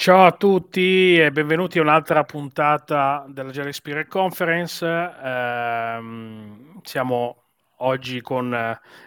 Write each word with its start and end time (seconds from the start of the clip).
Ciao 0.00 0.24
a 0.24 0.32
tutti 0.32 1.18
e 1.18 1.30
benvenuti 1.30 1.78
a 1.78 1.82
un'altra 1.82 2.24
puntata 2.24 3.26
della 3.28 3.50
Jelly 3.50 3.74
Spirit 3.74 4.08
Conference. 4.08 4.82
Ehm, 4.82 6.80
siamo 6.82 7.42
oggi 7.80 8.22
con 8.22 8.50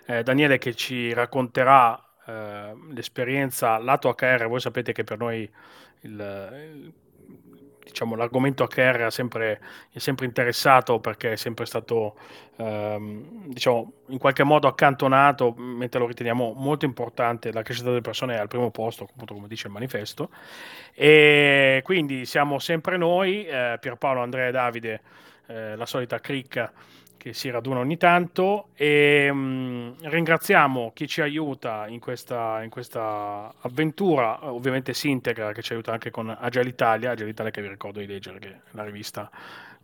eh, 0.06 0.22
Daniele 0.22 0.60
che 0.60 0.76
ci 0.76 1.12
racconterà 1.12 2.00
eh, 2.28 2.76
l'esperienza 2.92 3.80
lato 3.80 4.08
HR. 4.16 4.46
Voi 4.48 4.60
sapete 4.60 4.94
che 4.94 5.04
per 5.04 5.18
noi 5.18 5.52
il, 6.02 6.12
il 6.12 6.94
diciamo, 7.84 8.16
l'argomento 8.16 8.66
HR 8.66 9.06
è 9.06 9.12
sempre, 9.12 9.60
è 9.92 10.00
sempre 10.00 10.26
interessato 10.26 11.00
perché 11.00 11.34
è 11.34 11.36
sempre 11.36 11.66
stato 11.66 12.16
ehm, 12.58 13.48
diciamo, 13.48 13.92
in 14.08 14.18
qualche 14.18 14.44
modo 14.44 14.68
accantonato, 14.68 15.54
mentre 15.58 16.00
lo 16.00 16.08
riteniamo 16.08 16.54
molto 16.56 16.86
importante, 16.86 17.52
la 17.52 17.62
crescita 17.62 17.90
delle 17.90 18.02
persone 18.02 18.36
è 18.36 18.40
al 18.40 18.48
primo 18.48 18.72
posto, 18.72 19.08
appunto 19.10 19.34
come 19.34 19.48
dice 19.48 19.68
il 19.68 19.74
manifesto. 19.74 20.30
E 20.94 21.82
quindi 21.84 22.26
siamo 22.26 22.60
sempre 22.60 22.98
noi, 22.98 23.46
eh, 23.46 23.78
Pierpaolo, 23.80 24.22
Andrea 24.22 24.48
e 24.48 24.52
Davide, 24.52 25.02
eh, 25.48 25.76
la 25.76 25.86
solita 25.86 26.20
cricca 26.20 26.72
che 27.24 27.32
si 27.32 27.50
raduna 27.50 27.80
ogni 27.80 27.96
tanto 27.96 28.68
e 28.76 29.32
mh, 29.32 29.38
mm, 29.38 29.92
ringraziamo 30.02 30.92
chi 30.94 31.08
ci 31.08 31.22
aiuta 31.22 31.88
in 31.88 32.02
questa, 32.02 32.62
in 32.64 32.70
questa 32.70 33.54
avventura, 33.62 34.52
ovviamente 34.52 34.94
Sintegra 34.94 35.54
che 35.54 35.62
ci 35.62 35.72
aiuta 35.72 35.94
anche 35.94 36.12
con 36.12 36.36
Agile 36.38 36.68
Italia, 36.68 37.12
Agile 37.12 37.30
Italia 37.30 37.50
che 37.50 37.62
vi 37.62 37.70
ricordo 37.70 38.02
di 38.02 38.08
leggere 38.08 38.40
che 38.40 38.48
è 38.50 38.56
la 38.72 38.84
rivista 38.84 39.32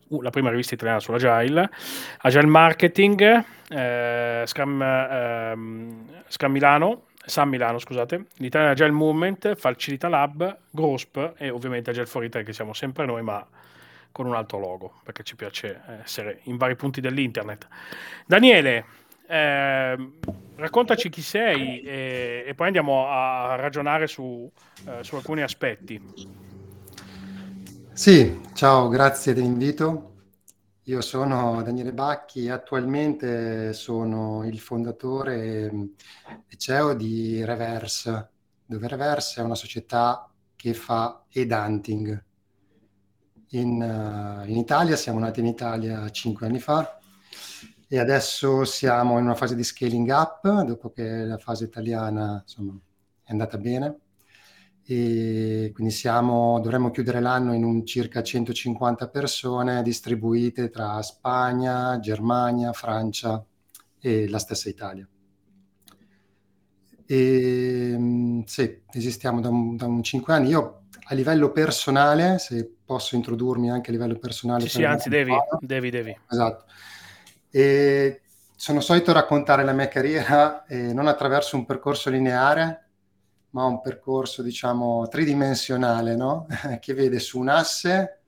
uh, 0.09 0.21
la 0.21 0.31
prima 0.31 0.49
rivista 0.49 0.73
italiana 0.73 0.99
sull'Agile, 0.99 1.69
Agile. 2.17 2.45
Marketing, 2.45 3.45
eh, 3.69 4.43
Scam, 4.45 4.81
eh, 4.81 5.53
Scam 6.27 6.51
Milano, 6.51 7.03
San 7.23 7.47
Milano, 7.47 7.79
scusate, 7.79 8.25
l'Italian 8.39 8.71
Agile 8.71 8.91
Movement, 8.91 9.55
Facilita 9.55 10.09
Lab, 10.09 10.57
Grosp 10.71 11.35
e 11.37 11.49
ovviamente 11.49 11.91
Agile 11.91 12.05
for 12.05 12.27
che 12.27 12.51
siamo 12.51 12.73
sempre 12.73 13.05
noi, 13.05 13.21
ma 13.21 13.47
con 14.11 14.25
un 14.25 14.35
altro 14.35 14.59
logo, 14.59 14.99
perché 15.03 15.23
ci 15.23 15.35
piace 15.35 15.81
essere 16.03 16.41
in 16.43 16.57
vari 16.57 16.75
punti 16.75 17.01
dell'internet. 17.01 17.67
Daniele, 18.25 18.85
eh, 19.27 20.11
raccontaci 20.55 21.09
chi 21.09 21.21
sei 21.21 21.81
e, 21.81 22.43
e, 22.47 22.55
poi 22.55 22.67
andiamo 22.67 23.07
a 23.07 23.55
ragionare 23.55 24.07
su, 24.07 24.51
eh, 24.87 25.03
su 25.03 25.15
alcuni 25.15 25.41
aspetti. 25.41 26.01
Sì, 27.93 28.41
ciao, 28.53 28.87
grazie 28.87 29.33
dell'invito. 29.33 30.09
Io 30.83 31.01
sono 31.01 31.61
Daniele 31.61 31.93
Bacchi 31.93 32.45
e 32.45 32.51
attualmente 32.51 33.73
sono 33.73 34.43
il 34.47 34.57
fondatore 34.57 35.71
e 36.47 36.57
CEO 36.57 36.95
di 36.95 37.45
Reverse, 37.45 38.29
dove 38.65 38.87
Reverse 38.87 39.39
è 39.39 39.43
una 39.43 39.53
società 39.53 40.27
che 40.55 40.73
fa 40.73 41.25
headhunting, 41.29 42.23
in, 43.49 43.81
uh, 43.81 44.47
in 44.47 44.57
Italia, 44.57 44.95
siamo 44.95 45.19
nati 45.19 45.39
in 45.39 45.47
Italia 45.47 46.09
cinque 46.11 46.45
anni 46.45 46.59
fa 46.59 46.99
e 47.87 47.97
adesso 47.97 48.65
siamo 48.65 49.17
in 49.17 49.25
una 49.25 49.35
fase 49.35 49.55
di 49.55 49.63
scaling 49.63 50.09
up, 50.09 50.61
dopo 50.61 50.91
che 50.91 51.23
la 51.25 51.37
fase 51.37 51.63
italiana 51.63 52.39
insomma, 52.41 52.77
è 53.23 53.31
andata 53.31 53.57
bene. 53.57 53.99
E 54.85 55.71
quindi 55.73 55.91
siamo, 55.91 56.59
dovremmo 56.59 56.91
chiudere 56.91 57.19
l'anno 57.19 57.53
in 57.53 57.63
un 57.63 57.85
circa 57.85 58.21
150 58.23 59.07
persone 59.09 59.81
distribuite 59.83 60.69
tra 60.69 61.01
Spagna, 61.01 61.99
Germania, 61.99 62.73
Francia 62.73 63.43
e 63.99 64.27
la 64.29 64.39
stessa 64.39 64.69
Italia. 64.69 65.07
E, 67.05 67.95
mm, 67.97 68.41
sì, 68.45 68.81
esistiamo 68.91 69.41
da 69.41 69.49
un, 69.49 69.75
da 69.75 69.87
un 69.87 70.03
5 70.03 70.33
anni. 70.33 70.49
Io 70.49 70.78
a 71.11 71.15
livello 71.15 71.51
personale, 71.51 72.37
se 72.37 72.69
posso 72.85 73.15
introdurmi 73.15 73.71
anche 73.71 73.89
a 73.89 73.93
livello 73.93 74.17
personale. 74.17 74.61
Sì, 74.61 74.69
sì 74.69 74.83
anzi, 74.83 75.09
devi, 75.09 75.33
devi, 75.59 75.89
devi. 75.89 76.17
Esatto. 76.29 76.65
E 77.49 78.21
sono 78.55 78.79
solito 78.79 79.11
raccontare 79.11 79.63
la 79.63 79.73
mia 79.73 79.87
carriera 79.87 80.65
eh, 80.65 80.93
non 80.93 81.07
attraverso 81.07 81.55
un 81.55 81.65
percorso 81.65 82.11
lineare, 82.11 82.89
ma 83.51 83.65
un 83.65 83.81
percorso, 83.81 84.43
diciamo, 84.43 85.07
tridimensionale, 85.07 86.15
no? 86.15 86.45
che 86.79 86.93
vede 86.93 87.17
su 87.17 87.39
un 87.39 87.49
asse 87.49 88.19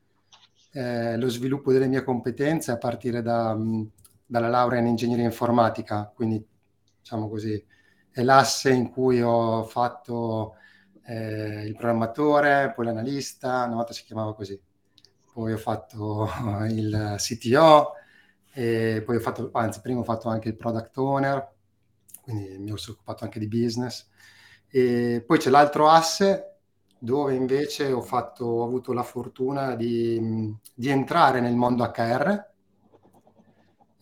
eh, 0.72 1.18
lo 1.18 1.30
sviluppo 1.30 1.72
delle 1.72 1.88
mie 1.88 2.04
competenze 2.04 2.72
a 2.72 2.78
partire 2.78 3.22
da, 3.22 3.54
mh, 3.54 3.92
dalla 4.26 4.48
laurea 4.48 4.80
in 4.80 4.88
ingegneria 4.88 5.26
informatica, 5.26 6.12
quindi 6.16 6.44
diciamo 7.00 7.30
così, 7.30 7.64
è 8.10 8.24
l'asse 8.24 8.72
in 8.72 8.90
cui 8.90 9.22
ho 9.22 9.64
fatto 9.66 10.56
eh, 11.06 11.66
il 11.66 11.76
programmatore, 11.76 12.72
poi 12.76 12.86
l'analista, 12.86 13.64
una 13.66 13.76
volta 13.76 13.94
si 13.94 14.04
chiamava 14.04 14.34
così. 14.36 14.60
Poi 15.34 15.54
ho 15.54 15.58
fatto 15.58 16.30
il 16.70 17.16
CTO, 17.18 17.94
e 18.54 19.02
poi 19.06 19.16
ho 19.16 19.20
fatto, 19.20 19.50
anzi, 19.54 19.82
prima 19.82 20.00
ho 20.02 20.04
fatto 20.04 20.30
anche 20.30 20.50
il 20.50 20.58
product 20.58 20.98
owner, 20.98 21.52
quindi 22.22 22.58
mi 22.60 22.78
sono 22.78 22.96
occupato 22.98 23.24
anche 23.24 23.40
di 23.40 23.48
business. 23.48 24.10
E 24.70 25.24
poi 25.26 25.38
c'è 25.38 25.50
l'altro 25.50 25.90
asse 25.90 26.48
dove 26.98 27.34
invece 27.36 27.92
ho, 27.92 28.02
fatto, 28.02 28.46
ho 28.46 28.64
avuto 28.64 28.94
la 28.94 29.04
fortuna 29.04 29.76
di, 29.76 30.56
di 30.74 30.90
entrare 30.90 31.42
nel 31.42 31.56
mondo 31.56 31.84
HR 31.84 32.51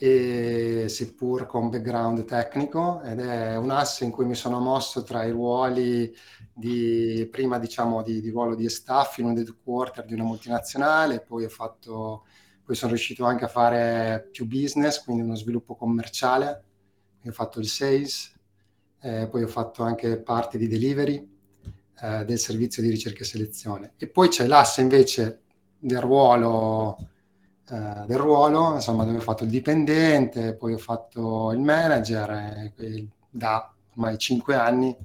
seppur 0.07 1.45
con 1.45 1.69
background 1.69 2.23
tecnico 2.23 3.01
ed 3.01 3.19
è 3.19 3.57
un 3.57 3.69
asse 3.69 4.05
in 4.05 4.11
cui 4.11 4.25
mi 4.25 4.35
sono 4.35 4.59
mosso 4.59 5.03
tra 5.03 5.23
i 5.25 5.31
ruoli 5.31 6.15
di 6.53 7.27
prima 7.29 7.59
diciamo 7.59 8.01
di, 8.01 8.21
di 8.21 8.29
ruolo 8.29 8.55
di 8.55 8.69
staff 8.69 9.17
in 9.17 9.25
un 9.25 9.37
headquarter 9.37 10.05
di 10.05 10.13
una 10.13 10.23
multinazionale 10.23 11.19
poi 11.19 11.43
ho 11.43 11.49
fatto 11.49 12.23
poi 12.63 12.75
sono 12.75 12.91
riuscito 12.91 13.25
anche 13.25 13.45
a 13.45 13.47
fare 13.47 14.29
più 14.31 14.45
business 14.45 15.03
quindi 15.03 15.23
uno 15.23 15.35
sviluppo 15.35 15.75
commerciale. 15.75 16.63
Ho 17.25 17.31
fatto 17.31 17.59
il 17.59 17.67
sales 17.67 18.31
eh, 19.01 19.27
poi 19.27 19.43
ho 19.43 19.47
fatto 19.47 19.83
anche 19.83 20.19
parte 20.19 20.57
di 20.57 20.67
delivery 20.67 21.27
eh, 22.01 22.25
del 22.25 22.37
servizio 22.37 22.83
di 22.83 22.89
ricerca 22.89 23.21
e 23.21 23.25
selezione. 23.25 23.93
E 23.97 24.07
poi 24.07 24.27
c'è 24.29 24.45
l'asse 24.45 24.81
invece 24.81 25.41
del 25.79 25.99
ruolo 25.99 26.97
eh, 27.71 28.05
del 28.05 28.17
ruolo, 28.17 28.75
insomma, 28.75 29.03
dove 29.03 29.17
ho 29.17 29.21
fatto 29.21 29.43
il 29.43 29.49
dipendente, 29.49 30.55
poi 30.55 30.73
ho 30.73 30.77
fatto 30.77 31.51
il 31.51 31.59
manager 31.59 32.71
e 32.75 33.07
da 33.29 33.71
ormai 33.91 34.17
cinque 34.17 34.55
anni 34.55 34.95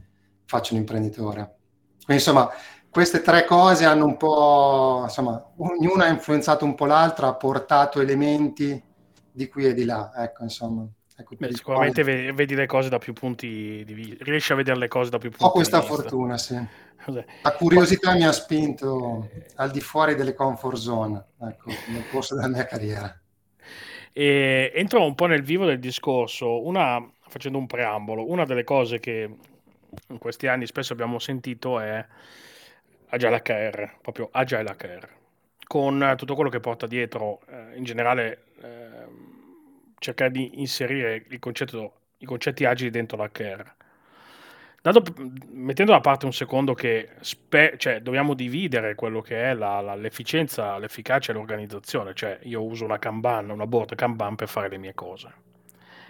faccio 0.47 0.75
un 0.75 0.81
imprenditore. 0.81 1.57
Quindi, 2.05 2.23
insomma, 2.23 2.51
queste 2.91 3.23
tre 3.23 3.45
cose 3.45 3.85
hanno 3.85 4.05
un 4.05 4.17
po', 4.17 5.01
insomma, 5.03 5.53
ognuna 5.57 6.05
ha 6.05 6.09
influenzato 6.09 6.65
un 6.65 6.75
po' 6.75 6.87
l'altra, 6.87 7.29
ha 7.29 7.35
portato 7.35 8.01
elementi 8.01 8.83
di 9.33 9.49
qui 9.49 9.67
e 9.67 9.75
di 9.75 9.85
là, 9.85 10.13
ecco, 10.17 10.45
insomma. 10.45 10.87
Ecco, 11.17 11.37
Beh, 11.39 11.55
sicuramente 11.55 12.03
quali... 12.03 12.33
vedi 12.33 12.55
le 12.57 12.67
cose 12.67 12.89
da 12.89 12.99
più 12.99 13.13
punti 13.13 13.83
di 13.85 13.95
vista, 13.95 14.25
riesci 14.25 14.53
a 14.53 14.57
vedere 14.57 14.79
le 14.79 14.89
cose 14.89 15.11
da 15.11 15.19
più 15.19 15.31
punti 15.31 15.45
di 15.45 15.59
vista. 15.61 15.79
Ho 15.79 15.83
questa 15.83 16.03
fortuna, 16.03 16.39
sì. 16.39 16.55
La 17.43 17.53
curiosità 17.53 18.15
mi 18.15 18.25
ha 18.25 18.33
spinto 18.33 19.29
al 19.57 19.71
di 19.71 19.81
fuori 19.81 20.15
delle 20.15 20.35
comfort 20.35 20.77
zone, 20.77 21.25
ecco, 21.41 21.71
nel 21.89 22.09
corso 22.11 22.35
della 22.35 22.49
mia 22.49 22.67
carriera. 22.67 23.17
E 24.13 24.73
entro 24.75 25.05
un 25.05 25.15
po' 25.15 25.27
nel 25.27 25.43
vivo 25.43 25.67
del 25.67 25.79
discorso, 25.79 26.67
una, 26.67 27.05
facendo 27.29 27.59
un 27.59 27.67
preambolo, 27.67 28.29
una 28.29 28.45
delle 28.45 28.65
cose 28.65 28.99
che 29.01 29.29
in 30.09 30.19
questi 30.19 30.47
anni 30.47 30.67
spesso 30.67 30.93
abbiamo 30.93 31.19
sentito 31.19 31.79
è 31.79 32.05
Agile 33.09 33.43
HR, 33.45 33.99
proprio 34.01 34.29
Agile 34.33 34.77
HR, 34.77 35.09
con 35.67 36.15
tutto 36.17 36.35
quello 36.35 36.51
che 36.51 36.61
porta 36.61 36.87
dietro, 36.87 37.41
eh, 37.49 37.77
in 37.77 37.85
generale 37.85 38.45
eh, 38.63 39.33
cercare 40.05 40.31
di 40.31 40.61
inserire 40.61 41.25
concetto, 41.39 41.93
i 42.19 42.27
concetti 42.27 42.67
agili 42.67 42.91
dentro 42.91 43.17
l'HR. 43.17 43.73
Dato, 44.83 45.03
mettendo 45.51 45.93
da 45.93 46.01
parte 46.01 46.27
un 46.27 46.35
secondo 46.35 46.75
che 46.75 47.13
spe, 47.21 47.77
cioè, 47.79 48.03
dobbiamo 48.03 48.35
dividere 48.35 48.95
quello 48.95 49.23
che 49.23 49.43
è 49.43 49.55
la, 49.55 49.81
la, 49.81 49.95
l'efficienza, 49.95 50.77
l'efficacia 50.77 51.33
e 51.33 51.35
l'organizzazione, 51.35 52.13
cioè 52.13 52.39
io 52.43 52.63
uso 52.63 52.85
una 52.85 52.99
Kanban, 52.99 53.49
una 53.49 53.67
board 53.67 53.95
Kanban 53.95 54.35
per 54.35 54.47
fare 54.49 54.69
le 54.69 54.77
mie 54.77 54.93
cose. 54.93 55.33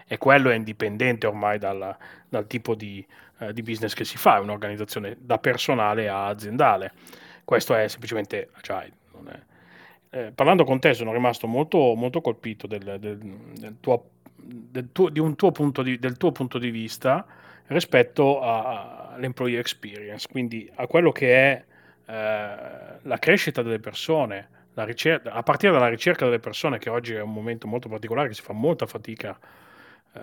E 0.08 0.18
quello 0.18 0.50
è 0.50 0.56
indipendente 0.56 1.28
ormai 1.28 1.58
dal, 1.58 1.96
dal 2.28 2.48
tipo 2.48 2.74
di, 2.74 3.06
eh, 3.38 3.52
di, 3.52 3.62
business 3.62 3.94
che 3.94 4.04
si 4.04 4.16
fa, 4.16 4.38
è 4.38 4.40
un'organizzazione 4.40 5.18
da 5.20 5.38
personale 5.38 6.08
a 6.08 6.26
aziendale. 6.26 6.92
Questo 7.44 7.76
è 7.76 7.86
semplicemente 7.86 8.50
agile. 8.54 9.02
Eh, 10.14 10.30
parlando 10.32 10.62
con 10.62 10.78
te 10.78 10.94
sono 10.94 11.12
rimasto 11.12 11.48
molto, 11.48 11.94
molto 11.96 12.20
colpito 12.20 12.68
del, 12.68 12.98
del, 13.00 13.18
del, 13.18 13.76
tuo, 13.80 14.10
tuo, 14.92 15.10
tuo 15.34 15.82
di, 15.82 15.98
del 15.98 16.16
tuo 16.16 16.30
punto 16.30 16.58
di 16.60 16.70
vista 16.70 17.26
rispetto 17.66 18.40
all'employee 18.40 19.58
experience, 19.58 20.28
quindi 20.30 20.70
a 20.76 20.86
quello 20.86 21.10
che 21.10 21.34
è 21.34 21.64
eh, 22.06 22.98
la 23.02 23.18
crescita 23.18 23.62
delle 23.62 23.80
persone, 23.80 24.48
ricerca, 24.74 25.32
a 25.32 25.42
partire 25.42 25.72
dalla 25.72 25.88
ricerca 25.88 26.26
delle 26.26 26.38
persone, 26.38 26.78
che 26.78 26.90
oggi 26.90 27.14
è 27.14 27.20
un 27.20 27.32
momento 27.32 27.66
molto 27.66 27.88
particolare, 27.88 28.28
che 28.28 28.34
si 28.34 28.42
fa 28.42 28.52
molta 28.52 28.86
fatica, 28.86 29.36
eh, 30.12 30.20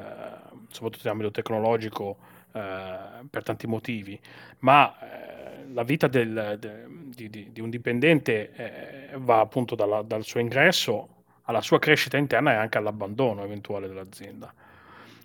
soprattutto 0.69 1.05
in 1.05 1.09
ambito 1.09 1.31
tecnologico, 1.31 2.15
eh, 2.51 2.97
per 3.29 3.43
tanti 3.43 3.67
motivi, 3.67 4.19
ma 4.59 4.93
eh, 4.99 5.73
la 5.73 5.83
vita 5.83 6.07
del, 6.07 6.57
de, 6.59 6.85
di, 6.87 7.29
di, 7.29 7.51
di, 7.51 7.61
un 7.61 7.69
dipendente 7.69 8.51
eh, 8.51 9.17
va 9.17 9.39
appunto 9.39 9.75
dalla, 9.75 10.01
dal 10.01 10.23
suo 10.23 10.39
ingresso 10.39 11.21
alla 11.43 11.61
sua 11.61 11.79
crescita 11.79 12.17
interna 12.17 12.51
e 12.51 12.55
anche 12.55 12.77
all'abbandono 12.77 13.43
eventuale 13.43 13.87
dell'azienda. 13.87 14.53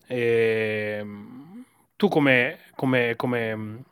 E, 0.07 0.97
ehm, 1.01 1.65
tu 1.97 2.09
come, 2.09 2.59
come, 2.75 3.15
come, 3.17 3.83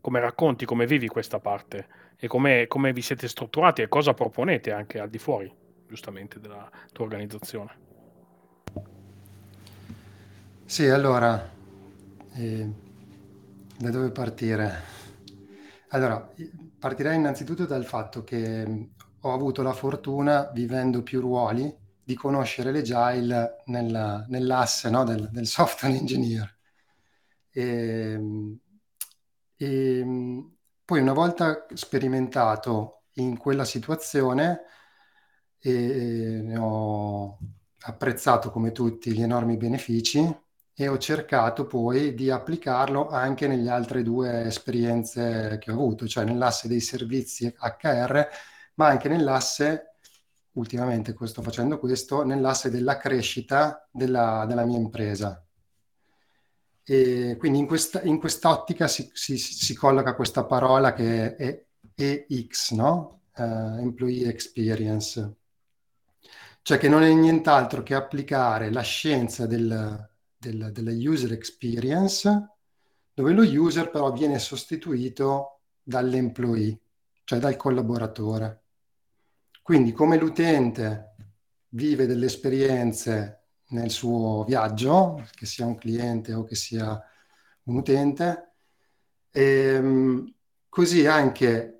come, 0.00 0.20
racconti, 0.20 0.64
come 0.64 0.86
vivi 0.86 1.08
questa 1.08 1.38
parte 1.38 1.86
e 2.16 2.28
come, 2.28 2.66
come 2.66 2.92
vi 2.92 3.02
siete 3.02 3.28
strutturati 3.28 3.82
e 3.82 3.88
cosa 3.88 4.14
proponete 4.14 4.72
anche 4.72 4.98
al 4.98 5.10
di 5.10 5.18
fuori, 5.18 5.52
giustamente, 5.86 6.40
della 6.40 6.68
tua 6.92 7.04
organizzazione? 7.04 7.84
Sì, 10.64 10.88
allora, 10.88 11.54
eh, 12.36 12.70
da 13.78 13.90
dove 13.90 14.10
partire? 14.10 14.94
Allora, 15.90 16.32
partirei 16.78 17.16
innanzitutto 17.16 17.64
dal 17.64 17.84
fatto 17.84 18.24
che 18.24 18.90
ho 19.20 19.32
avuto 19.32 19.62
la 19.62 19.72
fortuna, 19.72 20.50
vivendo 20.52 21.02
più 21.02 21.20
ruoli, 21.20 21.74
di 22.02 22.14
conoscere 22.14 22.72
l'agile 22.72 23.62
nella, 23.66 24.24
nell'asse 24.28 24.90
no, 24.90 25.04
del, 25.04 25.28
del, 25.32 25.46
software 25.46 25.96
engineer. 25.96 26.56
E, 27.50 28.20
e, 29.56 30.04
poi 30.84 31.00
una 31.00 31.12
volta 31.12 31.66
sperimentato 31.74 33.04
in 33.14 33.36
quella 33.36 33.64
situazione, 33.64 34.62
e, 35.58 36.56
ho 36.56 37.38
apprezzato 37.80 38.50
come 38.50 38.72
tutti 38.72 39.12
gli 39.12 39.22
enormi 39.22 39.56
benefici 39.56 40.44
e 40.78 40.88
ho 40.88 40.98
cercato 40.98 41.66
poi 41.66 42.14
di 42.14 42.30
applicarlo 42.30 43.08
anche 43.08 43.46
nelle 43.48 43.70
altre 43.70 44.02
due 44.02 44.44
esperienze 44.44 45.56
che 45.58 45.70
ho 45.70 45.74
avuto, 45.74 46.06
cioè 46.06 46.24
nell'asse 46.24 46.68
dei 46.68 46.80
servizi 46.80 47.46
HR, 47.46 48.28
ma 48.74 48.86
anche 48.88 49.08
nell'asse, 49.08 49.94
ultimamente 50.52 51.16
sto 51.24 51.40
facendo 51.40 51.78
questo, 51.78 52.24
nell'asse 52.24 52.68
della 52.68 52.98
crescita 52.98 53.88
della, 53.90 54.44
della 54.46 54.66
mia 54.66 54.76
impresa. 54.76 55.42
E 56.84 57.36
quindi 57.38 57.58
in, 57.58 57.66
questa, 57.66 58.02
in 58.02 58.18
quest'ottica 58.18 58.86
si, 58.86 59.10
si, 59.14 59.38
si, 59.38 59.74
colloca 59.74 60.14
questa 60.14 60.44
parola 60.44 60.92
che 60.92 61.36
è 61.36 61.64
EX, 61.94 62.72
no? 62.72 63.22
Uh, 63.34 63.78
Employee 63.80 64.28
Experience, 64.28 65.36
cioè 66.60 66.78
che 66.78 66.88
non 66.88 67.02
è 67.02 67.12
nient'altro 67.12 67.82
che 67.82 67.94
applicare 67.94 68.70
la 68.70 68.82
scienza 68.82 69.46
del, 69.46 70.14
del, 70.36 70.70
della 70.72 70.92
user 70.92 71.32
experience, 71.32 72.50
dove 73.12 73.32
lo 73.32 73.42
user 73.42 73.90
però 73.90 74.12
viene 74.12 74.38
sostituito 74.38 75.60
dall'employee, 75.82 76.78
cioè 77.24 77.38
dal 77.38 77.56
collaboratore. 77.56 78.62
Quindi 79.62 79.92
come 79.92 80.18
l'utente 80.18 81.14
vive 81.70 82.06
delle 82.06 82.26
esperienze 82.26 83.40
nel 83.68 83.90
suo 83.90 84.44
viaggio, 84.44 85.26
che 85.34 85.46
sia 85.46 85.66
un 85.66 85.76
cliente 85.76 86.32
o 86.34 86.44
che 86.44 86.54
sia 86.54 87.00
un 87.64 87.76
utente, 87.76 88.52
e, 89.30 89.42
ehm, 89.42 90.34
così 90.68 91.06
anche 91.06 91.72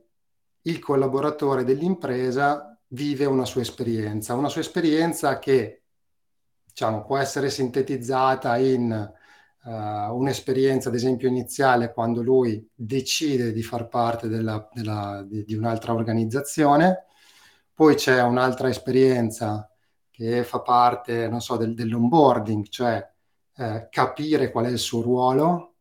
il 0.62 0.78
collaboratore 0.78 1.64
dell'impresa 1.64 2.76
vive 2.88 3.24
una 3.24 3.44
sua 3.44 3.60
esperienza, 3.60 4.34
una 4.34 4.48
sua 4.48 4.60
esperienza 4.62 5.38
che 5.38 5.82
diciamo, 6.76 7.06
può 7.06 7.16
essere 7.16 7.48
sintetizzata 7.48 8.58
in 8.58 9.12
uh, 9.64 9.70
un'esperienza, 10.14 10.90
ad 10.90 10.94
esempio, 10.94 11.26
iniziale 11.26 11.90
quando 11.90 12.20
lui 12.20 12.68
decide 12.74 13.50
di 13.52 13.62
far 13.62 13.88
parte 13.88 14.28
della, 14.28 14.68
della, 14.70 15.24
di, 15.26 15.42
di, 15.44 15.54
un'altra 15.54 15.94
organizzazione, 15.94 17.06
poi 17.72 17.94
c'è 17.94 18.20
un'altra 18.22 18.68
esperienza 18.68 19.70
che 20.10 20.44
fa 20.44 20.60
parte, 20.60 21.28
non 21.28 21.40
so, 21.40 21.56
del, 21.56 21.72
dell'onboarding, 21.74 22.68
cioè 22.68 23.10
eh, 23.56 23.88
capire 23.90 24.50
qual 24.50 24.66
è 24.66 24.70
il 24.70 24.78
suo 24.78 25.00
ruolo, 25.00 25.76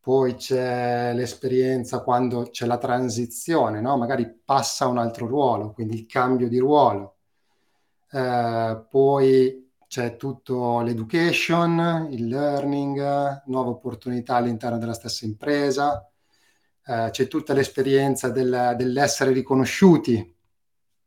poi 0.00 0.34
c'è 0.36 1.12
l'esperienza 1.12 2.00
quando 2.00 2.48
c'è 2.50 2.64
la 2.64 2.78
transizione, 2.78 3.82
no? 3.82 3.98
magari 3.98 4.26
passa 4.42 4.86
a 4.86 4.88
un 4.88 4.96
altro 4.96 5.26
ruolo, 5.26 5.72
quindi 5.72 5.94
il 5.96 6.06
cambio 6.06 6.48
di 6.48 6.58
ruolo. 6.58 7.16
Eh, 8.10 8.86
poi 8.88 9.67
c'è 9.88 10.16
tutto 10.16 10.80
l'education, 10.82 12.08
il 12.10 12.28
learning, 12.28 13.42
nuove 13.46 13.70
opportunità 13.70 14.36
all'interno 14.36 14.78
della 14.78 14.92
stessa 14.92 15.24
impresa, 15.24 16.06
eh, 16.86 17.08
c'è 17.10 17.26
tutta 17.26 17.54
l'esperienza 17.54 18.30
del, 18.30 18.74
dell'essere 18.76 19.32
riconosciuti, 19.32 20.36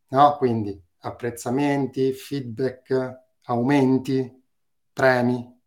no? 0.09 0.35
quindi 0.37 0.79
apprezzamenti, 1.01 2.11
feedback, 2.13 3.19
aumenti, 3.45 4.43
premi. 4.91 5.59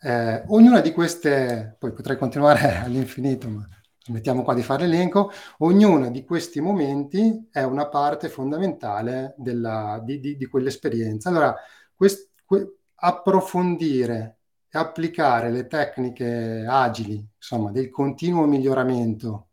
Eh, 0.00 0.44
ognuna 0.48 0.80
di 0.80 0.92
queste, 0.92 1.76
poi 1.78 1.92
potrei 1.92 2.18
continuare 2.18 2.76
all'infinito, 2.84 3.48
ma 3.48 3.66
mettiamo 4.08 4.42
qua 4.42 4.52
di 4.54 4.62
fare 4.62 4.86
l'elenco, 4.86 5.30
ognuna 5.58 6.10
di 6.10 6.24
questi 6.24 6.60
momenti 6.60 7.48
è 7.50 7.62
una 7.62 7.88
parte 7.88 8.28
fondamentale 8.28 9.34
della, 9.38 10.00
di, 10.04 10.20
di, 10.20 10.36
di 10.36 10.46
quell'esperienza. 10.46 11.30
Allora, 11.30 11.54
quest, 11.94 12.30
approfondire 12.94 14.38
e 14.68 14.78
applicare 14.78 15.50
le 15.50 15.66
tecniche 15.66 16.64
agili, 16.68 17.24
insomma, 17.36 17.70
del 17.70 17.90
continuo 17.90 18.46
miglioramento, 18.46 19.48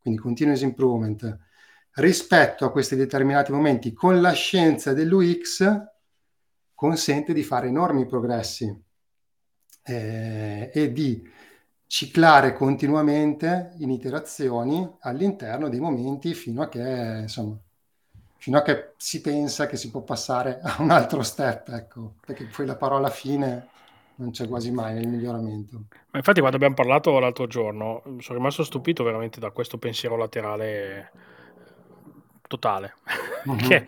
quindi 0.00 0.20
continuous 0.20 0.62
improvement, 0.62 1.38
rispetto 1.94 2.64
a 2.64 2.70
questi 2.70 2.96
determinati 2.96 3.52
momenti 3.52 3.92
con 3.92 4.20
la 4.20 4.32
scienza 4.32 4.92
dell'UX 4.92 5.88
consente 6.74 7.32
di 7.32 7.42
fare 7.42 7.68
enormi 7.68 8.06
progressi 8.06 8.74
eh, 9.82 10.70
e 10.72 10.92
di 10.92 11.28
ciclare 11.86 12.52
continuamente 12.52 13.74
in 13.78 13.90
iterazioni 13.90 14.88
all'interno 15.00 15.68
dei 15.68 15.80
momenti 15.80 16.34
fino 16.34 16.62
a 16.62 16.68
che 16.68 17.18
insomma 17.22 17.58
fino 18.40 18.56
a 18.56 18.62
che 18.62 18.94
si 18.96 19.20
pensa 19.20 19.66
che 19.66 19.76
si 19.76 19.90
può 19.90 20.00
passare 20.00 20.60
a 20.62 20.76
un 20.78 20.90
altro 20.90 21.22
step, 21.22 21.68
ecco, 21.68 22.14
perché 22.24 22.46
poi 22.46 22.64
la 22.64 22.74
parola 22.74 23.10
fine 23.10 23.68
non 24.14 24.30
c'è 24.30 24.48
quasi 24.48 24.70
mai 24.70 24.94
nel 24.94 25.08
miglioramento. 25.08 25.82
Ma 26.10 26.18
infatti 26.18 26.38
quando 26.38 26.56
abbiamo 26.56 26.74
parlato 26.74 27.18
l'altro 27.18 27.46
giorno 27.46 28.02
sono 28.20 28.38
rimasto 28.38 28.64
stupito 28.64 29.04
veramente 29.04 29.40
da 29.40 29.50
questo 29.50 29.76
pensiero 29.76 30.16
laterale 30.16 31.10
totale, 32.48 32.94
uh-huh. 33.44 33.56
che, 33.68 33.86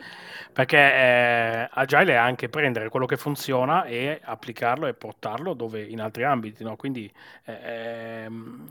perché 0.52 0.76
eh, 0.76 1.68
Agile 1.70 2.12
è 2.12 2.16
anche 2.16 2.50
prendere 2.50 2.90
quello 2.90 3.06
che 3.06 3.16
funziona 3.16 3.84
e 3.84 4.20
applicarlo 4.22 4.86
e 4.86 4.92
portarlo 4.92 5.54
dove 5.54 5.82
in 5.82 5.98
altri 5.98 6.24
ambiti, 6.24 6.62
no? 6.62 6.76
quindi 6.76 7.10
eh, 7.46 8.24
ehm, 8.24 8.70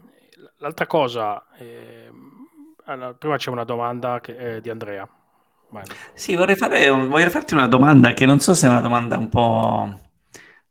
l'altra 0.58 0.86
cosa, 0.86 1.44
eh, 1.58 2.08
prima 3.18 3.38
c'è 3.38 3.50
una 3.50 3.64
domanda 3.64 4.20
che, 4.20 4.58
eh, 4.58 4.62
di 4.62 4.70
Andrea. 4.70 5.10
Sì, 6.13 6.36
vorrei, 6.36 6.56
fare, 6.56 6.90
vorrei 6.90 7.30
farti 7.30 7.54
una 7.54 7.68
domanda 7.68 8.13
che 8.13 8.25
non 8.25 8.40
so 8.40 8.54
se 8.54 8.68
è 8.68 8.70
una 8.70 8.82
domanda 8.82 9.18
un 9.18 9.30
po' 9.30 10.00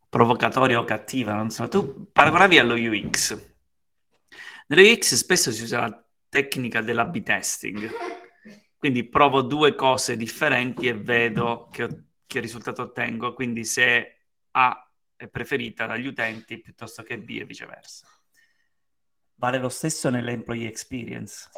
provocatoria 0.08 0.78
o 0.78 0.84
cattiva, 0.84 1.32
non 1.32 1.50
so. 1.50 1.68
Tu 1.68 2.10
paragonavi 2.12 2.58
allo 2.58 2.74
UX. 2.74 3.48
Nello 4.66 4.82
UX 4.82 5.14
spesso 5.14 5.50
si 5.52 5.62
usa 5.62 5.80
la 5.80 6.04
tecnica 6.28 6.80
dell'A-B 6.82 7.22
testing, 7.22 7.90
quindi 8.76 9.04
provo 9.04 9.42
due 9.42 9.74
cose 9.74 10.16
differenti 10.16 10.86
e 10.86 10.94
vedo 10.94 11.68
che, 11.72 11.88
che 12.26 12.40
risultato 12.40 12.82
ottengo, 12.82 13.32
quindi 13.32 13.64
se 13.64 14.16
A 14.52 14.90
è 15.16 15.28
preferita 15.28 15.86
dagli 15.86 16.06
utenti 16.06 16.60
piuttosto 16.60 17.02
che 17.02 17.18
B 17.18 17.38
e 17.40 17.44
viceversa. 17.44 18.06
Vale 19.34 19.58
lo 19.58 19.68
stesso 19.70 20.10
nell'employee 20.10 20.68
experience 20.68 21.48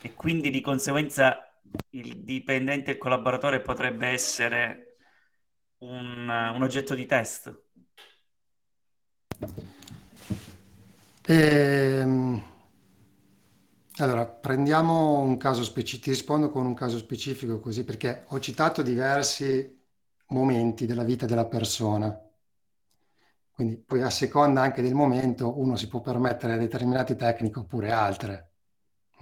e 0.00 0.12
quindi 0.14 0.50
di 0.50 0.60
conseguenza 0.60 1.53
il 1.90 2.24
dipendente 2.24 2.92
e 2.92 2.98
collaboratore 2.98 3.60
potrebbe 3.62 4.08
essere 4.08 4.96
un, 5.78 6.28
un 6.28 6.62
oggetto 6.62 6.94
di 6.94 7.06
test? 7.06 7.62
Ehm, 11.28 12.40
allora, 13.98 14.26
prendiamo 14.26 15.20
un 15.20 15.36
caso 15.36 15.62
specifico, 15.62 16.04
ti 16.04 16.10
rispondo 16.10 16.50
con 16.50 16.66
un 16.66 16.74
caso 16.74 16.98
specifico 16.98 17.60
così 17.60 17.84
perché 17.84 18.24
ho 18.28 18.40
citato 18.40 18.82
diversi 18.82 19.82
momenti 20.28 20.84
della 20.86 21.04
vita 21.04 21.26
della 21.26 21.46
persona. 21.46 22.18
Quindi 23.50 23.78
poi 23.78 24.02
a 24.02 24.10
seconda 24.10 24.60
anche 24.60 24.82
del 24.82 24.94
momento 24.94 25.58
uno 25.58 25.76
si 25.76 25.88
può 25.88 26.00
permettere 26.02 26.58
determinate 26.58 27.16
tecniche 27.16 27.60
oppure 27.60 27.90
altre. 27.90 28.52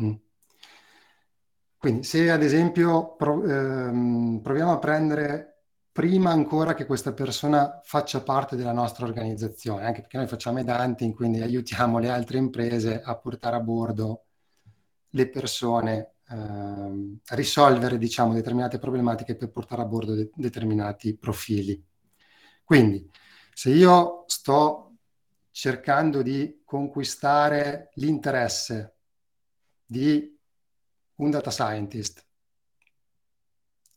Mm. 0.02 0.12
Quindi 1.82 2.04
se 2.04 2.30
ad 2.30 2.44
esempio 2.44 3.16
pro, 3.16 3.42
ehm, 3.42 4.38
proviamo 4.40 4.70
a 4.70 4.78
prendere 4.78 5.62
prima 5.90 6.30
ancora 6.30 6.74
che 6.74 6.86
questa 6.86 7.12
persona 7.12 7.80
faccia 7.82 8.22
parte 8.22 8.54
della 8.54 8.70
nostra 8.70 9.04
organizzazione, 9.04 9.84
anche 9.84 10.02
perché 10.02 10.16
noi 10.16 10.28
facciamo 10.28 10.60
i 10.60 10.64
Danting, 10.64 11.12
quindi 11.12 11.40
aiutiamo 11.40 11.98
le 11.98 12.08
altre 12.08 12.38
imprese 12.38 13.02
a 13.02 13.16
portare 13.16 13.56
a 13.56 13.60
bordo 13.60 14.26
le 15.10 15.28
persone, 15.28 16.12
ehm, 16.28 17.18
a 17.26 17.34
risolvere 17.34 17.98
diciamo, 17.98 18.32
determinate 18.32 18.78
problematiche 18.78 19.34
per 19.34 19.50
portare 19.50 19.82
a 19.82 19.86
bordo 19.86 20.14
de- 20.14 20.30
determinati 20.36 21.16
profili. 21.16 21.84
Quindi, 22.62 23.10
se 23.52 23.70
io 23.70 24.22
sto 24.28 24.98
cercando 25.50 26.22
di 26.22 26.62
conquistare 26.64 27.90
l'interesse 27.94 28.94
di 29.84 30.38
un 31.22 31.30
data 31.30 31.50
scientist 31.50 32.24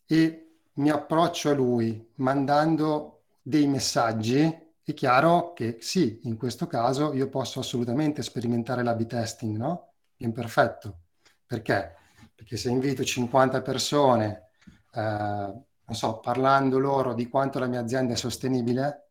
e 0.05 0.60
mi 0.74 0.89
approccio 0.89 1.50
a 1.50 1.53
lui 1.53 2.12
mandando 2.15 3.24
dei 3.41 3.67
messaggi, 3.67 4.44
è 4.84 4.94
chiaro 4.94 5.53
che 5.53 5.77
sì, 5.79 6.20
in 6.24 6.38
questo 6.38 6.67
caso 6.67 7.13
io 7.13 7.27
posso 7.27 7.60
assolutamente 7.60 8.22
sperimentare 8.22 8.84
l'A-B 8.84 9.05
testing, 9.08 9.58
no? 9.58 9.94
Imperfetto. 10.17 11.00
Perché? 11.46 11.96
Perché 12.36 12.58
se 12.58 12.70
invito 12.70 13.03
50 13.03 13.62
persone, 13.62 14.51
eh, 14.94 15.00
non 15.00 15.96
so, 15.96 16.20
parlando 16.20 16.77
loro 16.77 17.13
di 17.13 17.27
quanto 17.27 17.58
la 17.58 17.67
mia 17.67 17.79
azienda 17.79 18.13
è 18.13 18.17
sostenibile, 18.17 19.10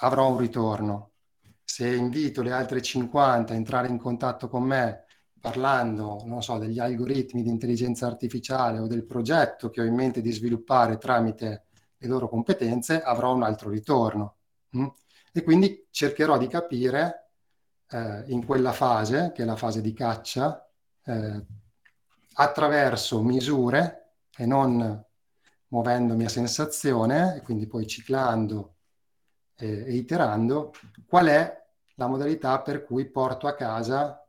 avrò 0.00 0.30
un 0.30 0.38
ritorno. 0.38 1.12
Se 1.62 1.86
invito 1.94 2.42
le 2.42 2.52
altre 2.52 2.80
50 2.80 3.52
a 3.52 3.56
entrare 3.56 3.88
in 3.88 3.98
contatto 3.98 4.48
con 4.48 4.62
me 4.62 5.05
parlando, 5.40 6.22
non 6.24 6.42
so, 6.42 6.58
degli 6.58 6.78
algoritmi 6.78 7.42
di 7.42 7.48
intelligenza 7.48 8.06
artificiale 8.06 8.78
o 8.78 8.86
del 8.86 9.04
progetto 9.04 9.70
che 9.70 9.80
ho 9.80 9.84
in 9.84 9.94
mente 9.94 10.20
di 10.20 10.32
sviluppare 10.32 10.98
tramite 10.98 11.66
le 11.98 12.08
loro 12.08 12.28
competenze, 12.28 13.00
avrò 13.02 13.34
un 13.34 13.42
altro 13.42 13.70
ritorno. 13.70 14.36
Mm? 14.76 14.86
E 15.32 15.42
quindi 15.42 15.86
cercherò 15.90 16.38
di 16.38 16.46
capire 16.46 17.30
eh, 17.90 18.24
in 18.28 18.44
quella 18.44 18.72
fase, 18.72 19.32
che 19.34 19.42
è 19.42 19.44
la 19.44 19.56
fase 19.56 19.80
di 19.80 19.92
caccia, 19.92 20.68
eh, 21.04 21.44
attraverso 22.34 23.22
misure 23.22 24.14
e 24.36 24.46
non 24.46 25.04
muovendomi 25.68 26.24
a 26.24 26.28
sensazione, 26.28 27.36
e 27.36 27.42
quindi 27.42 27.66
poi 27.66 27.86
ciclando 27.86 28.76
e, 29.56 29.84
e 29.86 29.94
iterando, 29.94 30.72
qual 31.06 31.26
è 31.26 31.64
la 31.94 32.06
modalità 32.06 32.60
per 32.60 32.84
cui 32.84 33.10
porto 33.10 33.46
a 33.46 33.54
casa 33.54 34.25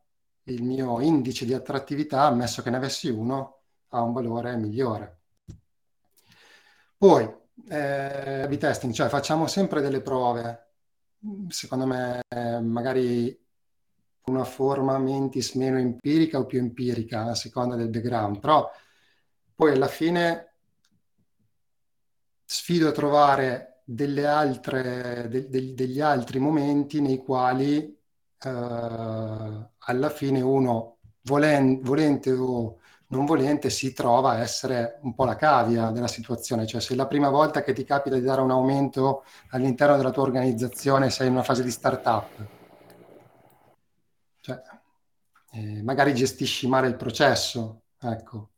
il 0.48 0.64
mio 0.64 1.02
indice 1.02 1.46
di 1.46 1.54
attrattività, 1.54 2.24
ammesso 2.24 2.62
che 2.62 2.70
ne 2.70 2.78
avessi 2.78 3.10
uno, 3.10 3.62
ha 3.90 4.02
un 4.02 4.14
valore 4.14 4.56
migliore. 4.58 5.20
Poi, 6.98 7.24
eh, 7.70 8.46
B-testing, 8.48 8.94
cioè 8.94 9.10
facciamo 9.10 9.48
sempre 9.48 9.82
delle 9.82 10.02
prove, 10.02 10.68
secondo 11.50 11.86
me 11.86 12.22
magari 12.62 13.38
una 14.26 14.44
forma 14.44 14.98
mentis 14.98 15.54
meno 15.54 15.78
empirica 15.78 16.40
o 16.40 16.46
più 16.46 16.60
empirica, 16.60 17.26
a 17.26 17.36
seconda 17.36 17.76
del 17.76 17.90
background, 17.90 18.40
però 18.40 18.70
poi 19.56 19.72
alla 19.72 19.88
fine 19.88 20.54
sfido 22.44 22.90
a 22.90 22.92
trovare 22.92 23.82
delle 23.84 24.26
altre, 24.26 25.28
de, 25.30 25.50
de, 25.50 25.74
degli 25.74 26.02
altri 26.02 26.40
momenti 26.40 27.02
nei 27.02 27.18
quali 27.18 27.97
eh, 28.44 28.50
alla 29.78 30.10
fine 30.10 30.42
uno 30.42 30.98
volen- 31.24 31.82
volente 31.82 32.32
o 32.32 32.80
non 33.10 33.26
volente 33.26 33.70
si 33.70 33.94
trova 33.94 34.32
a 34.32 34.40
essere 34.40 35.00
un 35.04 35.14
po' 35.14 35.24
la 35.26 35.36
cavia 35.36 35.92
della 35.92 36.08
situazione, 36.08 36.66
cioè 36.68 36.82
se 36.82 36.96
la 36.96 37.08
prima 37.08 37.30
volta 37.30 37.64
che 37.64 37.74
ti 37.74 37.84
capita 37.84 38.16
di 38.16 38.22
dare 38.22 38.42
un 38.42 38.52
aumento 38.52 39.24
all'interno 39.52 39.96
della 39.96 40.12
tua 40.12 40.24
organizzazione 40.24 41.10
sei 41.10 41.28
in 41.28 41.34
una 41.34 41.44
fase 41.44 41.64
di 41.64 41.72
startup, 41.72 42.28
cioè, 44.42 44.62
eh, 45.52 45.82
magari 45.84 46.14
gestisci 46.14 46.68
male 46.68 46.88
il 46.88 46.96
processo, 46.96 47.84
ecco. 48.00 48.50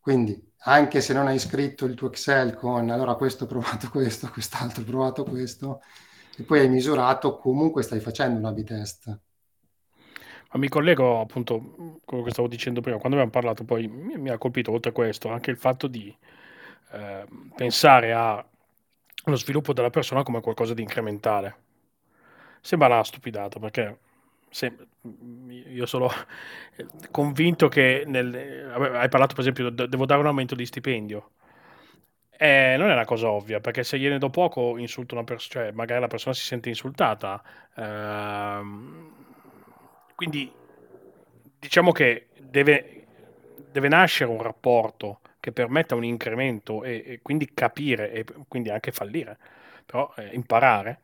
Quindi 0.00 0.52
anche 0.66 1.00
se 1.00 1.12
non 1.12 1.26
hai 1.26 1.38
scritto 1.38 1.84
il 1.86 1.94
tuo 1.94 2.08
Excel 2.08 2.54
con 2.54 2.90
allora 2.90 3.14
questo 3.14 3.44
ho 3.44 3.46
provato 3.46 3.88
questo, 3.90 4.28
quest'altro 4.30 4.82
ho 4.82 4.84
provato 4.84 5.24
questo, 5.24 5.82
e 6.36 6.42
poi 6.42 6.60
hai 6.60 6.68
misurato, 6.68 7.36
comunque 7.36 7.82
stai 7.82 8.00
facendo 8.00 8.38
un 8.38 8.44
A-B 8.46 8.64
test. 8.64 9.06
Ma 9.06 10.60
mi 10.60 10.68
collego 10.68 11.20
appunto 11.20 11.54
a 11.56 12.04
quello 12.04 12.22
che 12.22 12.30
stavo 12.30 12.48
dicendo 12.48 12.80
prima, 12.80 12.98
quando 12.98 13.16
abbiamo 13.16 13.32
parlato 13.32 13.64
poi 13.64 13.88
mi, 13.88 14.16
mi 14.16 14.30
ha 14.30 14.38
colpito 14.38 14.70
oltre 14.70 14.90
a 14.90 14.94
questo 14.94 15.28
anche 15.28 15.50
il 15.50 15.56
fatto 15.56 15.86
di 15.86 16.16
eh, 16.92 17.26
pensare 17.56 18.12
allo 18.12 19.36
sviluppo 19.36 19.72
della 19.72 19.90
persona 19.90 20.22
come 20.22 20.40
qualcosa 20.40 20.74
di 20.74 20.82
incrementale. 20.82 21.62
Sembra 22.60 22.88
una 22.88 23.04
stupidata 23.04 23.58
perché 23.58 23.98
se, 24.48 24.76
io 25.48 25.86
sono 25.86 26.08
convinto 27.10 27.68
che 27.68 28.04
nel, 28.06 28.70
hai 28.94 29.08
parlato 29.08 29.34
per 29.34 29.40
esempio 29.40 29.70
devo 29.70 30.06
dare 30.06 30.20
un 30.20 30.26
aumento 30.26 30.54
di 30.54 30.64
stipendio 30.64 31.30
eh, 32.36 32.74
non 32.76 32.90
è 32.90 32.92
una 32.92 33.04
cosa 33.04 33.30
ovvia, 33.30 33.60
perché 33.60 33.84
se 33.84 33.98
gliene 33.98 34.18
do 34.18 34.30
poco 34.30 34.76
insulto 34.78 35.14
una 35.14 35.24
persona, 35.24 35.64
cioè 35.64 35.72
magari 35.72 36.00
la 36.00 36.08
persona 36.08 36.34
si 36.34 36.44
sente 36.44 36.68
insultata. 36.68 37.42
Ehm, 37.76 39.12
quindi 40.14 40.50
diciamo 41.58 41.92
che 41.92 42.28
deve, 42.38 43.04
deve, 43.70 43.88
nascere 43.88 44.30
un 44.30 44.42
rapporto 44.42 45.20
che 45.40 45.52
permetta 45.52 45.94
un 45.94 46.04
incremento 46.04 46.84
e, 46.84 47.02
e 47.06 47.18
quindi 47.22 47.50
capire 47.54 48.12
e 48.12 48.24
quindi 48.48 48.70
anche 48.70 48.92
fallire, 48.92 49.36
però 49.86 50.12
eh, 50.16 50.30
imparare. 50.32 51.00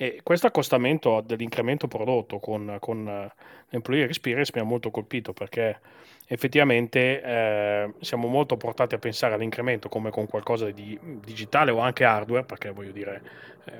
E 0.00 0.20
questo 0.22 0.46
accostamento 0.46 1.20
dell'incremento 1.22 1.88
prodotto 1.88 2.38
con, 2.38 2.76
con 2.78 3.08
eh, 3.08 3.32
l'employee 3.70 4.04
experience 4.04 4.52
mi 4.54 4.60
ha 4.60 4.64
molto 4.64 4.92
colpito 4.92 5.32
perché 5.32 5.80
effettivamente 6.28 7.20
eh, 7.20 7.92
siamo 7.98 8.28
molto 8.28 8.56
portati 8.56 8.94
a 8.94 8.98
pensare 8.98 9.34
all'incremento 9.34 9.88
come 9.88 10.10
con 10.10 10.28
qualcosa 10.28 10.70
di 10.70 10.96
digitale 11.02 11.72
o 11.72 11.80
anche 11.80 12.04
hardware, 12.04 12.44
perché 12.44 12.70
voglio 12.70 12.92
dire, 12.92 13.22
eh, 13.64 13.72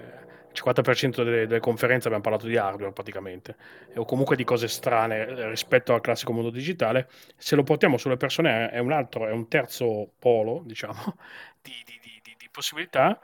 il 0.50 0.60
50% 0.60 1.22
delle, 1.22 1.46
delle, 1.46 1.60
conferenze 1.60 2.08
abbiamo 2.08 2.24
parlato 2.24 2.48
di 2.48 2.56
hardware 2.56 2.90
praticamente, 2.90 3.54
o 3.94 4.04
comunque 4.04 4.34
di 4.34 4.42
cose 4.42 4.66
strane 4.66 5.24
eh, 5.24 5.48
rispetto 5.50 5.94
al 5.94 6.00
classico 6.00 6.32
mondo 6.32 6.50
digitale, 6.50 7.08
se 7.36 7.54
lo 7.54 7.62
portiamo 7.62 7.96
sulle 7.96 8.16
persone 8.16 8.70
è 8.70 8.80
un 8.80 8.90
altro, 8.90 9.28
è 9.28 9.30
un 9.30 9.46
terzo 9.46 10.10
polo, 10.18 10.62
diciamo, 10.64 11.16
di, 11.62 11.70
di, 11.84 12.00
di, 12.02 12.34
di 12.36 12.48
possibilità. 12.50 13.20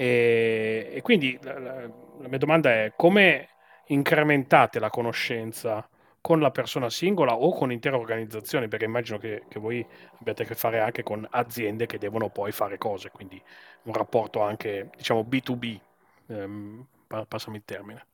E, 0.00 0.90
e 0.92 1.02
quindi 1.02 1.36
la, 1.42 1.58
la, 1.58 1.74
la 2.20 2.28
mia 2.28 2.38
domanda 2.38 2.70
è 2.70 2.92
come 2.94 3.48
incrementate 3.86 4.78
la 4.78 4.90
conoscenza 4.90 5.88
con 6.20 6.38
la 6.38 6.52
persona 6.52 6.88
singola 6.88 7.34
o 7.34 7.52
con 7.52 7.72
intere 7.72 7.96
organizzazioni, 7.96 8.68
perché 8.68 8.84
immagino 8.84 9.18
che, 9.18 9.42
che, 9.48 9.58
voi 9.58 9.84
abbiate 10.20 10.44
a 10.44 10.46
che 10.46 10.54
fare 10.54 10.78
anche 10.78 11.02
con 11.02 11.26
aziende 11.28 11.86
che 11.86 11.98
devono 11.98 12.28
poi 12.28 12.52
fare 12.52 12.78
cose, 12.78 13.10
quindi 13.10 13.42
un 13.84 13.92
rapporto 13.92 14.40
anche, 14.40 14.90
diciamo, 14.96 15.22
B2B, 15.28 15.80
ehm, 16.26 16.86
passami 17.26 17.56
il 17.56 17.62
termine. 17.64 18.06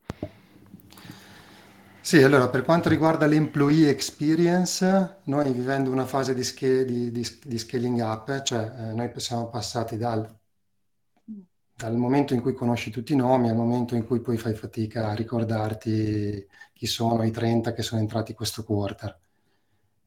Sì, 2.00 2.22
allora 2.22 2.48
per 2.48 2.62
quanto 2.62 2.88
riguarda 2.88 3.26
l'employee 3.26 3.90
experience, 3.90 5.18
noi 5.24 5.52
vivendo 5.52 5.90
una 5.90 6.06
fase 6.06 6.32
di, 6.32 6.44
sca- 6.44 6.82
di, 6.82 7.10
di, 7.10 7.38
di 7.44 7.58
scaling 7.58 8.00
up, 8.00 8.42
cioè 8.42 8.72
eh, 8.78 8.94
noi 8.94 9.10
siamo 9.16 9.48
passati 9.48 9.98
dal 9.98 10.26
dal 11.76 11.96
momento 11.96 12.34
in 12.34 12.40
cui 12.40 12.54
conosci 12.54 12.90
tutti 12.90 13.12
i 13.12 13.16
nomi 13.16 13.48
al 13.48 13.56
momento 13.56 13.96
in 13.96 14.06
cui 14.06 14.20
poi 14.20 14.36
fai 14.36 14.54
fatica 14.54 15.08
a 15.08 15.14
ricordarti 15.14 16.46
chi 16.72 16.86
sono 16.86 17.24
i 17.24 17.30
30 17.30 17.72
che 17.72 17.82
sono 17.82 18.00
entrati 18.00 18.34
questo 18.34 18.64
quarter. 18.64 19.18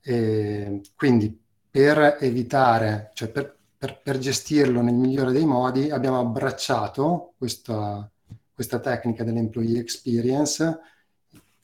E 0.02 0.82
quindi 0.96 1.38
per 1.70 2.18
evitare, 2.22 3.12
cioè 3.14 3.30
per, 3.30 3.58
per, 3.78 4.02
per, 4.02 4.18
gestirlo 4.18 4.82
nel 4.82 4.94
migliore 4.94 5.32
dei 5.34 5.46
modi, 5.46 5.90
abbiamo 5.92 6.20
abbracciato 6.20 7.34
questa, 7.38 8.10
questa 8.54 8.80
tecnica 8.80 9.24
dell'employee 9.24 9.80
experience, 9.80 10.80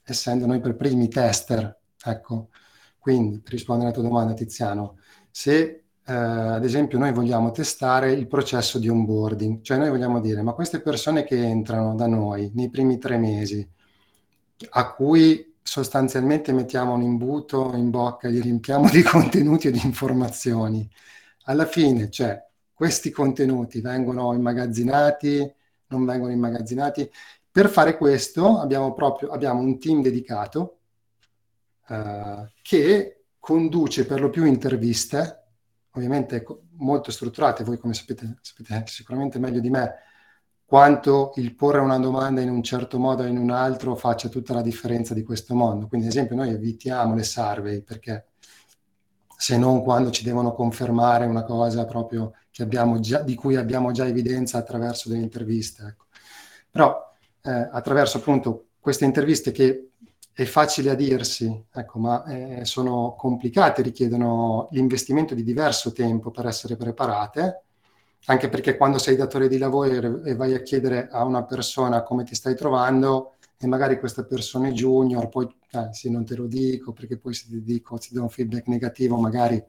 essendo 0.02 0.46
noi 0.46 0.60
per 0.60 0.76
primi 0.76 1.08
tester. 1.08 1.78
Ecco, 2.04 2.50
quindi 2.98 3.40
per 3.40 3.52
rispondere 3.52 3.88
alla 3.88 3.98
tua 3.98 4.08
domanda, 4.08 4.34
Tiziano, 4.34 4.98
se 5.30 5.83
eh, 6.06 6.12
ad 6.12 6.64
esempio 6.64 6.98
noi 6.98 7.12
vogliamo 7.12 7.50
testare 7.50 8.12
il 8.12 8.26
processo 8.26 8.78
di 8.78 8.88
onboarding, 8.88 9.62
cioè 9.62 9.78
noi 9.78 9.88
vogliamo 9.88 10.20
dire 10.20 10.42
ma 10.42 10.52
queste 10.52 10.80
persone 10.80 11.24
che 11.24 11.42
entrano 11.42 11.94
da 11.94 12.06
noi 12.06 12.50
nei 12.54 12.68
primi 12.68 12.98
tre 12.98 13.16
mesi, 13.16 13.66
a 14.70 14.92
cui 14.92 15.54
sostanzialmente 15.62 16.52
mettiamo 16.52 16.92
un 16.92 17.02
imbuto 17.02 17.72
in 17.74 17.88
bocca, 17.90 18.28
gli 18.28 18.40
riempiamo 18.40 18.90
di 18.90 19.00
contenuti 19.02 19.68
e 19.68 19.70
di 19.70 19.80
informazioni, 19.82 20.88
alla 21.44 21.66
fine 21.66 22.10
cioè 22.10 22.42
questi 22.74 23.10
contenuti 23.10 23.80
vengono 23.80 24.34
immagazzinati, 24.34 25.52
non 25.88 26.04
vengono 26.04 26.32
immagazzinati. 26.32 27.10
Per 27.50 27.68
fare 27.68 27.96
questo 27.96 28.58
abbiamo 28.58 28.92
proprio 28.92 29.30
abbiamo 29.30 29.60
un 29.60 29.78
team 29.78 30.02
dedicato 30.02 30.80
uh, 31.88 32.46
che 32.60 33.24
conduce 33.38 34.06
per 34.06 34.20
lo 34.20 34.28
più 34.28 34.44
interviste 34.44 35.43
ovviamente 35.94 36.44
molto 36.76 37.10
strutturate, 37.10 37.64
voi 37.64 37.78
come 37.78 37.94
sapete, 37.94 38.38
sapete 38.40 38.84
sicuramente 38.86 39.38
meglio 39.38 39.60
di 39.60 39.70
me, 39.70 39.94
quanto 40.64 41.32
il 41.36 41.54
porre 41.54 41.78
una 41.78 41.98
domanda 41.98 42.40
in 42.40 42.50
un 42.50 42.62
certo 42.62 42.98
modo 42.98 43.22
o 43.22 43.26
in 43.26 43.38
un 43.38 43.50
altro 43.50 43.94
faccia 43.94 44.28
tutta 44.28 44.54
la 44.54 44.62
differenza 44.62 45.14
di 45.14 45.22
questo 45.22 45.54
mondo. 45.54 45.86
Quindi, 45.86 46.06
ad 46.06 46.12
esempio, 46.12 46.36
noi 46.36 46.50
evitiamo 46.50 47.14
le 47.14 47.22
survey 47.22 47.82
perché 47.82 48.28
se 49.36 49.56
non 49.58 49.82
quando 49.82 50.10
ci 50.10 50.24
devono 50.24 50.52
confermare 50.52 51.26
una 51.26 51.44
cosa 51.44 51.84
proprio 51.84 52.32
già, 52.50 53.20
di 53.20 53.34
cui 53.34 53.56
abbiamo 53.56 53.92
già 53.92 54.06
evidenza 54.06 54.58
attraverso 54.58 55.08
delle 55.08 55.22
interviste. 55.22 55.84
Ecco. 55.84 56.06
Però 56.70 57.12
eh, 57.42 57.68
attraverso 57.70 58.18
appunto 58.18 58.68
queste 58.80 59.04
interviste 59.04 59.52
che 59.52 59.90
è 60.34 60.44
facile 60.46 60.90
a 60.90 60.94
dirsi, 60.94 61.64
ecco, 61.72 62.00
ma 62.00 62.24
eh, 62.24 62.64
sono 62.64 63.14
complicate, 63.16 63.82
richiedono 63.82 64.66
l'investimento 64.72 65.32
di 65.32 65.44
diverso 65.44 65.92
tempo 65.92 66.32
per 66.32 66.46
essere 66.46 66.76
preparate, 66.76 67.62
anche 68.26 68.48
perché 68.48 68.76
quando 68.76 68.98
sei 68.98 69.14
datore 69.14 69.46
di 69.46 69.58
lavoro 69.58 70.24
e 70.24 70.34
vai 70.34 70.54
a 70.54 70.62
chiedere 70.62 71.08
a 71.08 71.22
una 71.24 71.44
persona 71.44 72.02
come 72.02 72.24
ti 72.24 72.34
stai 72.34 72.56
trovando 72.56 73.34
e 73.56 73.68
magari 73.68 73.96
questa 74.00 74.24
persona 74.24 74.66
è 74.68 74.72
junior, 74.72 75.28
poi 75.28 75.46
eh, 75.70 75.88
sì, 75.92 76.10
non 76.10 76.24
te 76.24 76.34
lo 76.34 76.46
dico 76.46 76.92
perché 76.92 77.16
poi 77.16 77.32
se 77.32 77.46
ti 77.48 77.62
dico, 77.62 77.96
ti 77.98 78.12
do 78.12 78.22
un 78.22 78.28
feedback 78.28 78.66
negativo, 78.66 79.16
magari 79.16 79.62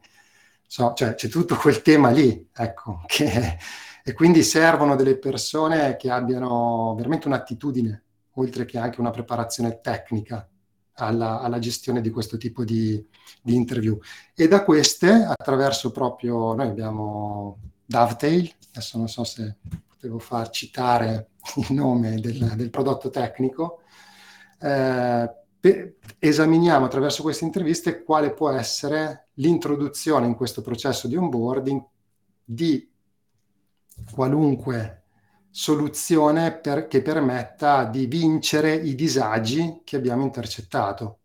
so, 0.65 0.93
cioè, 0.95 1.13
c'è 1.13 1.27
tutto 1.27 1.57
quel 1.57 1.84
tema 1.84 2.10
lì, 2.10 2.50
ecco, 2.51 3.01
che, 3.05 3.57
e 4.03 4.13
quindi 4.13 4.41
servono 4.41 4.95
delle 4.95 5.17
persone 5.19 5.95
che 5.95 6.10
abbiano 6.10 6.95
veramente 6.95 7.27
un'attitudine, 7.27 8.03
oltre 8.38 8.65
che 8.65 8.79
anche 8.79 9.00
una 9.00 9.12
preparazione 9.12 9.79
tecnica 9.79 10.48
alla, 10.96 11.40
alla 11.40 11.60
gestione 11.60 12.02
di 12.02 12.10
questo 12.10 12.38
tipo 12.38 12.64
di, 12.64 13.04
di 13.42 13.56
interview. 13.56 13.98
E 14.34 14.48
da 14.48 14.64
queste, 14.64 15.10
attraverso 15.10 15.92
proprio, 15.92 16.54
noi 16.54 16.68
abbiamo 16.68 17.60
Dovetail, 17.86 18.52
adesso 18.70 18.98
non 18.98 19.08
so 19.08 19.24
se 19.24 19.58
potevo 19.88 20.20
far 20.20 20.50
citare 20.50 21.30
il 21.56 21.74
nome 21.74 22.20
del, 22.20 22.54
del 22.56 22.70
prodotto 22.70 23.10
tecnico, 23.10 23.82
eh, 24.60 25.34
esaminiamo 26.20 26.86
attraverso 26.86 27.24
queste 27.24 27.46
interviste 27.46 28.04
quale 28.04 28.34
può 28.34 28.50
essere 28.52 29.30
l'introduzione 29.36 30.28
in 30.28 30.36
questo 30.36 30.62
processo 30.62 31.08
di 31.08 31.16
onboarding 31.16 31.84
di 32.44 32.88
qualunque 34.12 35.04
soluzione 35.57 36.51
per, 36.51 36.89
che 36.89 37.01
permetta 37.01 37.85
di 37.85 38.07
vincere 38.07 38.75
i 38.75 38.93
disagi 38.93 39.83
che 39.85 39.95
abbiamo 39.95 40.24
intercettato. 40.24 41.19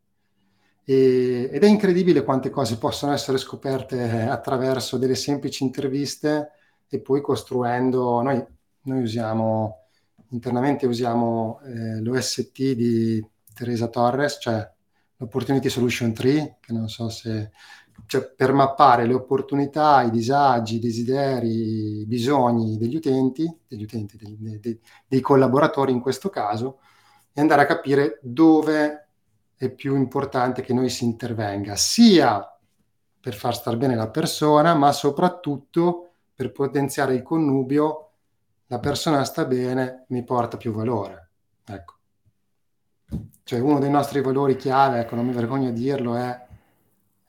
E, 0.85 1.51
ed 1.53 1.65
è 1.65 1.67
incredibile 1.67 2.23
quante 2.23 2.49
cose 2.49 2.79
possono 2.79 3.13
essere 3.13 3.39
scoperte 3.39 4.29
attraverso 4.29 4.99
delle 4.99 5.17
semplici 5.17 5.65
interviste 5.65 6.53
e 6.89 7.01
poi 7.01 7.21
costruendo, 7.21 8.23
noi, 8.23 8.41
noi 8.83 9.03
usiamo, 9.03 9.89
internamente 10.29 10.87
usiamo 10.87 11.61
eh, 11.65 12.01
l'OST 12.01 12.73
di 12.75 13.27
Teresa 13.53 13.89
Torres, 13.89 14.39
cioè 14.41 14.71
l'Opportunity 15.17 15.69
Solution 15.69 16.15
Tree, 16.15 16.59
che 16.61 16.73
non 16.73 16.89
so 16.89 17.09
se, 17.09 17.51
cioè 18.07 18.33
per 18.35 18.53
mappare 18.53 19.07
le 19.07 19.15
opportunità, 19.15 20.03
i 20.03 20.11
disagi, 20.11 20.77
i 20.77 20.81
desideri, 20.81 22.01
i 22.01 22.07
bisogni 22.07 22.77
degli 22.77 22.97
utenti, 22.97 23.53
degli 23.67 23.83
utenti, 23.83 24.17
dei, 24.17 24.61
dei, 24.61 24.81
dei 25.07 25.21
collaboratori 25.21 25.93
in 25.93 26.01
questo 26.01 26.29
caso, 26.29 26.81
e 27.33 27.41
andare 27.41 27.63
a 27.63 27.67
capire 27.67 28.19
dove 28.23 29.09
è 29.57 29.71
più 29.71 29.95
importante 29.95 30.63
che 30.63 30.73
noi 30.73 30.89
si 30.89 31.05
intervenga, 31.05 31.77
sia 31.77 32.45
per 33.21 33.35
far 33.35 33.55
star 33.55 33.77
bene 33.77 33.95
la 33.95 34.09
persona, 34.09 34.75
ma 34.75 34.91
soprattutto 34.93 36.13
per 36.35 36.53
potenziare 36.53 37.15
il 37.15 37.23
connubio, 37.23 38.13
la 38.67 38.79
persona 38.79 39.23
sta 39.25 39.45
bene, 39.45 40.07
mi 40.09 40.25
porta 40.25 40.57
più 40.57 40.73
valore. 40.73 41.31
Ecco. 41.67 41.95
Cioè 43.43 43.59
uno 43.59 43.79
dei 43.79 43.91
nostri 43.91 44.23
valori 44.23 44.57
chiave, 44.57 45.01
ecco, 45.01 45.17
non 45.17 45.27
mi 45.27 45.33
vergogno 45.33 45.69
a 45.69 45.73
dirlo, 45.73 46.15
è 46.15 46.47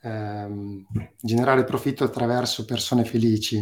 ehm, 0.01 0.85
generare 1.19 1.63
profitto 1.63 2.03
attraverso 2.03 2.65
persone 2.65 3.05
felici. 3.05 3.57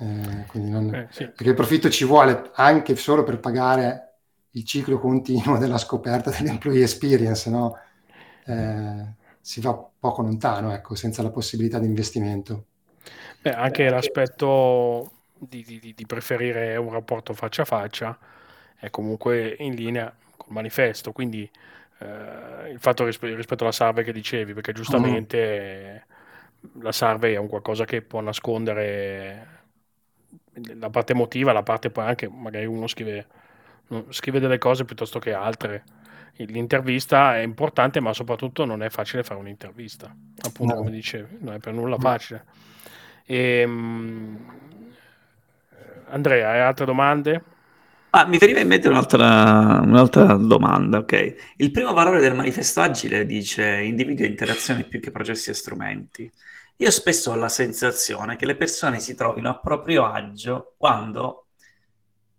Eh, 0.00 0.46
non, 0.52 0.94
eh, 0.94 1.08
sì. 1.10 1.24
Perché 1.24 1.48
il 1.48 1.54
profitto 1.54 1.90
ci 1.90 2.04
vuole 2.04 2.50
anche 2.54 2.94
solo 2.96 3.24
per 3.24 3.40
pagare 3.40 4.04
il 4.52 4.64
ciclo 4.64 4.98
continuo 4.98 5.58
della 5.58 5.78
scoperta 5.78 6.30
dell'employee 6.30 6.82
experience, 6.82 7.50
no? 7.50 7.76
eh, 8.48 9.14
si 9.40 9.60
va 9.60 9.90
poco 9.98 10.22
lontano, 10.22 10.72
ecco, 10.72 10.94
senza 10.94 11.22
la 11.22 11.30
possibilità 11.30 11.78
di 11.78 11.86
investimento. 11.86 12.64
Beh, 13.40 13.52
anche 13.52 13.88
l'aspetto 13.88 15.12
di, 15.38 15.62
di, 15.64 15.94
di, 15.94 16.06
preferire 16.06 16.76
un 16.76 16.90
rapporto 16.90 17.32
faccia 17.32 17.62
a 17.62 17.64
faccia 17.64 18.18
è 18.76 18.90
comunque 18.90 19.56
in 19.60 19.74
linea 19.74 20.12
col 20.36 20.52
manifesto, 20.52 21.12
quindi 21.12 21.48
eh, 21.98 22.70
il 22.70 22.78
fatto 22.78 23.04
risp- 23.04 23.22
rispetto 23.22 23.62
alla 23.62 23.72
survey 23.72 24.04
che 24.04 24.12
dicevi, 24.12 24.54
perché 24.54 24.72
giustamente 24.72 26.04
mm. 26.76 26.82
la 26.82 26.92
survey 26.92 27.34
è 27.34 27.38
un 27.38 27.48
qualcosa 27.48 27.84
che 27.84 28.02
può 28.02 28.20
nascondere 28.20 29.56
la 30.74 30.90
parte 30.90 31.12
emotiva, 31.12 31.52
la 31.52 31.62
parte 31.62 31.90
poi 31.90 32.04
anche 32.04 32.28
magari 32.28 32.66
uno 32.66 32.86
scrive 32.86 33.26
scrive 34.10 34.40
delle 34.40 34.58
cose 34.58 34.84
piuttosto 34.84 35.18
che 35.18 35.32
altre. 35.32 35.84
L'intervista 36.40 37.36
è 37.36 37.40
importante, 37.40 37.98
ma 37.98 38.12
soprattutto 38.12 38.64
non 38.64 38.84
è 38.84 38.90
facile 38.90 39.24
fare 39.24 39.40
un'intervista, 39.40 40.14
appunto, 40.42 40.74
no. 40.74 40.78
come 40.78 40.92
dicevi, 40.92 41.38
non 41.40 41.54
è 41.54 41.58
per 41.58 41.72
nulla 41.72 41.98
facile. 41.98 42.44
E, 43.24 43.64
um, 43.64 44.52
Andrea, 46.06 46.50
hai 46.50 46.60
altre 46.60 46.84
domande? 46.84 47.42
Ah, 48.10 48.26
mi 48.26 48.38
veniva 48.38 48.60
in 48.60 48.68
mente 48.68 48.88
un'altra, 48.88 49.80
un'altra, 49.82 50.34
domanda, 50.36 50.98
ok. 50.98 51.54
Il 51.56 51.70
primo 51.70 51.92
valore 51.92 52.20
del 52.20 52.34
manifesto 52.34 52.80
agile 52.80 53.26
dice 53.26 53.82
individua 53.82 54.24
interazioni 54.24 54.84
più 54.84 54.98
che 54.98 55.10
processi 55.10 55.50
e 55.50 55.54
strumenti. 55.54 56.32
Io 56.76 56.90
spesso 56.90 57.32
ho 57.32 57.34
la 57.34 57.50
sensazione 57.50 58.36
che 58.36 58.46
le 58.46 58.56
persone 58.56 58.98
si 59.00 59.14
trovino 59.14 59.50
a 59.50 59.58
proprio 59.58 60.06
agio 60.06 60.74
quando 60.78 61.48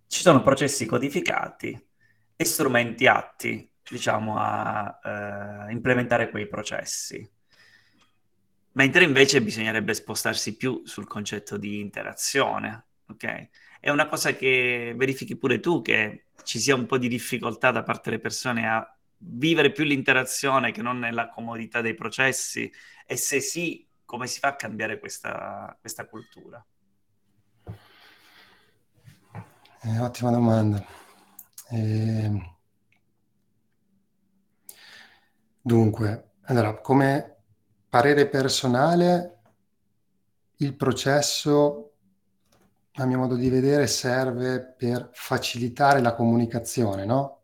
ci 0.08 0.22
sono 0.22 0.42
processi 0.42 0.88
codificati 0.88 1.88
e 2.36 2.46
strumenti 2.46 3.06
atti, 3.06 3.72
diciamo, 3.88 4.38
a 4.40 5.00
eh, 5.68 5.72
implementare 5.72 6.32
quei 6.32 6.48
processi. 6.48 7.30
Mentre 8.72 9.04
invece 9.04 9.42
bisognerebbe 9.44 9.94
spostarsi 9.94 10.58
più 10.58 10.82
sul 10.86 11.06
concetto 11.06 11.58
di 11.58 11.80
interazione, 11.80 12.86
ok? 13.08 13.50
È 13.80 13.90
una 13.90 14.08
cosa 14.08 14.34
che 14.36 14.94
verifichi 14.98 15.38
pure 15.38 15.60
tu, 15.60 15.82
che 15.82 16.26
ci 16.44 16.60
sia 16.60 16.76
un 16.76 16.86
po' 16.86 16.98
di 16.98 17.08
difficoltà 17.08 17.72
da 17.72 17.84
parte 17.84 18.10
delle 18.10 18.22
persone 18.22 18.68
a 18.68 18.98
vivere 19.18 19.72
più 19.72 19.84
l'interazione 19.84 20.72
che 20.72 20.82
non 20.82 21.00
nella 21.00 21.30
comodità 21.30 21.82
dei 21.82 21.94
processi 21.94 22.72
e 23.06 23.16
se 23.16 23.40
sì, 23.40 23.88
come 24.06 24.28
si 24.28 24.40
fa 24.40 24.50
a 24.50 24.56
cambiare 24.56 25.00
questa, 25.00 25.78
questa 25.80 26.06
cultura? 26.08 26.64
Eh, 29.82 30.00
ottima 30.00 30.32
domanda. 30.32 30.84
Eh, 31.72 32.56
dunque, 35.62 36.32
allora, 36.44 36.80
come 36.82 37.38
parere 37.88 38.28
personale, 38.28 39.40
il 40.58 40.76
processo, 40.76 41.89
a 43.02 43.06
mio 43.06 43.18
modo 43.18 43.36
di 43.36 43.50
vedere, 43.50 43.88
serve 43.88 44.62
per 44.62 45.10
facilitare 45.14 46.02
la 46.02 46.14
comunicazione, 46.14 47.06
no? 47.06 47.40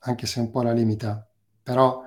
Anche 0.00 0.26
se 0.26 0.40
un 0.40 0.50
po' 0.50 0.62
la 0.62 0.72
limita. 0.72 1.26
Però 1.62 2.04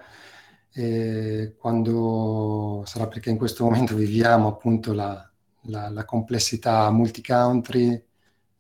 eh, 0.74 1.56
quando 1.58 2.84
sarà 2.86 3.08
perché 3.08 3.30
in 3.32 3.38
questo 3.38 3.64
momento 3.64 3.96
viviamo 3.96 4.48
appunto 4.48 4.94
la, 4.94 5.28
la, 5.64 5.90
la 5.90 6.06
complessità 6.06 6.92
multi-country, 6.92 8.04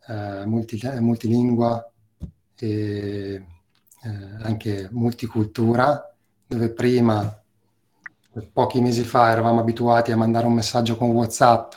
eh, 0.07 0.45
multi, 0.45 0.79
multilingua 0.99 1.91
e 2.57 3.45
eh, 4.03 4.09
anche 4.41 4.87
multicultura, 4.91 6.15
dove 6.47 6.71
prima, 6.71 7.41
pochi 8.51 8.81
mesi 8.81 9.03
fa, 9.03 9.29
eravamo 9.29 9.59
abituati 9.59 10.11
a 10.11 10.17
mandare 10.17 10.47
un 10.47 10.53
messaggio 10.53 10.97
con 10.97 11.11
WhatsApp 11.11 11.73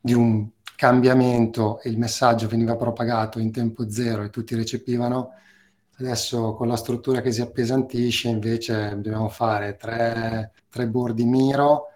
di 0.00 0.14
un 0.14 0.48
cambiamento 0.80 1.78
e 1.82 1.90
il 1.90 1.98
messaggio 1.98 2.48
veniva 2.48 2.74
propagato 2.74 3.38
in 3.38 3.52
tempo 3.52 3.90
zero 3.90 4.22
e 4.22 4.30
tutti 4.30 4.54
recepivano. 4.54 5.34
Adesso 5.98 6.54
con 6.54 6.68
la 6.68 6.76
struttura 6.76 7.20
che 7.20 7.32
si 7.32 7.42
appesantisce 7.42 8.28
invece 8.28 8.88
dobbiamo 8.94 9.28
fare 9.28 9.76
tre, 9.76 10.52
tre 10.70 10.88
bordi 10.88 11.26
Miro, 11.26 11.88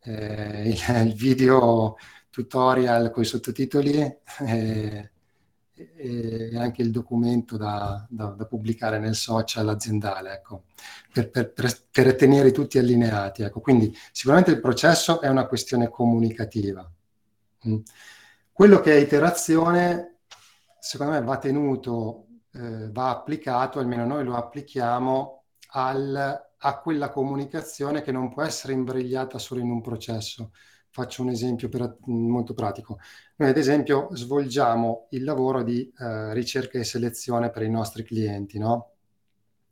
eh, 0.00 0.62
il, 0.66 0.80
il 1.06 1.12
video 1.12 1.98
tutorial 2.30 3.10
con 3.10 3.22
i 3.22 3.26
sottotitoli 3.26 4.00
e, 4.00 5.10
e 5.74 6.50
anche 6.56 6.80
il 6.80 6.90
documento 6.90 7.58
da, 7.58 8.06
da, 8.08 8.28
da, 8.28 8.46
pubblicare 8.46 8.98
nel 8.98 9.14
social 9.14 9.68
aziendale, 9.68 10.32
ecco, 10.32 10.62
per, 11.12 11.28
per, 11.28 11.52
per, 11.52 11.70
per, 11.90 12.14
tenere 12.14 12.50
tutti 12.50 12.78
allineati. 12.78 13.42
Ecco. 13.42 13.60
Quindi 13.60 13.94
sicuramente 14.10 14.52
il 14.52 14.60
processo 14.60 15.20
è 15.20 15.28
una 15.28 15.44
questione 15.44 15.90
comunicativa. 15.90 16.90
Mm. 17.68 17.80
Quello 18.52 18.80
che 18.80 18.92
è 18.92 19.00
iterazione, 19.00 20.18
secondo 20.78 21.12
me, 21.12 21.22
va 21.22 21.38
tenuto, 21.38 22.26
eh, 22.52 22.90
va 22.90 23.10
applicato, 23.10 23.78
almeno 23.78 24.04
noi 24.06 24.24
lo 24.24 24.36
applichiamo, 24.36 25.44
al, 25.74 26.48
a 26.58 26.78
quella 26.80 27.10
comunicazione 27.10 28.02
che 28.02 28.12
non 28.12 28.32
può 28.32 28.42
essere 28.42 28.74
imbrigliata 28.74 29.38
solo 29.38 29.60
in 29.60 29.70
un 29.70 29.80
processo 29.80 30.52
Faccio 30.94 31.22
un 31.22 31.30
esempio 31.30 31.70
per, 31.70 31.96
molto 32.04 32.52
pratico. 32.52 32.98
Noi 33.36 33.48
ad 33.48 33.56
esempio 33.56 34.08
svolgiamo 34.12 35.06
il 35.12 35.24
lavoro 35.24 35.62
di 35.62 35.90
eh, 35.98 36.34
ricerca 36.34 36.78
e 36.78 36.84
selezione 36.84 37.50
per 37.50 37.62
i 37.62 37.70
nostri 37.70 38.04
clienti, 38.04 38.58
no? 38.58 38.90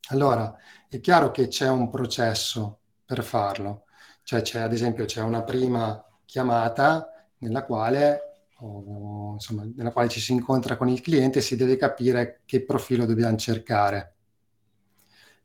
Allora, 0.09 0.57
è 0.89 0.99
chiaro 1.01 1.31
che 1.31 1.49
c'è 1.49 1.69
un 1.69 1.91
processo 1.91 2.79
per 3.05 3.23
farlo. 3.23 3.85
Cioè, 4.23 4.41
c'è, 4.41 4.61
ad 4.61 4.73
esempio, 4.73 5.05
c'è 5.05 5.21
una 5.21 5.43
prima 5.43 6.03
chiamata 6.25 7.11
nella 7.39 7.67
quale, 7.67 8.30
insomma, 8.61 9.65
nella 9.75 9.93
quale 9.93 10.09
ci 10.09 10.21
si 10.21 10.33
incontra 10.33 10.77
con 10.77 10.89
il 10.89 11.01
cliente 11.01 11.41
si 11.41 11.57
deve 11.57 11.77
capire 11.77 12.43
che 12.45 12.65
profilo 12.65 13.07
dobbiamo 13.07 13.37
cercare. 13.37 14.15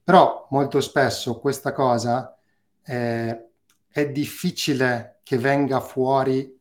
Però 0.03 0.47
molto 0.51 0.81
spesso 0.81 1.39
questa 1.39 1.71
cosa 1.71 2.37
è, 2.81 3.45
è 3.87 4.11
difficile 4.11 5.19
che 5.23 5.37
venga 5.37 5.79
fuori 5.79 6.59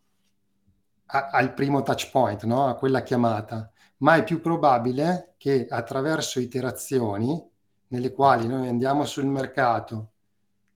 a, 1.07 1.29
al 1.31 1.53
primo 1.53 1.83
touch 1.83 2.11
point, 2.11 2.45
no? 2.45 2.67
a 2.67 2.75
quella 2.75 3.03
chiamata, 3.03 3.71
ma 3.99 4.17
è 4.17 4.25
più 4.25 4.41
probabile 4.41 5.35
che 5.37 5.67
attraverso 5.69 6.41
iterazioni 6.41 7.43
nelle 7.89 8.13
quali 8.13 8.47
noi 8.47 8.69
andiamo 8.69 9.05
sul 9.05 9.27
mercato, 9.27 10.13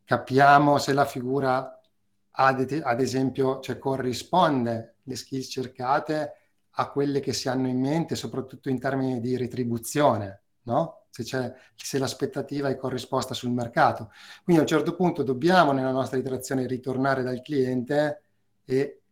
capiamo 0.05 0.79
se 0.79 0.93
la 0.93 1.05
figura 1.05 1.78
ad, 2.41 2.81
ad 2.83 3.01
esempio 3.01 3.61
cioè, 3.61 3.79
corrisponde 3.79 4.97
le 5.03 5.17
skills 5.17 5.49
cercate 5.51 6.33
a 6.71 6.91
quelle 6.91 7.21
che 7.21 7.33
si 7.33 7.49
hanno 7.49 7.67
in 7.67 7.81
mente, 7.81 8.15
soprattutto 8.15 8.69
in 8.69 8.79
termini 8.79 9.21
di 9.21 9.37
retribuzione, 9.37 10.43
no? 10.63 11.07
se, 11.11 11.55
se, 11.75 11.99
l'aspettativa 11.99 12.69
è 12.69 12.77
corrisposta 12.77 13.35
sul 13.35 13.51
mercato. 13.51 14.13
Quindi 14.45 14.63
a 14.63 14.65
un 14.65 14.69
certo 14.69 14.95
punto 14.95 15.25
dobbiamo 15.25 15.73
nella 15.73 15.91
nostra 15.91 16.19
iterazione 16.19 16.67
ritornare 16.67 17.25
dal 17.25 17.43
cliente 17.43 18.23
e 18.65 19.03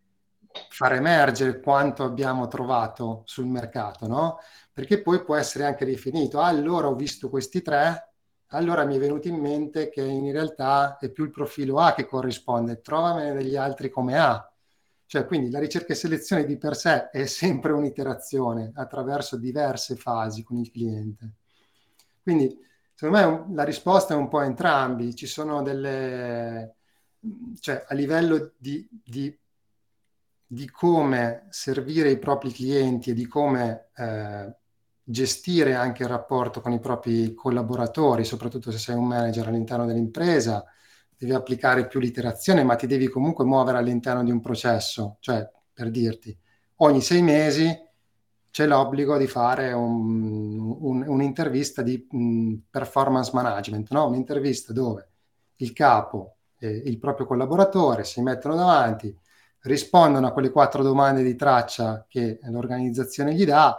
far 0.70 0.92
emergere 0.92 1.60
quanto 1.60 2.04
abbiamo 2.04 2.46
trovato 2.46 3.22
sul 3.24 3.46
mercato, 3.46 4.06
no? 4.06 4.38
Perché 4.72 5.02
poi 5.02 5.24
può 5.24 5.34
essere 5.34 5.64
anche 5.64 5.84
rifinito. 5.84 6.40
Ah, 6.40 6.46
allora 6.46 6.86
ho 6.86 6.94
visto 6.94 7.28
questi 7.28 7.60
tre, 7.62 8.12
allora 8.48 8.85
mi 8.85 8.96
è 8.96 8.98
venuto 8.98 9.28
in 9.28 9.37
mente 9.37 9.88
che 9.88 10.02
in 10.02 10.30
realtà 10.30 10.98
è 10.98 11.11
più 11.11 11.24
il 11.24 11.30
profilo 11.30 11.78
A 11.78 11.94
che 11.94 12.06
corrisponde, 12.06 12.80
trovamene 12.80 13.32
degli 13.32 13.56
altri 13.56 13.90
come 13.90 14.18
A. 14.18 14.50
Cioè, 15.06 15.24
quindi 15.26 15.50
la 15.50 15.59
ricerca 15.59 15.92
e 15.92 15.96
selezione 15.96 16.44
di 16.44 16.56
per 16.56 16.76
sé 16.76 17.11
è 17.11 17.26
sempre 17.26 17.72
un'iterazione 17.72 18.72
attraverso 18.74 19.37
diverse 19.37 19.96
fasi 19.96 20.42
con 20.42 20.59
il 20.59 20.70
cliente. 20.70 21.35
Quindi, 22.22 22.59
secondo 22.94 23.46
me, 23.46 23.54
la 23.54 23.62
risposta 23.62 24.14
è 24.14 24.16
un 24.16 24.28
po' 24.28 24.42
entrambi. 24.42 25.14
Ci 25.14 25.26
sono 25.26 25.62
delle... 25.62 26.74
cioè, 27.61 27.85
a 27.87 27.94
livello 27.94 28.52
di, 28.56 28.88
di, 28.90 29.37
di 30.44 30.70
come 30.70 31.46
servire 31.50 32.11
i 32.11 32.18
propri 32.18 32.52
clienti 32.52 33.11
e 33.11 33.14
di 33.14 33.26
come 33.26 33.90
eh, 33.94 34.56
gestire 35.09 35.75
anche 35.77 36.03
il 36.03 36.09
rapporto 36.09 36.61
con 36.61 36.73
i 36.73 36.81
propri 36.81 37.33
collaboratori, 37.33 38.25
soprattutto 38.25 38.73
se 38.73 38.79
sei 38.79 38.97
un 38.97 39.07
manager 39.07 39.47
all'interno 39.47 39.87
dell'impresa, 39.87 40.64
devi 41.16 41.33
applicare 41.33 41.87
più 41.87 42.01
l'iterazione, 42.01 42.64
ma 42.64 42.75
ti 42.75 42.88
devi 42.88 43.09
comunque 43.09 43.45
muovere 43.45 43.79
all'interno 43.79 44.25
di 44.25 44.33
un 44.33 44.40
processo. 44.40 45.16
Cioè, 45.21 45.49
per 45.73 45.90
dirti, 45.90 46.37
ogni 46.77 47.01
sei 47.01 47.23
mesi 47.23 47.73
c'è 48.51 48.66
l'obbligo 48.66 49.16
di 49.16 49.29
fare 49.29 49.73
un, 49.73 50.59
un, 50.81 51.05
un'intervista 51.07 51.83
di 51.83 52.05
mh, 52.11 52.55
performance 52.69 53.31
management, 53.33 53.90
no? 53.92 54.09
un'intervista 54.09 54.73
dove 54.73 55.09
il 55.57 55.73
capo 55.73 56.38
e 56.59 56.69
il 56.69 56.99
proprio 56.99 57.27
collaboratore 57.27 58.03
si 58.05 58.21
mettono 58.23 58.57
davanti, 58.57 59.14
rispondono 59.61 60.27
a 60.27 60.33
quelle 60.33 60.51
quattro 60.51 60.83
domande 60.83 61.23
di 61.23 61.37
traccia 61.37 62.07
che 62.09 62.40
l'organizzazione 62.42 63.35
gli 63.35 63.45
dà, 63.45 63.77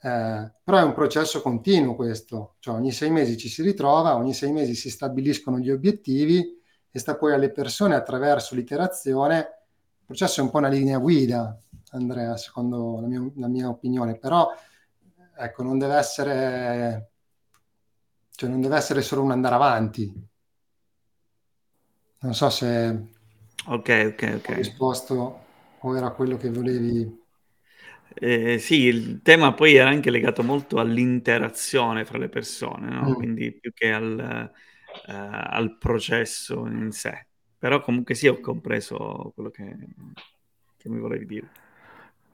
eh, 0.00 0.52
però 0.62 0.78
è 0.78 0.82
un 0.82 0.92
processo 0.92 1.42
continuo 1.42 1.94
questo, 1.96 2.56
cioè 2.60 2.74
ogni 2.74 2.92
sei 2.92 3.10
mesi 3.10 3.36
ci 3.36 3.48
si 3.48 3.62
ritrova, 3.62 4.16
ogni 4.16 4.32
sei 4.32 4.52
mesi 4.52 4.74
si 4.74 4.90
stabiliscono 4.90 5.58
gli 5.58 5.70
obiettivi 5.70 6.56
e 6.90 6.98
sta 6.98 7.16
poi 7.16 7.32
alle 7.32 7.50
persone 7.50 7.94
attraverso 7.94 8.54
l'iterazione, 8.54 9.36
il 9.36 10.04
processo 10.06 10.40
è 10.40 10.44
un 10.44 10.50
po' 10.50 10.58
una 10.58 10.68
linea 10.68 10.98
guida, 10.98 11.60
Andrea, 11.90 12.36
secondo 12.36 13.00
la 13.00 13.06
mia, 13.06 13.30
la 13.36 13.48
mia 13.48 13.68
opinione, 13.68 14.16
però 14.16 14.50
ecco, 15.36 15.62
non 15.62 15.78
deve 15.78 15.94
essere, 15.94 17.10
cioè 18.34 18.48
non 18.48 18.60
deve 18.60 18.76
essere 18.76 19.02
solo 19.02 19.22
un 19.22 19.32
andare 19.32 19.54
avanti. 19.54 20.26
Non 22.20 22.34
so 22.34 22.50
se 22.50 23.06
ok, 23.66 24.12
ok, 24.12 24.32
ok. 24.36 24.48
ho 24.48 24.54
risposto 24.54 25.44
o 25.80 25.96
era 25.96 26.10
quello 26.10 26.36
che 26.36 26.50
volevi. 26.50 27.26
Eh, 28.14 28.58
sì, 28.58 28.84
il 28.84 29.22
tema 29.22 29.54
poi 29.54 29.74
era 29.74 29.88
anche 29.88 30.10
legato 30.10 30.42
molto 30.42 30.78
all'interazione 30.78 32.04
fra 32.04 32.18
le 32.18 32.28
persone, 32.28 32.88
no? 32.88 33.10
mm. 33.10 33.12
quindi 33.14 33.52
più 33.52 33.72
che 33.72 33.92
al, 33.92 34.50
uh, 35.06 35.12
al, 35.12 35.76
processo 35.78 36.66
in 36.66 36.90
sé. 36.90 37.26
Però 37.58 37.80
comunque 37.80 38.14
sì, 38.14 38.28
ho 38.28 38.40
compreso 38.40 39.32
quello 39.34 39.50
che, 39.50 39.76
che 40.76 40.88
mi 40.88 40.98
volevi 40.98 41.26
dire. 41.26 41.48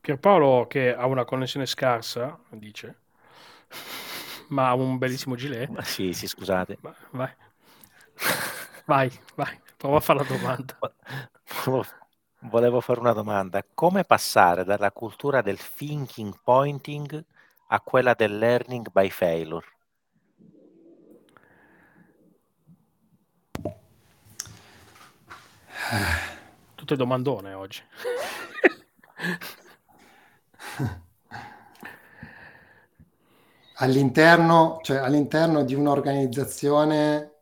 Pierpaolo 0.01 0.67
che 0.67 0.95
ha 0.95 1.07
una 1.07 1.25
connessione 1.25 1.67
scarsa, 1.67 2.39
dice, 2.51 3.01
ma 4.49 4.69
ha 4.69 4.75
un 4.75 4.99
bellissimo 4.99 5.35
gilet. 5.35 5.69
Ma 5.71 5.83
sì, 5.83 6.13
sì, 6.13 6.27
scusate. 6.27 6.79
Ma, 6.81 6.95
vai. 7.11 7.31
vai, 8.87 9.11
vai, 9.35 9.61
prova 9.77 9.97
a 9.97 10.01
fare 10.01 10.19
la 10.21 10.37
domanda. 10.37 10.79
Volevo 12.47 12.83
fare 12.83 13.01
una 13.01 13.13
domanda. 13.13 13.65
Come 13.73 14.05
passare 14.05 14.65
dalla 14.65 14.93
cultura 14.93 15.41
del 15.41 15.59
thinking 15.59 16.41
pointing 16.43 17.25
a 17.69 17.81
quella 17.81 18.13
del 18.13 18.37
learning 18.37 18.91
by 18.93 19.09
failure? 19.09 19.65
Tutte 26.75 26.97
domandone 26.97 27.55
oggi. 27.55 27.83
all'interno, 33.77 34.81
cioè 34.83 34.99
all'interno 34.99 35.65
di 35.65 35.75
un'organizzazione 35.75 37.33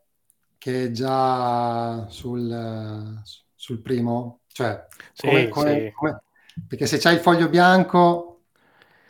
che 0.57 0.85
è 0.85 0.91
già 0.91 2.07
sul, 2.07 3.21
sul 3.53 3.81
primo, 3.81 4.42
cioè 4.53 4.87
sì, 5.11 5.27
come, 5.27 5.49
come, 5.49 5.73
sì. 5.73 5.91
come, 5.91 6.21
perché 6.65 6.85
se 6.85 6.97
c'hai 6.97 7.15
il 7.15 7.19
foglio 7.19 7.49
bianco 7.49 8.43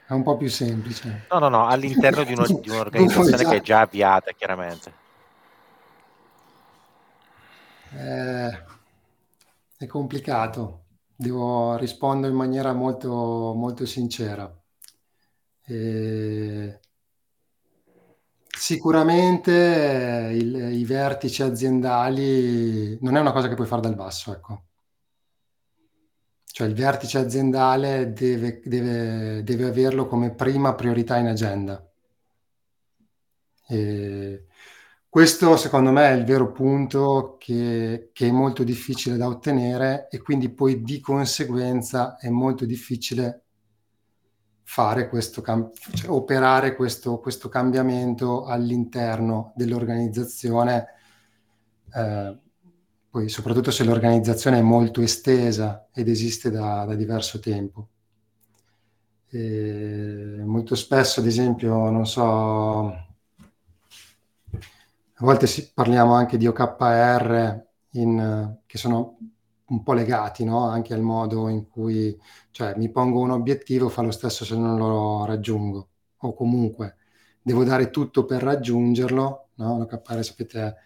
è 0.08 0.14
un 0.14 0.24
po' 0.24 0.36
più 0.36 0.50
semplice. 0.50 1.28
No, 1.30 1.38
no, 1.38 1.50
no, 1.50 1.68
all'interno 1.68 2.24
di, 2.24 2.34
uno, 2.34 2.48
di 2.48 2.70
un'organizzazione 2.70 3.44
che 3.44 3.56
è 3.58 3.62
già 3.62 3.82
avviata, 3.82 4.32
chiaramente. 4.32 5.02
Eh, 7.96 8.64
è 9.78 9.86
complicato 9.86 10.84
devo 11.24 11.78
rispondere 11.78 12.32
in 12.32 12.38
maniera 12.38 12.74
molto, 12.74 13.54
molto 13.56 13.86
sincera. 13.86 14.52
E 15.66 16.80
sicuramente 18.48 20.32
il, 20.34 20.74
i 20.74 20.86
vertici 20.86 21.42
aziendali 21.42 22.98
non 23.02 23.16
è 23.16 23.20
una 23.20 23.32
cosa 23.32 23.48
che 23.48 23.56
puoi 23.56 23.68
fare 23.68 23.82
dal 23.82 23.96
basso, 23.96 24.34
ecco. 24.34 24.64
Cioè 26.54 26.68
il 26.68 26.76
vertice 26.76 27.18
aziendale 27.18 28.13
deve, 28.13 28.62
deve, 28.63 29.42
deve 29.44 29.66
averlo 29.66 30.06
come 30.06 30.36
prima 30.36 30.76
priorità 30.76 31.18
in 31.18 31.26
agenda. 31.26 31.84
E 33.68 34.46
questo 35.10 35.58
secondo 35.58 35.89
me 35.92 36.10
è 36.10 36.13
il 36.13 36.26
vero 36.26 36.52
punto 36.52 37.38
che, 37.39 38.12
che, 38.13 38.28
è 38.28 38.32
molto 38.32 38.63
difficile 38.63 39.18
da 39.18 39.28
ottenere 39.28 40.08
e 40.12 40.22
quindi 40.22 40.50
poi 40.50 40.84
di 40.84 41.00
conseguenza 41.00 42.18
è 42.18 42.30
molto 42.30 42.66
difficile 42.66 43.46
fare 44.62 45.10
questo, 45.10 45.42
cioè 45.42 46.10
operare 46.12 46.76
questo, 46.76 47.18
questo 47.18 47.50
cambiamento 47.50 48.46
all'interno 48.46 49.54
dell'organizzazione, 49.56 50.86
eh, 51.96 52.42
poi 53.13 53.30
soprattutto 53.30 53.69
se 53.69 53.84
l'organizzazione 53.84 54.58
è 54.58 54.62
molto 54.63 54.99
estesa 54.99 55.88
ed 55.93 56.10
esiste 56.10 56.49
da, 56.49 56.84
da 56.84 56.95
diverso 56.95 57.38
tempo. 57.38 57.89
E 59.30 60.41
molto 60.43 60.73
spesso, 60.73 61.19
ad 61.19 61.28
esempio, 61.28 61.91
non 61.91 62.08
so, 62.08 62.88
a 62.88 63.06
volte 65.19 65.45
si, 65.45 65.71
parliamo 65.71 66.15
anche 66.15 66.38
di 66.38 66.47
OKR 66.47 67.63
in, 67.91 68.58
che 68.65 68.78
sono 68.80 69.17
un 69.65 69.84
po' 69.84 69.93
legati 69.93 70.43
no? 70.43 70.67
anche 70.67 70.95
al 70.95 71.02
modo 71.02 71.49
in 71.49 71.67
cui, 71.69 72.19
cioè 72.49 72.73
mi 72.78 72.89
pongo 72.89 73.19
un 73.19 73.30
obiettivo, 73.30 73.89
fa 73.89 74.02
lo 74.02 74.10
stesso 74.10 74.43
se 74.43 74.56
non 74.58 74.76
lo 74.76 75.26
raggiungo, 75.26 75.88
o 76.17 76.34
comunque 76.34 76.95
devo 77.43 77.63
dare 77.63 77.91
tutto 77.91 78.26
per 78.26 78.41
raggiungerlo, 78.41 79.49
no? 79.54 79.78
l'OKR 79.78 80.23
sapete 80.23 80.78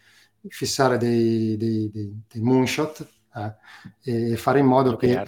fissare 0.48 0.98
dei, 0.98 1.58
dei, 1.58 1.90
dei, 1.92 2.24
dei 2.28 2.42
moonshot 2.42 3.08
eh, 4.04 4.32
e 4.32 4.38
fare 4.38 4.60
in 4.60 4.66
modo 4.66 4.96
che, 4.96 5.24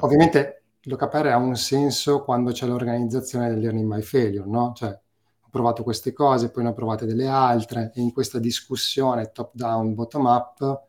ovviamente 0.00 0.62
l'OKR 0.82 1.26
ha 1.26 1.36
un 1.36 1.56
senso 1.56 2.22
quando 2.22 2.52
c'è 2.52 2.66
l'organizzazione 2.66 3.48
del 3.48 3.60
learning 3.60 3.92
by 3.94 4.02
failure, 4.02 4.48
no? 4.48 4.72
Cioè, 4.74 4.88
ho 4.88 5.48
provato 5.50 5.82
queste 5.82 6.12
cose, 6.12 6.50
poi 6.50 6.64
ne 6.64 6.70
ho 6.70 6.74
provate 6.74 7.06
delle 7.06 7.26
altre, 7.26 7.92
e 7.94 8.00
in 8.00 8.12
questa 8.12 8.38
discussione 8.38 9.30
top-down, 9.32 9.94
bottom-up, 9.94 10.82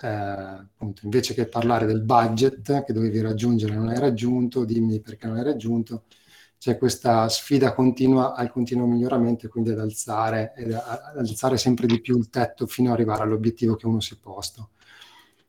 eh, 0.00 0.08
appunto, 0.08 1.02
invece 1.04 1.34
che 1.34 1.46
parlare 1.46 1.86
del 1.86 2.02
budget 2.02 2.84
che 2.84 2.92
dovevi 2.92 3.20
raggiungere 3.20 3.74
non 3.74 3.88
hai 3.88 3.98
raggiunto, 3.98 4.64
dimmi 4.64 5.00
perché 5.00 5.26
non 5.26 5.36
hai 5.36 5.44
raggiunto, 5.44 6.04
c'è 6.60 6.76
questa 6.76 7.26
sfida 7.30 7.72
continua 7.72 8.34
al 8.34 8.52
continuo 8.52 8.84
miglioramento 8.84 9.46
e 9.46 9.48
quindi 9.48 9.70
ad 9.70 9.78
alzare, 9.78 10.52
ad 10.54 11.16
alzare 11.16 11.56
sempre 11.56 11.86
di 11.86 12.02
più 12.02 12.18
il 12.18 12.28
tetto 12.28 12.66
fino 12.66 12.90
ad 12.90 12.96
arrivare 12.96 13.22
all'obiettivo 13.22 13.76
che 13.76 13.86
uno 13.86 14.00
si 14.00 14.12
è 14.12 14.18
posto. 14.20 14.72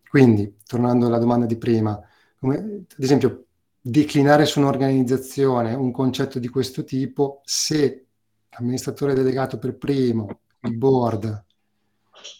Quindi, 0.08 0.56
tornando 0.66 1.08
alla 1.08 1.18
domanda 1.18 1.46
di 1.46 1.58
prima, 1.58 2.02
come, 2.40 2.56
ad 2.56 3.04
esempio, 3.04 3.48
declinare 3.82 4.46
su 4.46 4.62
un'organizzazione 4.62 5.74
un 5.74 5.92
concetto 5.92 6.40
di 6.40 6.48
questo 6.48 6.86
tipo 6.86 7.42
se 7.44 8.06
l'amministratore 8.50 9.14
delegato 9.14 9.60
per 9.60 9.76
primo, 9.76 10.40
il 10.62 10.78
board, 10.78 11.46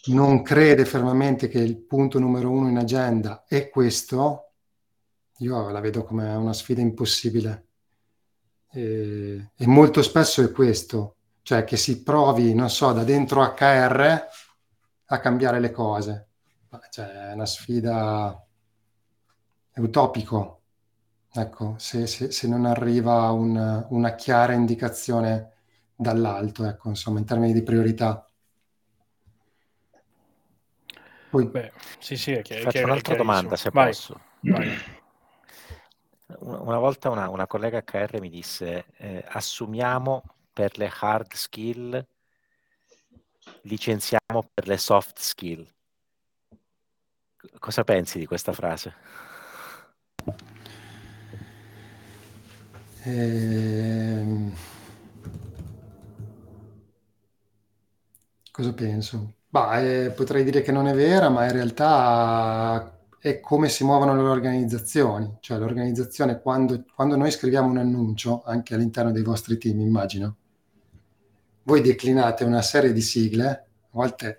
non 0.06 0.40
crede 0.40 0.86
fermamente 0.86 1.48
che 1.48 1.58
il 1.58 1.76
punto 1.76 2.18
numero 2.18 2.48
uno 2.50 2.70
in 2.70 2.78
agenda 2.78 3.44
è 3.46 3.68
questo, 3.68 4.52
io 5.40 5.68
la 5.68 5.80
vedo 5.80 6.04
come 6.04 6.34
una 6.34 6.54
sfida 6.54 6.80
impossibile. 6.80 7.66
E, 8.74 9.50
e 9.54 9.66
molto 9.66 10.02
spesso 10.02 10.42
è 10.42 10.50
questo, 10.50 11.16
cioè 11.42 11.64
che 11.64 11.76
si 11.76 12.02
provi, 12.02 12.54
non 12.54 12.70
so, 12.70 12.92
da 12.92 13.04
dentro 13.04 13.42
HR 13.42 14.28
a 15.06 15.20
cambiare 15.20 15.60
le 15.60 15.70
cose. 15.70 16.28
Cioè, 16.90 17.28
è 17.28 17.32
una 17.34 17.44
sfida, 17.44 18.46
è 19.70 19.78
utopico, 19.80 20.62
ecco, 21.30 21.74
se, 21.76 22.06
se, 22.06 22.30
se 22.30 22.48
non 22.48 22.64
arriva 22.64 23.30
un, 23.30 23.86
una 23.90 24.14
chiara 24.14 24.54
indicazione 24.54 25.50
dall'alto, 25.94 26.64
ecco, 26.64 26.88
insomma, 26.88 27.18
in 27.18 27.26
termini 27.26 27.52
di 27.52 27.62
priorità. 27.62 28.26
Poi... 31.28 31.46
Beh, 31.46 31.72
sì, 31.98 32.16
sì, 32.16 32.32
è 32.32 32.42
chiaro. 32.42 32.64
Faccio 32.64 32.84
un'altra 32.84 33.16
domanda, 33.16 33.56
se 33.56 33.70
Vai. 33.70 33.86
posso. 33.88 34.20
Vai. 34.40 34.91
Una 36.40 36.78
volta 36.78 37.10
una, 37.10 37.28
una, 37.28 37.46
collega 37.46 37.82
HR 37.84 38.20
mi 38.20 38.28
disse, 38.28 38.86
eh, 38.96 39.24
assumiamo 39.28 40.22
per 40.52 40.78
le 40.78 40.90
hard 41.00 41.32
skill, 41.34 42.06
licenziamo 43.62 44.50
per 44.52 44.66
le 44.66 44.76
soft 44.76 45.18
skill. 45.18 45.66
Cosa 47.58 47.84
pensi 47.84 48.18
di 48.18 48.26
questa 48.26 48.52
frase? 48.52 48.94
Ehm... 53.04 54.54
Cosa 58.52 58.74
penso? 58.74 59.34
Bah, 59.48 59.80
eh, 59.80 60.10
potrei 60.10 60.44
dire 60.44 60.62
che 60.62 60.72
non 60.72 60.86
è 60.86 60.94
vera, 60.94 61.30
ma 61.30 61.46
in 61.46 61.52
realtà 61.52 63.01
è 63.22 63.38
come 63.38 63.68
si 63.68 63.84
muovono 63.84 64.16
le 64.16 64.22
organizzazioni. 64.22 65.36
Cioè 65.38 65.56
l'organizzazione, 65.56 66.40
quando, 66.40 66.84
quando 66.92 67.14
noi 67.14 67.30
scriviamo 67.30 67.68
un 67.68 67.76
annuncio, 67.78 68.42
anche 68.44 68.74
all'interno 68.74 69.12
dei 69.12 69.22
vostri 69.22 69.58
team, 69.58 69.78
immagino, 69.78 70.36
voi 71.62 71.80
declinate 71.82 72.42
una 72.42 72.62
serie 72.62 72.92
di 72.92 73.00
sigle, 73.00 73.48
a 73.48 73.66
volte 73.92 74.38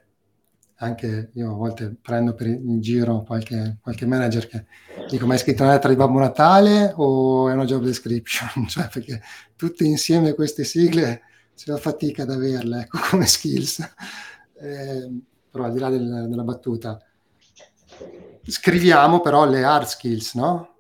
anche 0.78 1.30
io 1.34 1.52
a 1.52 1.54
volte 1.54 1.96
prendo 2.02 2.34
per 2.34 2.48
in 2.48 2.82
giro 2.82 3.24
qualche, 3.24 3.78
qualche 3.82 4.06
manager 4.06 4.48
che 4.48 4.66
dico 5.10 5.26
ma 5.26 5.34
hai 5.34 5.40
scritto 5.40 5.64
una 5.64 5.72
lettera 5.72 5.94
di 5.94 5.96
Babbo 5.96 6.20
Natale 6.20 6.92
o 6.98 7.48
è 7.48 7.54
una 7.54 7.64
job 7.64 7.84
description? 7.86 8.50
cioè 8.68 8.90
perché 8.92 9.22
tutte 9.56 9.86
insieme 9.86 10.34
queste 10.34 10.66
sigle 10.66 11.22
si 11.54 11.72
fa 11.72 11.78
fatica 11.78 12.24
ad 12.24 12.32
averle 12.32 12.82
ecco, 12.82 13.00
come 13.10 13.28
skills. 13.28 13.80
Eh, 14.60 15.22
però 15.50 15.66
al 15.66 15.72
di 15.72 15.80
là 15.80 15.90
del, 15.90 16.26
della 16.28 16.44
battuta, 16.44 17.00
scriviamo 18.46 19.22
però 19.22 19.46
le 19.46 19.64
hard 19.64 19.86
skills, 19.86 20.34
no? 20.36 20.76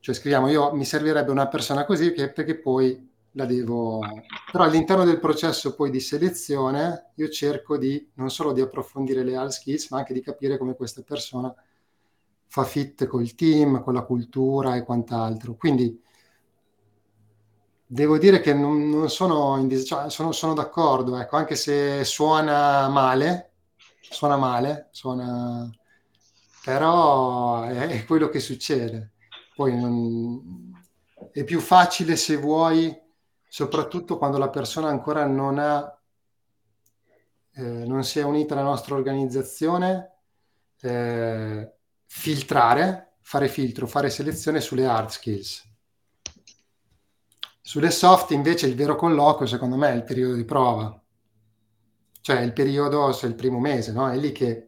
Cioè 0.00 0.14
scriviamo 0.14 0.48
io 0.48 0.72
mi 0.74 0.84
servirebbe 0.84 1.30
una 1.30 1.48
persona 1.48 1.84
così 1.84 2.12
perché 2.12 2.58
poi 2.58 3.06
la 3.32 3.44
devo... 3.44 4.00
Però 4.50 4.64
all'interno 4.64 5.04
del 5.04 5.20
processo 5.20 5.74
poi 5.74 5.90
di 5.90 6.00
selezione 6.00 7.12
io 7.16 7.28
cerco 7.28 7.76
di 7.76 8.10
non 8.14 8.30
solo 8.30 8.52
di 8.52 8.60
approfondire 8.60 9.22
le 9.22 9.36
hard 9.36 9.50
skills, 9.50 9.90
ma 9.90 9.98
anche 9.98 10.12
di 10.12 10.20
capire 10.20 10.58
come 10.58 10.74
questa 10.74 11.02
persona 11.02 11.54
fa 12.46 12.64
fit 12.64 13.06
col 13.06 13.34
team, 13.34 13.82
con 13.82 13.94
la 13.94 14.02
cultura 14.02 14.74
e 14.74 14.82
quant'altro. 14.82 15.54
Quindi 15.54 16.02
devo 17.86 18.18
dire 18.18 18.40
che 18.40 18.52
non, 18.54 18.88
non 18.88 19.08
sono, 19.08 19.56
in, 19.58 19.84
cioè, 19.84 20.10
sono, 20.10 20.32
sono, 20.32 20.54
d'accordo, 20.54 21.18
ecco, 21.18 21.36
anche 21.36 21.56
se 21.56 22.04
suona 22.04 22.88
male, 22.88 23.52
suona 24.00 24.36
male, 24.36 24.88
suona... 24.90 25.70
però 26.68 27.62
è, 27.62 28.04
quello 28.04 28.28
che 28.28 28.40
succede. 28.40 29.12
Poi 29.54 29.74
non, 29.74 30.70
è 31.32 31.42
più 31.42 31.60
facile 31.60 32.14
se 32.14 32.36
vuoi 32.36 32.94
soprattutto 33.48 34.18
quando 34.18 34.36
la 34.36 34.50
persona 34.50 34.88
ancora 34.88 35.24
non 35.24 35.58
ha, 35.58 35.98
eh, 37.54 37.62
non 37.62 38.04
si 38.04 38.18
è 38.18 38.22
unita 38.22 38.52
alla 38.52 38.64
nostra 38.64 38.96
organizzazione, 38.96 40.16
eh, 40.82 41.72
filtrare, 42.04 43.14
fare 43.22 43.48
filtro, 43.48 43.86
fare 43.86 44.10
selezione 44.10 44.60
sulle 44.60 44.84
hard 44.84 45.08
skills. 45.08 45.66
Sulle 47.62 47.90
soft 47.90 48.32
invece 48.32 48.66
il 48.66 48.74
vero 48.74 48.94
colloquio 48.94 49.48
secondo 49.48 49.76
me 49.76 49.88
è 49.88 49.96
il 49.96 50.04
periodo 50.04 50.34
di 50.34 50.44
prova, 50.44 51.02
cioè 52.20 52.40
il 52.40 52.52
periodo, 52.52 53.10
se 53.12 53.26
il 53.26 53.34
primo 53.34 53.58
mese, 53.58 53.92
no? 53.92 54.10
È 54.10 54.16
lì 54.18 54.32
che, 54.32 54.67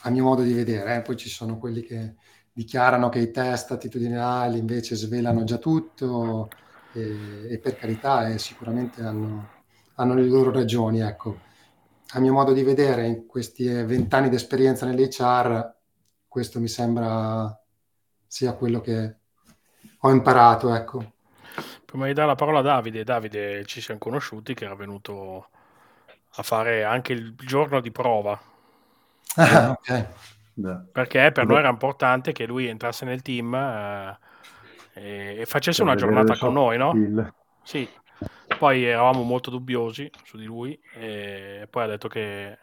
a 0.00 0.10
mio 0.10 0.24
modo 0.24 0.42
di 0.42 0.52
vedere, 0.52 0.96
eh, 0.96 1.02
poi 1.02 1.16
ci 1.16 1.28
sono 1.28 1.58
quelli 1.58 1.82
che 1.82 2.14
dichiarano 2.52 3.08
che 3.08 3.18
i 3.18 3.30
test 3.30 3.72
attitudinali 3.72 4.58
invece 4.58 4.94
svelano 4.94 5.44
già 5.44 5.58
tutto, 5.58 6.48
e, 6.96 7.52
e 7.52 7.58
per 7.58 7.76
carità 7.76 8.28
eh, 8.28 8.38
sicuramente 8.38 9.02
hanno, 9.02 9.48
hanno, 9.96 10.14
le 10.14 10.24
loro 10.24 10.50
ragioni. 10.50 11.00
Ecco. 11.00 11.40
A 12.10 12.20
mio 12.20 12.32
modo 12.32 12.52
di 12.52 12.62
vedere, 12.62 13.06
in 13.06 13.26
questi 13.26 13.66
vent'anni 13.66 14.28
di 14.28 14.36
esperienza 14.36 14.86
nell'HR, 14.86 15.74
questo 16.26 16.60
mi 16.60 16.68
sembra 16.68 17.60
sia 18.26 18.54
quello 18.54 18.80
che 18.80 19.16
ho 19.98 20.10
imparato. 20.10 20.74
Ecco. 20.74 21.12
Prima 21.84 22.06
di 22.06 22.12
dare 22.14 22.28
la 22.28 22.34
parola 22.34 22.60
a 22.60 22.62
Davide, 22.62 23.04
Davide 23.04 23.64
ci 23.66 23.80
siamo 23.80 24.00
conosciuti 24.00 24.54
che 24.54 24.64
era 24.64 24.74
venuto 24.74 25.48
a 26.38 26.42
fare 26.42 26.84
anche 26.84 27.12
il 27.12 27.34
giorno 27.34 27.80
di 27.80 27.90
prova. 27.90 28.38
Ah, 29.34 29.70
ok. 29.70 30.06
Perché 30.92 31.32
per 31.32 31.46
noi 31.46 31.58
era 31.58 31.68
importante 31.68 32.32
che 32.32 32.46
lui 32.46 32.66
entrasse 32.66 33.04
nel 33.04 33.20
team 33.20 33.54
eh, 33.54 34.18
e, 34.94 35.36
e 35.40 35.46
facesse 35.46 35.82
una 35.82 35.94
giornata 35.94 36.36
con 36.36 36.54
noi, 36.54 36.78
no? 36.78 36.90
Skill. 36.90 37.34
Sì. 37.62 37.88
Poi 38.58 38.84
eravamo 38.84 39.22
molto 39.22 39.50
dubbiosi 39.50 40.10
su 40.24 40.38
di 40.38 40.44
lui 40.44 40.78
e 40.94 41.66
poi 41.68 41.82
ha 41.82 41.86
detto 41.86 42.08
che 42.08 42.58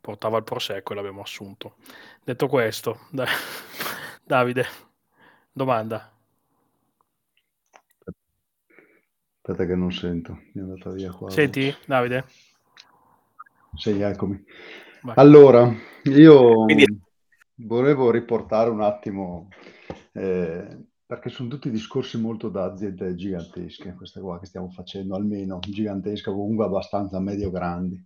portava 0.00 0.36
il 0.36 0.44
prosecco 0.44 0.92
e 0.92 0.96
l'abbiamo 0.96 1.22
assunto. 1.22 1.76
Detto 2.22 2.46
questo, 2.46 3.08
Davide, 4.22 4.66
domanda. 5.50 6.12
Aspetta 9.40 9.66
che 9.66 9.74
non 9.74 9.90
sento, 9.90 10.40
mi 10.52 10.60
è 10.60 10.60
andata 10.60 10.90
via 10.90 11.10
qua. 11.10 11.30
Senti, 11.30 11.74
Davide? 11.86 12.24
Sì, 13.74 14.00
eccomi. 14.00 14.44
Vai. 15.04 15.16
Allora, 15.18 15.70
io 16.04 16.64
Quindi... 16.64 16.86
volevo 17.56 18.10
riportare 18.10 18.70
un 18.70 18.80
attimo 18.80 19.48
eh, 20.12 20.86
perché 21.04 21.28
sono 21.28 21.50
tutti 21.50 21.70
discorsi 21.70 22.18
molto 22.18 22.48
da 22.48 22.64
aziende 22.64 23.14
gigantesche, 23.14 23.92
queste 23.92 24.22
qua 24.22 24.40
che 24.40 24.46
stiamo 24.46 24.70
facendo, 24.70 25.14
almeno 25.14 25.58
gigantesche, 25.60 26.30
comunque 26.30 26.64
abbastanza 26.64 27.20
medio-grandi. 27.20 28.02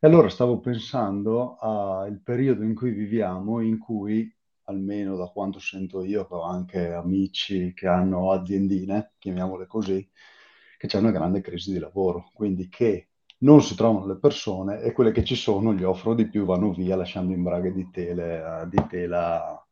E 0.00 0.06
allora 0.08 0.28
stavo 0.28 0.58
pensando 0.58 1.58
al 1.58 2.20
periodo 2.24 2.64
in 2.64 2.74
cui 2.74 2.90
viviamo, 2.90 3.60
in 3.60 3.78
cui 3.78 4.28
almeno 4.64 5.14
da 5.14 5.28
quanto 5.28 5.60
sento 5.60 6.02
io, 6.02 6.26
che 6.26 6.34
ho 6.34 6.42
anche 6.42 6.92
amici 6.92 7.72
che 7.72 7.86
hanno 7.86 8.32
aziendine, 8.32 9.12
chiamiamole 9.18 9.68
così, 9.68 10.10
che 10.76 10.88
c'è 10.88 10.98
una 10.98 11.12
grande 11.12 11.40
crisi 11.40 11.72
di 11.72 11.78
lavoro, 11.78 12.30
quindi 12.34 12.68
che 12.68 13.10
non 13.42 13.62
si 13.62 13.74
trovano 13.74 14.06
le 14.06 14.18
persone 14.18 14.80
e 14.80 14.92
quelle 14.92 15.12
che 15.12 15.24
ci 15.24 15.34
sono 15.34 15.72
gli 15.72 15.82
offrono 15.82 16.16
di 16.16 16.28
più, 16.28 16.44
vanno 16.44 16.72
via 16.72 16.96
lasciando 16.96 17.32
in 17.32 17.42
braghe 17.42 17.72
di, 17.72 17.90
tele, 17.90 18.66
di 18.68 18.86
tela 18.88 19.64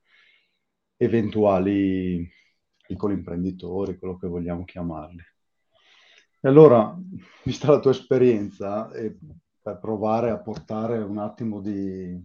eventuali 0.97 2.29
piccoli 2.87 3.15
imprenditori, 3.15 3.99
quello 3.99 4.19
che 4.19 4.27
vogliamo 4.27 4.65
chiamarli. 4.65 5.23
E 6.41 6.49
allora, 6.49 6.97
vista 7.45 7.71
la 7.71 7.81
tua 7.81 7.93
esperienza, 7.93 8.91
e 8.93 9.17
per 9.63 9.79
provare 9.79 10.31
a 10.31 10.39
portare 10.39 10.99
un 10.99 11.19
attimo 11.19 11.61
di, 11.61 12.21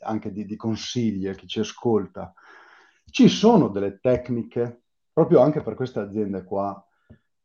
anche 0.00 0.32
di, 0.32 0.44
di 0.44 0.56
consigli 0.56 1.26
a 1.26 1.34
chi 1.34 1.46
ci 1.46 1.60
ascolta, 1.60 2.32
ci 3.10 3.28
sono 3.28 3.68
delle 3.68 3.98
tecniche, 4.00 4.82
proprio 5.12 5.40
anche 5.40 5.62
per 5.62 5.74
queste 5.74 6.00
aziende 6.00 6.44
qua, 6.44 6.84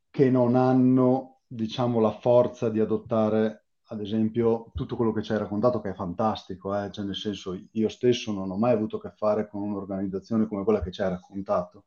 che 0.09 0.29
non 0.29 0.55
hanno, 0.55 1.32
diciamo, 1.47 1.99
la 1.99 2.11
forza 2.11 2.69
di 2.69 2.79
adottare, 2.79 3.65
ad 3.87 4.01
esempio, 4.01 4.71
tutto 4.73 4.95
quello 4.95 5.11
che 5.11 5.21
ci 5.21 5.31
hai 5.31 5.37
raccontato, 5.39 5.81
che 5.81 5.89
è 5.91 5.93
fantastico, 5.93 6.75
eh? 6.75 6.91
cioè 6.91 7.05
nel 7.05 7.15
senso, 7.15 7.59
io 7.71 7.89
stesso 7.89 8.31
non 8.31 8.49
ho 8.49 8.57
mai 8.57 8.73
avuto 8.73 8.97
a 8.97 9.01
che 9.01 9.13
fare 9.15 9.47
con 9.47 9.61
un'organizzazione 9.61 10.47
come 10.47 10.63
quella 10.63 10.81
che 10.81 10.91
ci 10.91 11.01
hai 11.01 11.09
raccontato, 11.09 11.85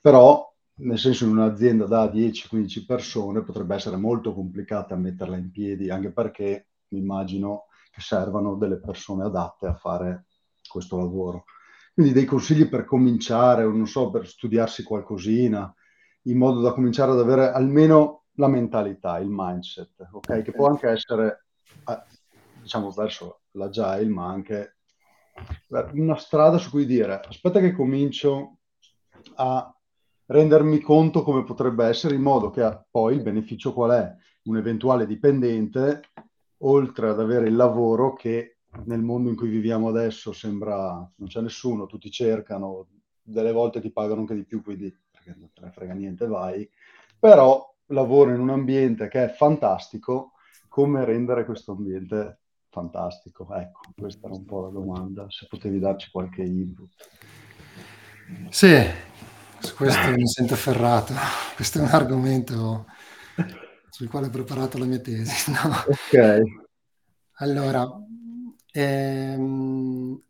però 0.00 0.50
nel 0.74 0.98
senso 0.98 1.24
in 1.24 1.32
un'azienda 1.32 1.86
da 1.86 2.06
10-15 2.06 2.86
persone 2.86 3.42
potrebbe 3.42 3.74
essere 3.74 3.96
molto 3.96 4.34
complicata 4.34 4.96
metterla 4.96 5.36
in 5.36 5.50
piedi, 5.50 5.90
anche 5.90 6.10
perché 6.10 6.68
mi 6.88 6.98
immagino 6.98 7.66
che 7.90 8.00
servano 8.00 8.56
delle 8.56 8.80
persone 8.80 9.24
adatte 9.24 9.66
a 9.66 9.74
fare 9.74 10.26
questo 10.66 10.96
lavoro. 10.96 11.44
Quindi 11.92 12.12
dei 12.12 12.24
consigli 12.24 12.68
per 12.68 12.84
cominciare, 12.84 13.64
non 13.64 13.86
so, 13.86 14.10
per 14.10 14.26
studiarsi 14.26 14.82
qualcosina, 14.82 15.72
in 16.22 16.38
modo 16.38 16.60
da 16.60 16.72
cominciare 16.72 17.12
ad 17.12 17.20
avere 17.20 17.50
almeno 17.50 18.21
la 18.36 18.48
mentalità, 18.48 19.18
il 19.18 19.28
mindset, 19.30 20.08
ok? 20.10 20.42
Che 20.42 20.52
può 20.52 20.68
anche 20.68 20.88
essere, 20.88 21.46
eh, 21.88 22.02
diciamo, 22.60 22.90
verso 22.90 23.42
l'agile, 23.52 24.06
ma 24.06 24.28
anche 24.28 24.76
una 25.92 26.16
strada 26.16 26.58
su 26.58 26.70
cui 26.70 26.86
dire, 26.86 27.20
aspetta 27.20 27.60
che 27.60 27.72
comincio 27.72 28.58
a 29.36 29.74
rendermi 30.26 30.80
conto 30.80 31.22
come 31.22 31.44
potrebbe 31.44 31.86
essere, 31.86 32.14
in 32.14 32.22
modo 32.22 32.50
che 32.50 32.84
poi 32.90 33.14
il 33.14 33.22
beneficio 33.22 33.72
qual 33.72 33.90
è? 33.90 34.14
Un 34.44 34.56
eventuale 34.56 35.06
dipendente, 35.06 36.02
oltre 36.58 37.08
ad 37.08 37.20
avere 37.20 37.48
il 37.48 37.56
lavoro 37.56 38.12
che 38.14 38.58
nel 38.84 39.02
mondo 39.02 39.28
in 39.28 39.36
cui 39.36 39.48
viviamo 39.48 39.88
adesso 39.88 40.32
sembra 40.32 40.92
non 41.16 41.28
c'è 41.28 41.40
nessuno, 41.40 41.86
tutti 41.86 42.10
cercano, 42.10 42.88
delle 43.22 43.52
volte 43.52 43.80
ti 43.80 43.92
pagano 43.92 44.20
anche 44.20 44.34
di 44.34 44.44
più, 44.44 44.62
quindi 44.62 44.94
perché 45.10 45.34
non 45.38 45.50
te 45.52 45.60
ne 45.62 45.70
frega 45.70 45.92
niente, 45.92 46.26
vai, 46.26 46.68
però 47.18 47.71
lavoro 47.92 48.32
in 48.32 48.40
un 48.40 48.50
ambiente 48.50 49.08
che 49.08 49.24
è 49.24 49.28
fantastico, 49.28 50.32
come 50.68 51.04
rendere 51.04 51.44
questo 51.44 51.72
ambiente 51.72 52.40
fantastico? 52.70 53.52
Ecco, 53.54 53.80
questa 53.96 54.26
era 54.26 54.36
un 54.36 54.44
po' 54.44 54.62
la 54.62 54.70
domanda, 54.70 55.26
se 55.28 55.46
potevi 55.48 55.78
darci 55.78 56.10
qualche 56.10 56.42
input. 56.42 56.90
Sì, 58.48 58.76
su 59.58 59.74
questo 59.76 60.10
mi 60.10 60.26
sento 60.26 60.54
afferrato. 60.54 61.12
Questo 61.54 61.78
è 61.78 61.82
un 61.82 61.88
argomento 61.88 62.86
sul 63.90 64.08
quale 64.08 64.26
ho 64.26 64.30
preparato 64.30 64.78
la 64.78 64.86
mia 64.86 65.00
tesi. 65.00 65.50
No? 65.52 65.70
Ok. 65.86 66.42
Allora, 67.36 67.88
ehm, 68.72 70.20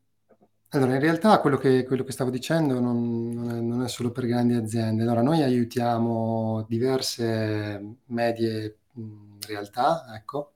allora, 0.75 0.95
in 0.95 1.01
realtà 1.01 1.39
quello 1.41 1.57
che, 1.57 1.85
quello 1.85 2.03
che 2.03 2.13
stavo 2.13 2.31
dicendo 2.31 2.81
non, 2.81 3.29
non, 3.31 3.51
è, 3.51 3.61
non, 3.61 3.83
è, 3.83 3.89
solo 3.89 4.11
per 4.11 4.27
grandi 4.27 4.55
aziende. 4.55 5.03
Allora, 5.03 5.23
noi 5.23 5.43
aiutiamo 5.43 6.65
diverse 6.69 7.97
medie 8.07 8.79
realtà, 9.47 10.05
ecco, 10.15 10.53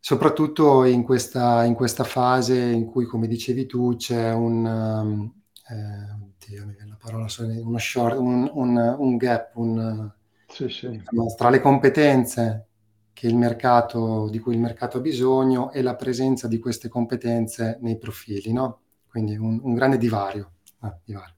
soprattutto 0.00 0.84
in 0.84 1.02
questa, 1.02 1.64
in 1.64 1.74
questa, 1.74 2.04
fase 2.04 2.58
in 2.58 2.86
cui, 2.86 3.04
come 3.04 3.26
dicevi 3.26 3.66
tu, 3.66 3.96
c'è 3.96 4.32
un... 4.32 4.64
Um, 4.64 5.32
eh, 5.68 6.32
oddio, 6.46 6.66
mi 6.66 6.74
viene 6.74 6.90
la 6.90 6.98
parola, 6.98 7.26
uno 7.38 7.78
short, 7.78 8.18
un, 8.18 8.50
un, 8.52 8.96
un 8.98 9.16
gap, 9.16 9.56
un, 9.56 10.10
sì, 10.48 10.68
sì. 10.68 11.02
tra 11.36 11.50
le 11.50 11.60
competenze 11.60 12.68
che 13.12 13.26
il 13.26 13.36
mercato, 13.36 14.28
di 14.28 14.38
cui 14.38 14.54
il 14.54 14.60
mercato 14.60 14.98
ha 14.98 15.00
bisogno 15.00 15.72
e 15.72 15.82
la 15.82 15.94
presenza 15.94 16.48
di 16.48 16.58
queste 16.58 16.88
competenze 16.88 17.78
nei 17.80 17.96
profili, 17.96 18.52
no? 18.52 18.80
Quindi 19.14 19.36
un, 19.36 19.60
un 19.62 19.74
grande 19.74 19.96
divario. 19.96 20.54
Ah, 20.80 20.98
divario. 21.04 21.36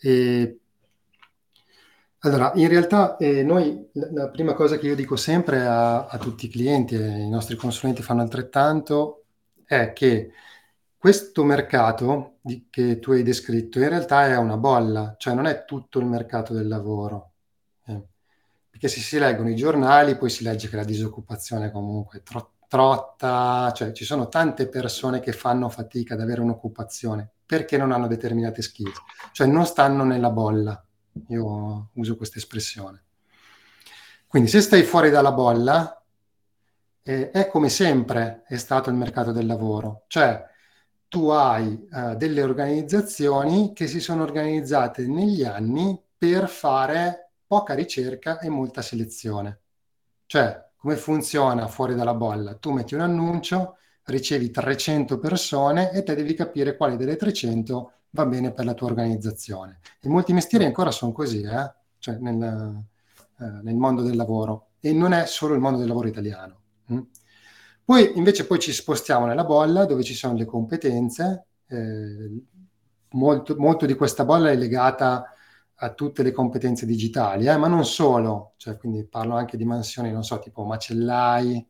E, 0.00 0.58
allora, 2.22 2.50
in 2.56 2.68
realtà 2.68 3.16
eh, 3.18 3.44
noi 3.44 3.88
la, 3.92 4.28
prima 4.30 4.52
cosa 4.54 4.78
che 4.78 4.88
io 4.88 4.96
dico 4.96 5.14
sempre 5.14 5.64
a, 5.64 6.06
a 6.06 6.18
tutti 6.18 6.46
i 6.46 6.48
clienti 6.48 6.96
e 6.96 7.20
i 7.20 7.28
nostri 7.28 7.54
consulenti 7.54 8.02
fanno 8.02 8.22
altrettanto 8.22 9.26
è 9.64 9.92
che 9.92 10.32
questo 10.96 11.44
mercato 11.44 12.38
di, 12.40 12.66
che 12.68 12.98
tu 12.98 13.12
hai 13.12 13.22
descritto 13.22 13.78
in 13.78 13.88
realtà 13.88 14.26
è 14.26 14.36
una 14.36 14.56
bolla, 14.56 15.14
cioè 15.18 15.34
non 15.34 15.46
è 15.46 15.64
tutto 15.64 16.00
il 16.00 16.06
mercato 16.06 16.52
del 16.52 16.66
lavoro. 16.66 17.30
Eh. 17.86 18.02
Perché 18.70 18.88
se 18.88 18.98
si 18.98 19.20
leggono 19.20 19.50
i 19.50 19.54
giornali 19.54 20.16
poi 20.16 20.30
si 20.30 20.42
legge 20.42 20.68
che 20.68 20.74
la 20.74 20.82
disoccupazione 20.82 21.70
comunque 21.70 22.24
tro- 22.24 22.54
trotta, 22.68 23.72
cioè 23.74 23.92
ci 23.92 24.04
sono 24.04 24.28
tante 24.28 24.68
persone 24.68 25.20
che 25.20 25.32
fanno 25.32 25.68
fatica 25.68 26.14
ad 26.14 26.20
avere 26.20 26.42
un'occupazione 26.42 27.28
perché 27.44 27.78
non 27.78 27.92
hanno 27.92 28.06
determinate 28.06 28.60
skill, 28.60 28.92
cioè 29.32 29.46
non 29.46 29.64
stanno 29.64 30.04
nella 30.04 30.30
bolla. 30.30 30.80
Io 31.28 31.88
uso 31.94 32.16
questa 32.16 32.38
espressione. 32.38 33.04
Quindi 34.26 34.50
se 34.50 34.60
stai 34.60 34.82
fuori 34.82 35.08
dalla 35.08 35.32
bolla, 35.32 36.04
eh, 37.02 37.30
è 37.30 37.48
come 37.48 37.70
sempre 37.70 38.42
è 38.46 38.58
stato 38.58 38.90
il 38.90 38.96
mercato 38.96 39.32
del 39.32 39.46
lavoro, 39.46 40.04
cioè 40.08 40.44
tu 41.08 41.28
hai 41.30 41.88
uh, 41.90 42.14
delle 42.16 42.42
organizzazioni 42.42 43.72
che 43.72 43.86
si 43.86 43.98
sono 43.98 44.22
organizzate 44.22 45.06
negli 45.06 45.42
anni 45.42 45.98
per 46.18 46.50
fare 46.50 47.30
poca 47.46 47.72
ricerca 47.72 48.38
e 48.40 48.50
molta 48.50 48.82
selezione. 48.82 49.60
Cioè, 50.26 50.67
come 50.78 50.96
funziona 50.96 51.66
fuori 51.66 51.94
dalla 51.94 52.14
bolla? 52.14 52.54
Tu 52.54 52.70
metti 52.70 52.94
un 52.94 53.00
annuncio, 53.00 53.76
ricevi 54.04 54.50
300 54.50 55.18
persone 55.18 55.90
e 55.90 56.02
te 56.02 56.14
devi 56.14 56.34
capire 56.34 56.76
quale 56.76 56.96
delle 56.96 57.16
300 57.16 57.92
va 58.10 58.24
bene 58.26 58.52
per 58.52 58.64
la 58.64 58.74
tua 58.74 58.86
organizzazione. 58.86 59.80
E 60.00 60.08
molti 60.08 60.32
mestieri 60.32 60.64
ancora 60.64 60.90
sono 60.90 61.12
così, 61.12 61.42
eh? 61.42 61.72
cioè 61.98 62.16
nel, 62.18 62.84
eh, 63.40 63.44
nel, 63.62 63.74
mondo 63.74 64.02
del 64.02 64.16
lavoro. 64.16 64.68
E 64.80 64.92
non 64.92 65.12
è 65.12 65.26
solo 65.26 65.54
il 65.54 65.60
mondo 65.60 65.78
del 65.78 65.88
lavoro 65.88 66.08
italiano. 66.08 66.60
Hm? 66.86 67.00
Poi 67.84 68.12
invece 68.16 68.46
poi 68.46 68.58
ci 68.58 68.72
spostiamo 68.72 69.26
nella 69.26 69.44
bolla 69.44 69.84
dove 69.84 70.04
ci 70.04 70.14
sono 70.14 70.34
le 70.34 70.44
competenze, 70.44 71.46
eh, 71.66 72.42
molto, 73.10 73.56
molto, 73.56 73.86
di 73.86 73.94
questa 73.94 74.24
bolla 74.24 74.50
è 74.50 74.56
legata 74.56 75.32
a 75.80 75.92
tutte 75.94 76.22
le 76.22 76.32
competenze 76.32 76.86
digitali, 76.86 77.46
eh, 77.46 77.56
ma 77.56 77.68
non 77.68 77.84
solo, 77.84 78.54
cioè, 78.56 78.76
quindi 78.76 79.04
parlo 79.04 79.36
anche 79.36 79.56
di 79.56 79.64
mansioni, 79.64 80.10
non 80.10 80.24
so, 80.24 80.38
tipo 80.40 80.64
macellai, 80.64 81.64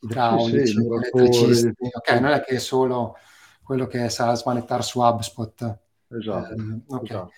idraulici, 0.00 0.66
sì, 0.66 0.84
elettricisti, 0.84 1.88
ok, 1.90 2.20
non 2.20 2.32
è 2.32 2.42
che 2.42 2.56
è 2.56 2.58
solo 2.58 3.16
quello 3.62 3.86
che 3.86 4.08
sa 4.10 4.34
smanettare 4.34 4.82
su 4.82 5.00
HubSpot. 5.00 5.78
Esatto. 6.08 6.52
Eh, 6.52 6.80
okay. 6.86 7.04
esatto. 7.04 7.30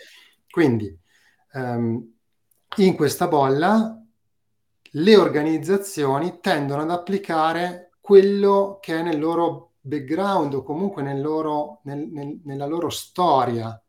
Quindi, 0.51 0.99
um, 1.53 2.12
in 2.79 2.97
questa 2.97 3.29
bolla 3.29 4.03
le 4.91 5.17
organizzazioni 5.17 6.39
tendono 6.41 6.83
ad 6.83 6.91
applicare 6.91 7.91
quello 8.01 8.79
che 8.81 8.99
è 8.99 9.03
nel 9.03 9.19
loro 9.19 9.75
background 9.81 10.55
o 10.55 10.62
comunque 10.62 11.03
nel 11.03 11.21
loro, 11.21 11.81
nel, 11.85 12.09
nel, 12.09 12.41
nella 12.43 12.67
loro 12.67 12.89
storia. 12.89 13.81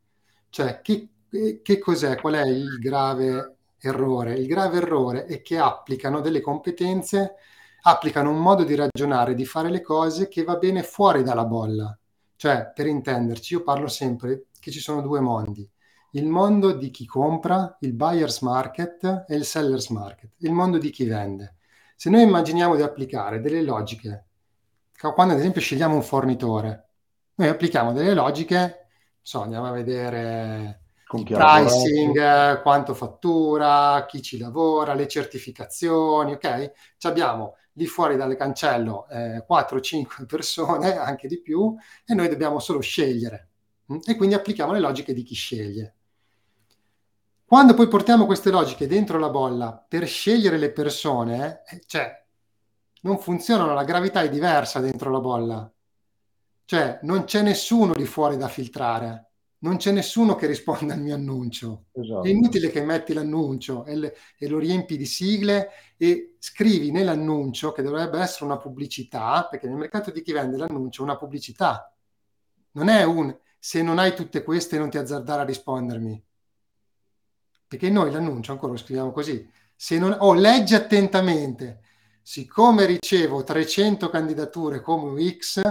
Cioè, 0.50 0.82
che, 0.82 1.10
che 1.30 1.80
cos'è? 1.80 2.16
Qual 2.16 2.34
è 2.34 2.46
il 2.46 2.78
grave 2.80 3.58
errore? 3.80 4.36
Il 4.36 4.48
grave 4.48 4.78
errore 4.78 5.26
è 5.26 5.42
che 5.42 5.58
applicano 5.58 6.22
delle 6.22 6.42
competenze, 6.42 7.36
applicano 7.82 8.30
un 8.30 8.40
modo 8.40 8.64
di 8.64 8.76
ragionare, 8.76 9.34
di 9.34 9.46
fare 9.46 9.70
le 9.70 9.82
cose 9.82 10.28
che 10.28 10.44
va 10.44 10.58
bene 10.58 10.84
fuori 10.84 11.24
dalla 11.24 11.46
bolla. 11.46 11.98
Cioè, 12.36 12.72
per 12.74 12.88
intenderci, 12.88 13.54
io 13.54 13.64
parlo 13.64 13.88
sempre 13.88 14.48
che 14.60 14.72
ci 14.72 14.80
sono 14.80 15.02
due 15.02 15.20
mondi. 15.20 15.70
Il 16.12 16.28
mondo 16.28 16.72
di 16.72 16.90
chi 16.90 17.06
compra, 17.06 17.78
il 17.82 17.94
buyer's 17.94 18.42
market 18.42 19.26
e 19.28 19.36
il 19.36 19.44
seller's 19.44 19.90
market, 19.90 20.32
il 20.38 20.52
mondo 20.52 20.78
di 20.78 20.90
chi 20.90 21.06
vende. 21.06 21.56
Se 21.96 22.10
noi 22.10 22.22
immaginiamo 22.22 22.76
di 22.76 22.82
applicare 22.82 23.42
delle 23.42 23.62
logiche, 23.62 24.26
quando 25.00 25.34
ad 25.34 25.40
esempio 25.40 25.62
scegliamo 25.62 25.96
un 25.96 26.04
fornitore, 26.04 26.90
noi 27.36 27.48
applichiamo 27.50 27.92
delle 27.92 28.14
logiche, 28.14 28.88
so, 29.22 29.42
andiamo 29.42 29.68
a 29.68 29.72
vedere 29.72 30.82
il 31.14 31.24
pricing, 31.24 32.62
quanto 32.62 32.94
fattura, 32.94 34.06
chi 34.08 34.22
ci 34.22 34.38
lavora, 34.38 34.94
le 34.94 35.08
certificazioni, 35.08 36.34
ok? 36.34 36.72
Ci 36.98 37.08
abbiamo 37.08 37.56
lì 37.74 37.86
fuori 37.86 38.18
dal 38.18 38.36
cancello 38.36 39.08
eh, 39.10 39.46
4-5 39.48 40.26
persone, 40.28 40.98
anche 40.98 41.28
di 41.28 41.40
più, 41.40 41.76
e 42.06 42.14
noi 42.14 42.28
dobbiamo 42.28 42.60
solo 42.60 42.82
scegliere. 42.82 43.50
mm? 43.94 44.00
e 44.06 44.16
quindi 44.16 44.36
applichiamo 44.36 44.74
le 44.74 44.80
logiche 44.80 45.14
di 45.14 45.24
chi 45.24 45.36
sceglie. 45.36 45.96
Quando 47.46 47.74
poi 47.74 47.88
portiamo 47.88 48.26
queste 48.26 48.52
logiche 48.52 48.88
dentro 48.88 49.18
la 49.18 49.30
bolla 49.30 49.86
per 49.88 50.06
scegliere 50.06 50.58
le 50.58 50.72
persone, 50.74 51.62
eh, 51.70 51.82
cioè 51.86 52.26
non 53.04 53.20
funzionano, 53.20 53.74
la 53.74 53.86
gravità 53.86 54.22
è 54.22 54.30
diversa 54.30 54.82
dentro 54.82 55.10
la 55.12 55.20
bolla. 55.22 55.72
Cioè 56.66 57.00
non 57.04 57.24
c'è 57.24 57.42
nessuno 57.42 57.94
di 57.94 58.06
fuori 58.06 58.36
da 58.36 58.50
filtrare, 58.50 59.27
non 59.60 59.78
c'è 59.78 59.92
nessuno 59.92 60.36
che 60.36 60.48
risponda 60.48 60.94
al 60.94 61.02
mio 61.02 61.16
annuncio. 61.16 61.86
Esatto. 61.92 62.24
È 62.24 62.30
inutile 62.30 62.70
che 62.70 62.84
metti 62.84 63.14
l'annuncio 63.14 63.86
e, 63.86 63.96
le, 63.96 64.16
e, 64.38 64.48
lo 64.48 64.60
riempi 64.60 64.98
di 64.98 65.06
sigle 65.06 65.70
e 65.98 66.36
scrivi 66.40 66.92
nell'annuncio 66.92 67.72
che 67.72 67.82
dovrebbe 67.82 68.20
essere 68.20 68.46
una 68.46 68.58
pubblicità, 68.58 69.48
perché 69.50 69.68
nel 69.68 69.78
mercato 69.78 70.12
di 70.12 70.22
chi 70.22 70.32
vende 70.32 70.58
l'annuncio 70.58 71.02
è 71.02 71.06
una 71.06 71.18
pubblicità. 71.18 71.94
Non 72.72 72.90
è 72.90 73.04
un 73.04 73.36
se 73.60 73.82
non 73.82 73.98
hai 73.98 74.14
tutte 74.16 74.44
queste 74.44 74.78
non 74.78 74.90
ti 74.90 74.98
azzardare 74.98 75.42
a 75.42 75.46
rispondermi 75.46 76.24
perché 77.68 77.90
noi 77.90 78.12
l'annuncio 78.12 78.54
ancora 78.54 78.72
lo 78.72 78.78
scriviamo 78.78 79.12
così. 79.12 79.48
Se 79.76 80.00
non, 80.00 80.16
oh, 80.20 80.34
leggi 80.34 80.74
attentamente, 80.74 81.82
siccome 82.22 82.86
ricevo 82.86 83.44
300 83.44 84.10
candidature 84.10 84.82
come 84.82 85.22
UX, 85.22 85.62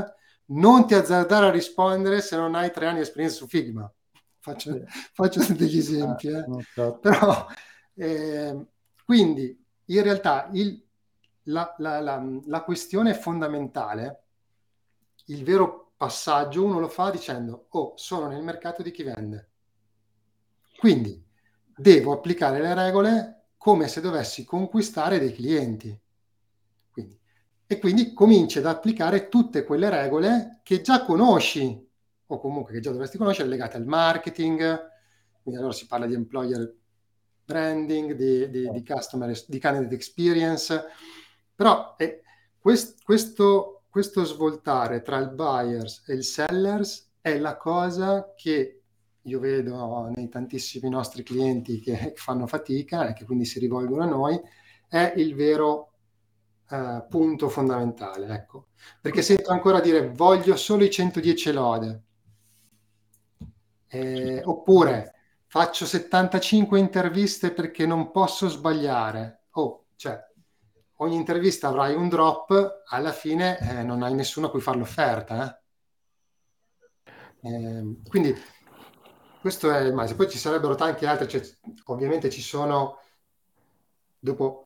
non 0.47 0.87
ti 0.87 0.95
azzardare 0.95 1.47
a 1.47 1.51
rispondere 1.51 2.21
se 2.21 2.37
non 2.37 2.55
hai 2.55 2.71
tre 2.71 2.87
anni 2.87 2.97
di 2.97 3.03
esperienza 3.03 3.37
su 3.37 3.47
Figma. 3.47 3.91
Faccio, 4.39 4.85
faccio 5.13 5.41
degli 5.53 5.79
esempi. 5.79 6.29
Eh. 6.29 6.45
Certo. 6.73 6.99
Però, 6.99 7.47
eh, 7.95 8.67
quindi, 9.05 9.65
in 9.87 10.03
realtà, 10.03 10.49
il, 10.53 10.81
la, 11.45 11.75
la, 11.79 12.01
la, 12.01 12.25
la 12.47 12.63
questione 12.63 13.15
fondamentale, 13.15 14.23
il 15.27 15.43
vero 15.43 15.93
passaggio, 15.97 16.65
uno 16.65 16.79
lo 16.79 16.89
fa 16.89 17.11
dicendo, 17.11 17.67
oh, 17.71 17.95
sono 17.97 18.29
nel 18.29 18.43
mercato 18.43 18.83
di 18.83 18.93
chi 18.93 19.03
vende. 19.03 19.51
Quindi, 20.79 21.25
devo 21.77 22.13
applicare 22.13 22.61
le 22.61 22.75
regole 22.75 23.47
come 23.57 23.89
se 23.89 24.01
dovessi 24.01 24.45
conquistare 24.45 25.19
dei 25.19 25.33
clienti. 25.33 25.99
E 27.69 27.79
quindi 27.79 28.13
cominci 28.13 28.59
ad 28.59 28.67
applicare 28.67 29.29
tutte 29.29 29.65
quelle 29.65 29.91
regole 29.91 30.61
che 30.63 30.81
già 30.83 31.05
conosci 31.05 31.85
o 32.27 32.39
comunque 32.39 32.73
che 32.73 32.81
già 32.81 32.91
dovresti 32.91 33.19
conoscere 33.19 33.49
legate 33.49 33.77
al 33.77 33.87
marketing, 33.87 34.59
quindi 35.43 35.61
allora 35.61 35.77
si 35.77 35.87
parla 35.87 36.07
di 36.07 36.15
employer 36.15 36.75
branding, 37.45 38.13
di, 38.13 38.51
di, 38.51 38.71
di 38.71 38.85
customer, 38.85 39.37
di 39.47 39.59
candidate 39.59 39.95
experience, 39.95 40.85
però 41.55 41.95
eh, 41.97 42.23
quest, 42.59 43.03
questo, 43.03 43.83
questo 43.89 44.25
svoltare 44.25 45.03
tra 45.03 45.19
il 45.19 45.31
buyers 45.31 46.03
e 46.07 46.15
il 46.15 46.25
sellers 46.25 47.13
è 47.21 47.39
la 47.39 47.57
cosa 47.57 48.33
che 48.37 48.83
io 49.23 49.41
vedo 49.41 50.11
nei 50.15 50.29
tantissimi 50.29 50.89
nostri 50.89 51.23
clienti 51.23 51.81
che 51.81 52.13
fanno 52.15 52.47
fatica 52.47 53.09
e 53.09 53.13
che 53.13 53.25
quindi 53.25 53.45
si 53.45 53.59
rivolgono 53.59 54.03
a 54.03 54.07
noi, 54.07 54.41
è 54.89 55.15
il 55.17 55.35
vero 55.35 55.96
eh, 56.71 57.05
punto 57.09 57.49
fondamentale. 57.49 58.27
Ecco. 58.35 58.69
Perché 59.01 59.23
sento 59.23 59.51
ancora 59.51 59.81
dire 59.81 60.11
voglio 60.11 60.57
solo 60.57 60.85
i 60.85 60.91
110 60.91 61.53
lode, 61.53 62.03
eh, 63.89 64.43
oppure 64.45 65.15
faccio 65.47 65.87
75 65.87 66.79
interviste 66.79 67.53
perché 67.53 67.87
non 67.87 68.11
posso 68.11 68.49
sbagliare. 68.49 69.45
Oh, 69.53 69.87
cioè, 69.97 70.19
ogni 70.97 71.17
intervista 71.17 71.69
avrai 71.69 71.95
un 71.95 72.09
drop, 72.09 72.83
alla 72.89 73.13
fine 73.13 73.59
eh, 73.59 73.83
non 73.83 74.03
hai 74.03 74.15
nessuno 74.15 74.47
a 74.47 74.51
cui 74.51 74.61
fare 74.61 74.79
l'offerta. 74.79 75.61
Eh. 77.43 77.49
Ehm, 77.49 78.03
quindi 78.09 78.35
questo 79.41 79.71
è 79.71 79.81
il 79.81 79.95
mais. 79.95 80.13
Poi 80.15 80.29
ci 80.29 80.39
sarebbero 80.39 80.75
tanti 80.75 81.07
altri, 81.07 81.29
cioè, 81.29 81.43
ovviamente 81.87 82.31
ci 82.31 82.43
sono, 82.43 82.99
dopo 84.19 84.66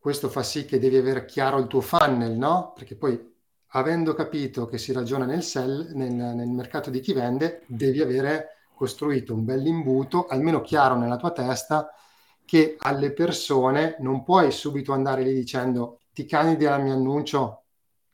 questo 0.00 0.30
fa 0.30 0.42
sì 0.42 0.64
che 0.64 0.78
devi 0.78 0.96
avere 0.96 1.26
chiaro 1.26 1.58
il 1.58 1.66
tuo 1.66 1.82
funnel, 1.82 2.32
no? 2.32 2.72
Perché 2.74 2.96
poi 2.96 3.22
avendo 3.72 4.14
capito 4.14 4.64
che 4.64 4.78
si 4.78 4.92
ragiona 4.92 5.26
nel, 5.26 5.42
sell, 5.42 5.92
nel, 5.92 6.10
nel 6.10 6.48
mercato 6.48 6.88
di 6.88 7.00
chi 7.00 7.12
vende, 7.12 7.64
devi 7.66 8.00
avere 8.00 8.64
costruito 8.74 9.34
un 9.34 9.44
bel 9.44 9.66
imbuto, 9.66 10.26
almeno 10.26 10.62
chiaro 10.62 10.96
nella 10.96 11.18
tua 11.18 11.32
testa, 11.32 11.92
che 12.46 12.76
alle 12.78 13.12
persone 13.12 13.96
non 14.00 14.24
puoi 14.24 14.50
subito 14.50 14.94
andare 14.94 15.22
lì 15.22 15.34
dicendo 15.34 16.00
ti 16.14 16.24
candidi 16.24 16.64
al 16.64 16.82
mio 16.82 16.94
annuncio 16.94 17.64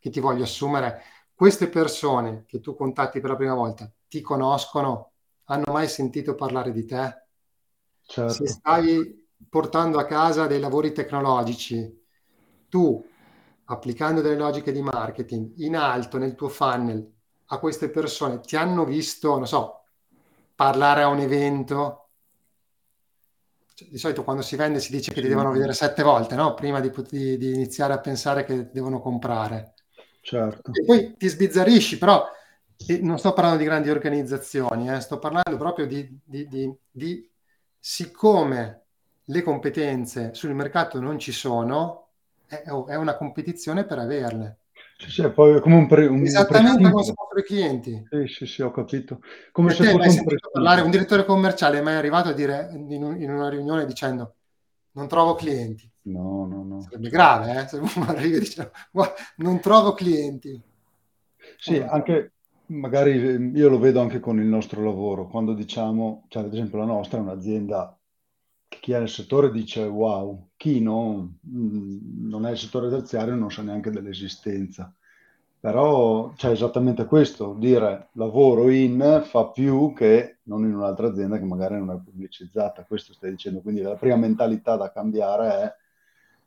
che 0.01 0.11
ti 0.11 0.19
voglio 0.19 0.43
assumere. 0.43 1.03
Queste 1.33 1.69
persone 1.69 2.45
che 2.49 2.61
tu 2.61 2.75
contatti 2.75 3.21
per 3.21 3.31
la 3.31 3.37
prima 3.37 3.55
volta 3.55 3.89
ti 4.09 4.21
conoscono, 4.21 5.13
hanno 5.45 5.73
mai 5.73 5.87
sentito 5.87 6.35
parlare 6.35 6.73
di 6.73 6.85
te? 6.85 7.23
Certo. 8.03 8.33
Se 8.33 8.47
stai 8.49 9.26
portando 9.49 9.99
a 9.99 10.07
casa 10.07 10.47
dei 10.47 10.61
lavori 10.61 10.93
tecnologici, 10.93 12.05
tu 12.69 13.05
applicando 13.65 14.21
delle 14.21 14.37
logiche 14.37 14.73
di 14.73 14.83
marketing 14.83 15.55
in 15.57 15.77
alto 15.77 16.19
nel 16.19 16.35
tuo 16.35 16.49
funnel 16.49 17.13
a 17.47 17.59
queste 17.59 17.91
persone 17.91 18.41
ti 18.41 18.57
hanno 18.57 18.85
visto, 18.85 19.37
non 19.37 19.47
so, 19.47 19.83
parlare 20.55 21.03
a 21.03 21.09
un 21.09 21.21
evento. 21.21 22.09
Cioè, 23.75 23.89
di 23.89 23.99
solito 23.99 24.25
quando 24.25 24.43
si 24.43 24.57
vende 24.57 24.81
si 24.81 24.91
dice 24.91 25.13
che 25.13 25.21
ti 25.21 25.29
devono 25.29 25.53
vedere 25.53 25.75
sette 25.75 26.03
volte, 26.03 26.35
no? 26.35 26.55
Prima 26.55 26.81
di, 26.81 26.91
di, 27.09 27.37
di 27.37 27.55
iniziare 27.55 27.93
a 27.93 28.01
pensare 28.01 28.45
che 28.45 28.71
devono 28.71 29.01
comprare. 29.01 29.75
Certo. 30.23 30.73
E 30.73 30.85
poi 30.85 31.15
ti 31.17 31.29
sbizzarisci, 31.29 31.99
però 31.99 32.27
e 32.77 32.99
non 32.99 33.19
sto 33.19 33.33
parlando 33.33 33.59
di 33.59 33.65
grandi 33.65 33.91
organizzazioni, 33.91 34.91
eh, 34.91 35.01
sto 35.01 35.19
parlando 35.19 35.57
proprio 35.57 35.87
di, 35.87 36.21
di, 36.25 36.47
di, 36.47 36.75
di, 36.91 37.31
siccome 37.79 38.86
le 39.29 39.43
competenze 39.43 40.35
sul 40.35 40.55
mercato 40.55 41.01
non 41.01 41.19
ci 41.19 41.33
sono, 41.33 42.09
è, 42.47 42.63
è 42.63 42.95
una 42.95 43.17
competizione 43.17 43.85
per 43.85 43.99
averle. 43.99 44.59
Sì, 44.99 45.11
sì, 45.11 45.29
poi 45.31 45.61
come 45.61 45.75
un, 45.75 45.87
pre, 45.87 46.07
un 46.07 46.23
Esattamente 46.23 46.91
come 46.91 47.03
se 47.03 47.13
fossero 47.13 47.41
i 47.41 47.45
clienti. 47.45 48.07
Sì, 48.09 48.27
sì, 48.27 48.47
sì, 48.47 48.63
ho 48.63 48.71
capito. 48.71 49.21
Come 49.53 49.73
se 49.73 49.91
fosse 49.91 50.21
un, 50.21 50.27
parlare, 50.53 50.81
un 50.81 50.91
direttore 50.91 51.25
commerciale 51.25 51.79
è 51.79 51.83
mai 51.83 51.97
arrivato 51.97 52.31
a 52.31 52.33
dire 52.33 52.71
in, 52.73 53.03
un, 53.03 53.21
in, 53.21 53.31
una 53.31 53.49
riunione 53.49 53.85
dicendo 53.85 54.35
non 54.93 55.09
trovo 55.09 55.35
clienti. 55.35 55.91
No, 56.03 56.47
no, 56.47 56.63
no. 56.63 56.81
Sarebbe 56.81 57.11
grave, 57.11 57.63
eh? 57.63 57.69
Se 57.69 57.77
uno 57.77 57.91
arriva 58.09 58.37
e 58.37 58.41
dice 58.41 58.71
non 59.37 59.61
trovo 59.61 59.93
clienti. 59.93 60.61
Sì, 61.59 61.77
anche 61.79 62.33
magari 62.67 63.13
ehm, 63.13 63.55
io 63.55 63.69
lo 63.69 63.79
vedo 63.79 64.01
anche 64.01 64.21
con 64.21 64.39
il 64.39 64.47
nostro 64.47 64.83
lavoro, 64.83 65.27
quando 65.27 65.53
diciamo, 65.53 66.25
cioè 66.29 66.45
ad 66.45 66.53
esempio 66.53 66.79
la 66.79 66.85
nostra 66.85 67.19
è 67.19 67.23
un'azienda 67.23 67.96
chi 68.69 68.93
è 68.93 68.99
nel 68.99 69.09
settore 69.09 69.51
dice 69.51 69.83
wow, 69.85 70.49
chi 70.57 70.81
non, 70.81 71.39
mm, 71.47 72.29
non 72.29 72.45
è 72.45 72.49
nel 72.49 72.59
settore 72.59 72.89
terziario 72.89 73.35
non 73.35 73.51
sa 73.51 73.63
neanche 73.63 73.91
dell'esistenza. 73.91 74.93
Però 75.59 76.33
c'è 76.37 76.51
esattamente 76.51 77.07
questo, 77.07 77.57
dire 77.59 78.11
lavoro 78.13 78.69
in 78.71 79.25
fa 79.25 79.47
più 79.47 79.93
che 79.95 80.39
non 80.45 80.65
in 80.65 80.75
un'altra 80.75 81.09
azienda 81.09 81.39
che 81.39 81.45
magari 81.45 81.77
non 81.77 81.91
è 81.91 81.99
pubblicizzata, 81.99 82.85
questo 82.85 83.13
stai 83.13 83.31
dicendo, 83.31 83.61
quindi 83.63 83.81
la 83.81 83.97
prima 83.97 84.17
mentalità 84.17 84.77
da 84.77 84.93
cambiare 84.93 85.49
è 85.49 85.75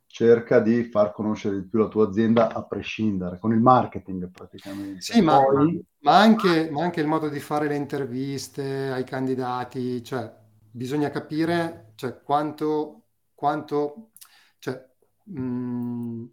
cerca 0.06 0.58
di 0.60 0.84
far 0.84 1.12
conoscere 1.12 1.56
di 1.56 1.66
più 1.68 1.78
la 1.78 1.88
tua 1.88 2.08
azienda 2.08 2.52
a 2.52 2.62
prescindere, 2.64 3.38
con 3.38 3.52
il 3.52 3.60
marketing 3.60 4.30
praticamente. 4.30 5.02
Sì, 5.02 5.20
ma, 5.20 5.42
Poi... 5.42 5.84
ma, 6.00 6.18
anche, 6.18 6.70
ma, 6.70 6.82
anche, 6.82 7.00
il 7.00 7.06
modo 7.06 7.28
di 7.28 7.40
fare 7.40 7.68
le 7.68 7.76
interviste 7.76 8.90
ai 8.90 9.04
candidati, 9.04 10.02
cioè 10.02 10.32
bisogna 10.70 11.10
capire 11.10 11.92
cioè, 11.96 12.20
quanto, 12.22 13.04
quanto 13.34 14.10
cioè, 14.58 14.88
mh, 15.24 15.40
mm, 15.40 16.24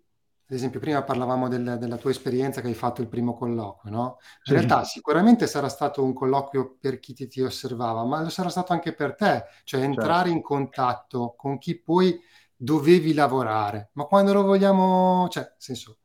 ad 0.50 0.56
esempio 0.56 0.80
prima 0.80 1.04
parlavamo 1.04 1.50
del, 1.50 1.78
della 1.78 1.98
tua 1.98 2.12
esperienza 2.12 2.62
che 2.62 2.68
hai 2.68 2.74
fatto 2.74 3.02
il 3.02 3.10
primo 3.10 3.36
colloquio, 3.36 3.92
no? 3.92 4.18
In 4.20 4.38
sì. 4.44 4.54
realtà 4.54 4.84
sicuramente 4.86 5.46
sarà 5.46 5.68
stato 5.68 6.04
un 6.04 6.14
colloquio 6.14 6.78
per 6.80 7.00
chi 7.00 7.14
ti, 7.14 7.28
ti, 7.28 7.42
osservava, 7.42 8.06
ma 8.06 8.22
lo 8.22 8.30
sarà 8.30 8.48
stato 8.48 8.72
anche 8.72 8.94
per 8.94 9.16
te, 9.16 9.44
cioè 9.66 9.82
entrare 9.82 10.30
certo. 10.30 10.30
in 10.30 10.42
contatto 10.42 11.34
con 11.38 11.58
chi 11.58 11.78
poi 11.78 12.18
dovevi 12.56 13.14
lavorare, 13.14 13.90
ma 13.94 14.06
quando 14.06 14.32
lo 14.32 14.44
vogliamo, 14.44 15.28
cioè, 15.30 15.54
senso, 15.58 15.98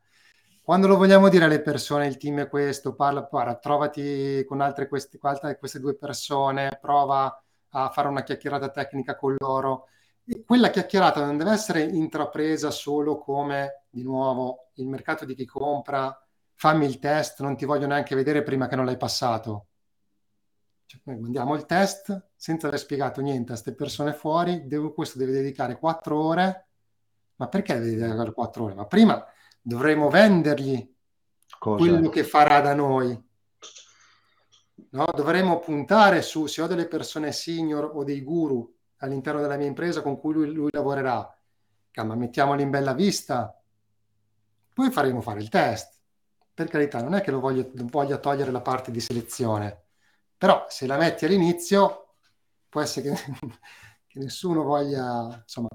quando 0.61 0.87
lo 0.87 0.97
vogliamo 0.97 1.29
dire 1.29 1.45
alle 1.45 1.61
persone, 1.61 2.07
il 2.07 2.17
team 2.17 2.41
è 2.41 2.49
questo, 2.49 2.95
parla, 2.95 3.25
parla 3.25 3.55
trovati 3.55 4.43
con 4.45 4.61
altre 4.61 4.87
queste, 4.87 5.17
queste 5.57 5.79
due 5.79 5.95
persone, 5.95 6.77
prova 6.81 7.42
a 7.73 7.89
fare 7.89 8.07
una 8.07 8.23
chiacchierata 8.23 8.69
tecnica 8.69 9.15
con 9.15 9.35
loro. 9.37 9.87
E 10.25 10.43
quella 10.45 10.69
chiacchierata 10.69 11.23
non 11.25 11.37
deve 11.37 11.51
essere 11.51 11.81
intrapresa 11.81 12.71
solo 12.71 13.17
come, 13.17 13.83
di 13.89 14.03
nuovo, 14.03 14.69
il 14.75 14.87
mercato 14.87 15.25
di 15.25 15.35
chi 15.35 15.45
compra, 15.45 16.17
fammi 16.55 16.85
il 16.85 16.99
test, 16.99 17.41
non 17.41 17.57
ti 17.57 17.65
voglio 17.65 17.87
neanche 17.87 18.15
vedere 18.15 18.43
prima 18.43 18.67
che 18.67 18.75
non 18.75 18.85
l'hai 18.85 18.97
passato. 18.97 19.67
Cioè, 20.85 21.01
noi 21.05 21.19
mandiamo 21.19 21.55
il 21.55 21.65
test 21.65 22.29
senza 22.35 22.67
aver 22.67 22.79
spiegato 22.79 23.19
niente 23.21 23.51
a 23.51 23.55
queste 23.55 23.73
persone 23.73 24.13
fuori, 24.13 24.67
devo, 24.67 24.93
questo 24.93 25.17
deve 25.17 25.31
dedicare 25.31 25.77
quattro 25.77 26.21
ore. 26.21 26.67
Ma 27.35 27.47
perché 27.47 27.73
deve 27.73 27.95
dedicare 27.95 28.31
quattro 28.31 28.65
ore? 28.65 28.75
Ma 28.75 28.85
prima 28.85 29.25
dovremo 29.61 30.09
vendergli 30.09 30.95
Cosa? 31.57 31.83
quello 31.83 32.09
che 32.09 32.23
farà 32.23 32.61
da 32.61 32.73
noi. 32.73 33.31
No? 34.91 35.05
Dovremmo 35.15 35.59
puntare 35.59 36.21
su, 36.21 36.45
se 36.47 36.61
ho 36.61 36.67
delle 36.67 36.87
persone 36.87 37.31
senior 37.31 37.91
o 37.93 38.03
dei 38.03 38.21
guru 38.21 38.71
all'interno 38.97 39.41
della 39.41 39.57
mia 39.57 39.67
impresa 39.67 40.01
con 40.01 40.19
cui 40.19 40.33
lui, 40.33 40.51
lui 40.51 40.69
lavorerà, 40.71 41.37
ma 42.03 42.15
mettiamoli 42.15 42.63
in 42.63 42.69
bella 42.69 42.93
vista, 42.93 43.55
poi 44.73 44.91
faremo 44.91 45.21
fare 45.21 45.39
il 45.41 45.49
test. 45.49 46.01
Per 46.53 46.67
carità, 46.67 47.01
non 47.01 47.15
è 47.15 47.21
che 47.21 47.31
lo 47.31 47.39
voglio, 47.39 47.69
voglia 47.73 48.17
togliere 48.17 48.51
la 48.51 48.61
parte 48.61 48.91
di 48.91 48.99
selezione, 48.99 49.81
però 50.37 50.65
se 50.69 50.85
la 50.85 50.97
metti 50.97 51.25
all'inizio 51.25 52.15
può 52.69 52.81
essere 52.81 53.11
che, 53.11 53.15
che 54.07 54.19
nessuno 54.19 54.63
voglia, 54.63 55.41
insomma, 55.41 55.69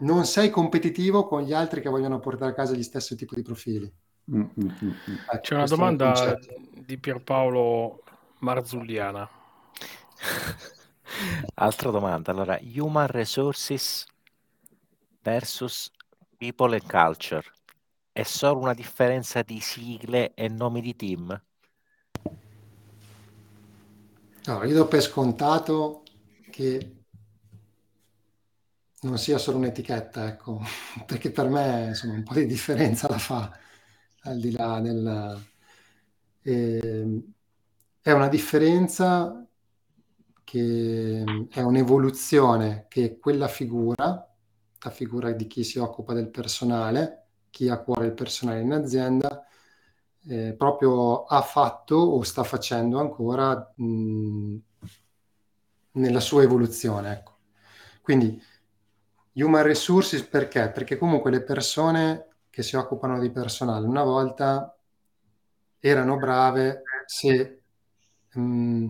non 0.00 0.24
sei 0.24 0.50
competitivo 0.50 1.26
con 1.26 1.42
gli 1.42 1.52
altri 1.52 1.80
che 1.80 1.90
vogliono 1.90 2.18
portare 2.18 2.52
a 2.52 2.54
casa 2.54 2.74
gli 2.74 2.82
stessi 2.82 3.16
tipi 3.16 3.34
di 3.34 3.42
profili. 3.42 3.92
Mm, 4.30 4.40
mm, 4.40 4.68
mm. 4.84 4.90
Ecco, 5.30 5.40
C'è 5.40 5.54
una 5.54 5.66
domanda 5.66 6.38
di 6.86 6.98
Pierpaolo 6.98 8.01
Marzulliana. 8.42 9.28
Altra 11.54 11.90
domanda, 11.90 12.32
allora, 12.32 12.58
human 12.60 13.06
resources 13.06 14.04
versus 15.22 15.90
people 16.38 16.74
and 16.74 16.86
culture. 16.86 17.44
È 18.10 18.24
solo 18.24 18.60
una 18.60 18.74
differenza 18.74 19.42
di 19.42 19.60
sigle 19.60 20.34
e 20.34 20.48
nomi 20.48 20.80
di 20.80 20.96
team? 20.96 21.40
No, 24.44 24.64
io 24.64 24.74
do 24.74 24.88
per 24.88 25.02
scontato 25.02 26.02
che 26.50 26.96
non 29.02 29.18
sia 29.18 29.38
solo 29.38 29.58
un'etichetta, 29.58 30.26
ecco, 30.26 30.60
perché 31.06 31.30
per 31.30 31.48
me 31.48 31.86
insomma, 31.88 32.14
un 32.14 32.24
po' 32.24 32.34
di 32.34 32.46
differenza 32.46 33.08
la 33.08 33.18
fa, 33.18 33.56
al 34.22 34.40
di 34.40 34.50
là 34.50 34.80
del... 34.80 35.40
Eh, 36.42 37.22
è 38.02 38.10
una 38.10 38.28
differenza 38.28 39.46
che 40.44 41.24
è 41.50 41.60
un'evoluzione 41.60 42.86
che 42.88 43.18
quella 43.18 43.48
figura, 43.48 44.28
la 44.80 44.90
figura 44.90 45.30
di 45.32 45.46
chi 45.46 45.62
si 45.64 45.78
occupa 45.78 46.12
del 46.12 46.28
personale, 46.28 47.26
chi 47.50 47.68
ha 47.68 47.74
a 47.74 47.78
cuore 47.82 48.06
il 48.06 48.14
personale 48.14 48.60
in 48.60 48.72
azienda, 48.72 49.46
eh, 50.28 50.54
proprio 50.56 51.24
ha 51.24 51.42
fatto 51.42 51.96
o 51.96 52.22
sta 52.22 52.42
facendo 52.44 52.98
ancora 52.98 53.72
mh, 53.76 54.56
nella 55.92 56.20
sua 56.20 56.42
evoluzione. 56.42 57.12
Ecco. 57.12 57.32
Quindi 58.02 58.42
human 59.34 59.62
resources 59.62 60.22
perché? 60.24 60.70
Perché 60.70 60.98
comunque 60.98 61.30
le 61.30 61.42
persone 61.42 62.28
che 62.50 62.62
si 62.62 62.76
occupano 62.76 63.18
di 63.20 63.30
personale 63.30 63.86
una 63.86 64.02
volta 64.02 64.76
erano 65.78 66.16
brave 66.16 66.82
se, 67.06 67.61
mh, 68.34 68.88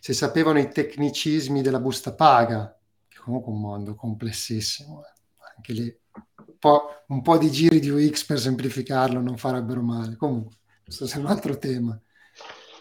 se 0.00 0.12
sapevano 0.12 0.58
i 0.58 0.70
tecnicismi 0.70 1.62
della 1.62 1.80
busta 1.80 2.14
paga, 2.14 2.76
che 3.08 3.18
è 3.18 3.20
comunque 3.20 3.52
un 3.52 3.60
mondo 3.60 3.94
complessissimo, 3.94 5.02
eh. 5.02 5.12
anche 5.56 5.72
lì 5.72 5.98
un 6.12 6.58
po', 6.58 7.04
un 7.08 7.22
po' 7.22 7.38
di 7.38 7.50
giri 7.50 7.80
di 7.80 7.90
UX 7.90 8.24
per 8.24 8.38
semplificarlo 8.38 9.20
non 9.20 9.36
farebbero 9.36 9.82
male. 9.82 10.16
Comunque, 10.16 10.56
questo 10.84 11.04
è 11.04 11.16
un 11.20 11.26
altro 11.26 11.56
tema. 11.58 12.00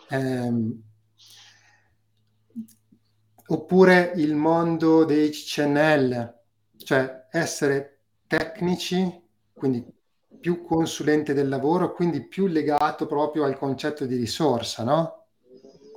Eh, 0.09 0.77
oppure 3.47 4.13
il 4.15 4.35
mondo 4.35 5.05
dei 5.05 5.31
CNL, 5.31 6.37
cioè 6.77 7.27
essere 7.31 8.01
tecnici, 8.27 9.21
quindi 9.53 9.85
più 10.39 10.63
consulente 10.63 11.33
del 11.33 11.49
lavoro, 11.49 11.93
quindi 11.93 12.27
più 12.27 12.47
legato 12.47 13.05
proprio 13.07 13.43
al 13.43 13.57
concetto 13.57 14.05
di 14.05 14.15
risorsa, 14.15 14.83
no? 14.83 15.18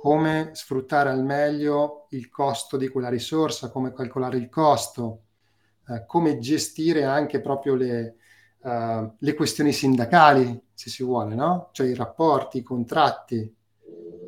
Come 0.03 0.49
sfruttare 0.51 1.09
al 1.09 1.23
meglio 1.23 2.07
il 2.09 2.27
costo 2.29 2.75
di 2.75 2.89
quella 2.89 3.07
risorsa, 3.07 3.71
come 3.71 3.93
calcolare 3.93 4.35
il 4.35 4.49
costo, 4.49 5.21
eh, 5.87 6.05
come 6.05 6.39
gestire 6.39 7.05
anche 7.05 7.39
proprio 7.39 7.73
le, 7.75 8.17
uh, 8.63 9.13
le 9.17 9.33
questioni 9.33 9.71
sindacali, 9.71 10.61
se 10.73 10.89
si 10.89 11.05
vuole, 11.05 11.35
no? 11.35 11.69
Cioè 11.71 11.87
i 11.87 11.95
rapporti, 11.95 12.57
i 12.57 12.63
contratti, 12.63 13.55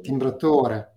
timbratore, 0.02 0.94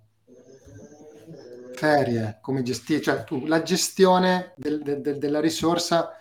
ferie, 1.73 2.39
come 2.41 2.63
gestire, 2.63 3.01
cioè 3.01 3.25
tu, 3.25 3.47
la 3.47 3.63
gestione 3.63 4.53
del, 4.55 4.81
del, 4.81 5.19
della 5.19 5.41
risorsa 5.41 6.13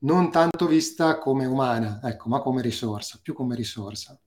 non 0.00 0.30
tanto 0.30 0.66
vista 0.66 1.16
come 1.16 1.46
umana, 1.46 2.00
ecco, 2.02 2.28
ma 2.28 2.40
come 2.40 2.60
risorsa, 2.60 3.18
più 3.22 3.32
come 3.32 3.54
risorsa. 3.54 4.20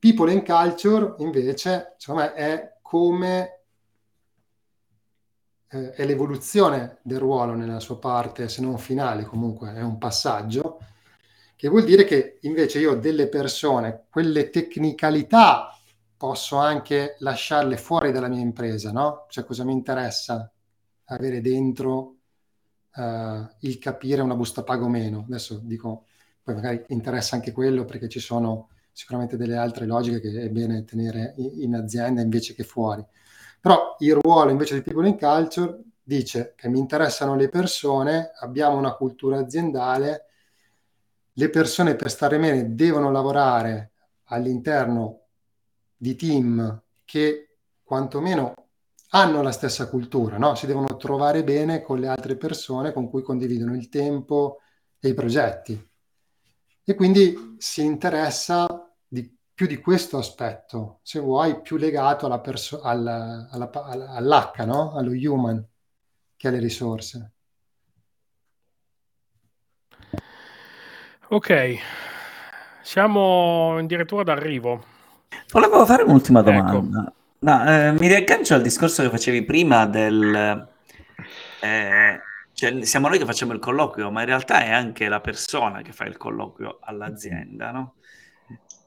People 0.00 0.32
and 0.32 0.44
Culture 0.44 1.14
invece, 1.18 1.94
secondo 1.96 2.22
me, 2.22 2.34
è 2.34 2.76
come 2.88 3.64
eh, 5.68 5.90
è 5.90 6.06
l'evoluzione 6.06 7.00
del 7.02 7.18
ruolo 7.18 7.52
nella 7.54 7.80
sua 7.80 7.98
parte, 7.98 8.48
se 8.48 8.62
non 8.62 8.78
finale, 8.78 9.24
comunque 9.24 9.74
è 9.74 9.82
un 9.82 9.98
passaggio, 9.98 10.78
che 11.54 11.68
vuol 11.68 11.84
dire 11.84 12.04
che 12.04 12.38
invece 12.42 12.78
io 12.78 12.94
delle 12.94 13.28
persone, 13.28 14.06
quelle 14.08 14.48
tecnicalità 14.48 15.78
posso 16.16 16.56
anche 16.56 17.16
lasciarle 17.18 17.76
fuori 17.76 18.10
dalla 18.10 18.28
mia 18.28 18.40
impresa, 18.40 18.90
no? 18.90 19.26
Cioè 19.28 19.44
cosa 19.44 19.64
mi 19.64 19.72
interessa 19.72 20.50
avere 21.10 21.42
dentro 21.42 22.16
uh, 22.94 23.48
il 23.60 23.78
capire 23.78 24.22
una 24.22 24.34
busta 24.34 24.62
pago 24.62 24.86
o 24.86 24.88
meno. 24.88 25.24
Adesso 25.28 25.58
dico, 25.62 26.06
poi 26.42 26.54
magari 26.54 26.82
interessa 26.88 27.36
anche 27.36 27.52
quello 27.52 27.84
perché 27.84 28.08
ci 28.08 28.18
sono 28.20 28.70
sicuramente 28.98 29.36
delle 29.36 29.56
altre 29.56 29.86
logiche 29.86 30.18
che 30.18 30.42
è 30.42 30.48
bene 30.48 30.82
tenere 30.82 31.32
in, 31.36 31.76
azienda 31.76 32.20
invece 32.20 32.52
che 32.52 32.64
fuori. 32.64 33.06
Però 33.60 33.94
il 34.00 34.16
ruolo 34.16 34.50
invece 34.50 34.74
di 34.74 34.82
People 34.82 35.06
in 35.06 35.16
Culture 35.16 35.80
dice 36.02 36.54
che 36.56 36.68
mi 36.68 36.80
interessano 36.80 37.36
le 37.36 37.48
persone, 37.48 38.32
abbiamo 38.40 38.76
una 38.76 38.94
cultura 38.94 39.38
aziendale, 39.38 40.24
le 41.32 41.48
persone 41.48 41.94
per 41.94 42.10
stare 42.10 42.40
bene 42.40 42.74
devono 42.74 43.12
lavorare 43.12 43.92
all'interno 44.30 45.26
di 45.96 46.16
team 46.16 46.82
che 47.04 47.58
quantomeno 47.84 48.52
hanno 49.10 49.42
la 49.42 49.52
stessa 49.52 49.88
cultura, 49.88 50.38
no? 50.38 50.56
si 50.56 50.66
devono 50.66 50.96
trovare 50.96 51.44
bene 51.44 51.82
con 51.82 52.00
le 52.00 52.08
altre 52.08 52.36
persone 52.36 52.92
con 52.92 53.08
cui 53.08 53.22
condividono 53.22 53.76
il 53.76 53.88
tempo 53.88 54.58
e 54.98 55.10
i 55.10 55.14
progetti. 55.14 55.88
E 56.82 56.94
quindi 56.94 57.56
si 57.58 57.84
interessa 57.84 58.77
più 59.58 59.66
di 59.66 59.78
questo 59.78 60.18
aspetto, 60.18 61.00
se 61.02 61.18
vuoi, 61.18 61.60
più 61.62 61.78
legato 61.78 62.26
alla 62.26 62.38
perso- 62.38 62.80
alla, 62.80 63.48
alla, 63.50 63.68
all'H, 63.72 64.64
no? 64.64 64.94
allo 64.94 65.10
human, 65.10 65.66
che 66.36 66.46
alle 66.46 66.60
risorse. 66.60 67.32
Ok, 71.30 71.76
siamo 72.82 73.78
addirittura 73.78 74.22
d'arrivo. 74.22 74.84
Volevo 75.50 75.84
fare 75.84 76.04
un'ultima 76.04 76.38
ecco. 76.38 76.50
domanda. 76.52 77.00
Ecco. 77.00 77.12
No, 77.40 77.68
eh, 77.68 77.92
mi 77.98 78.06
riaggancio 78.06 78.54
al 78.54 78.62
discorso 78.62 79.02
che 79.02 79.10
facevi 79.10 79.44
prima 79.44 79.86
del... 79.86 80.68
Eh, 81.60 82.20
cioè, 82.52 82.84
siamo 82.84 83.08
noi 83.08 83.18
che 83.18 83.24
facciamo 83.24 83.54
il 83.54 83.58
colloquio, 83.58 84.12
ma 84.12 84.20
in 84.20 84.26
realtà 84.26 84.62
è 84.62 84.70
anche 84.70 85.08
la 85.08 85.20
persona 85.20 85.82
che 85.82 85.90
fa 85.90 86.04
il 86.04 86.16
colloquio 86.16 86.78
all'azienda, 86.80 87.72
no? 87.72 87.94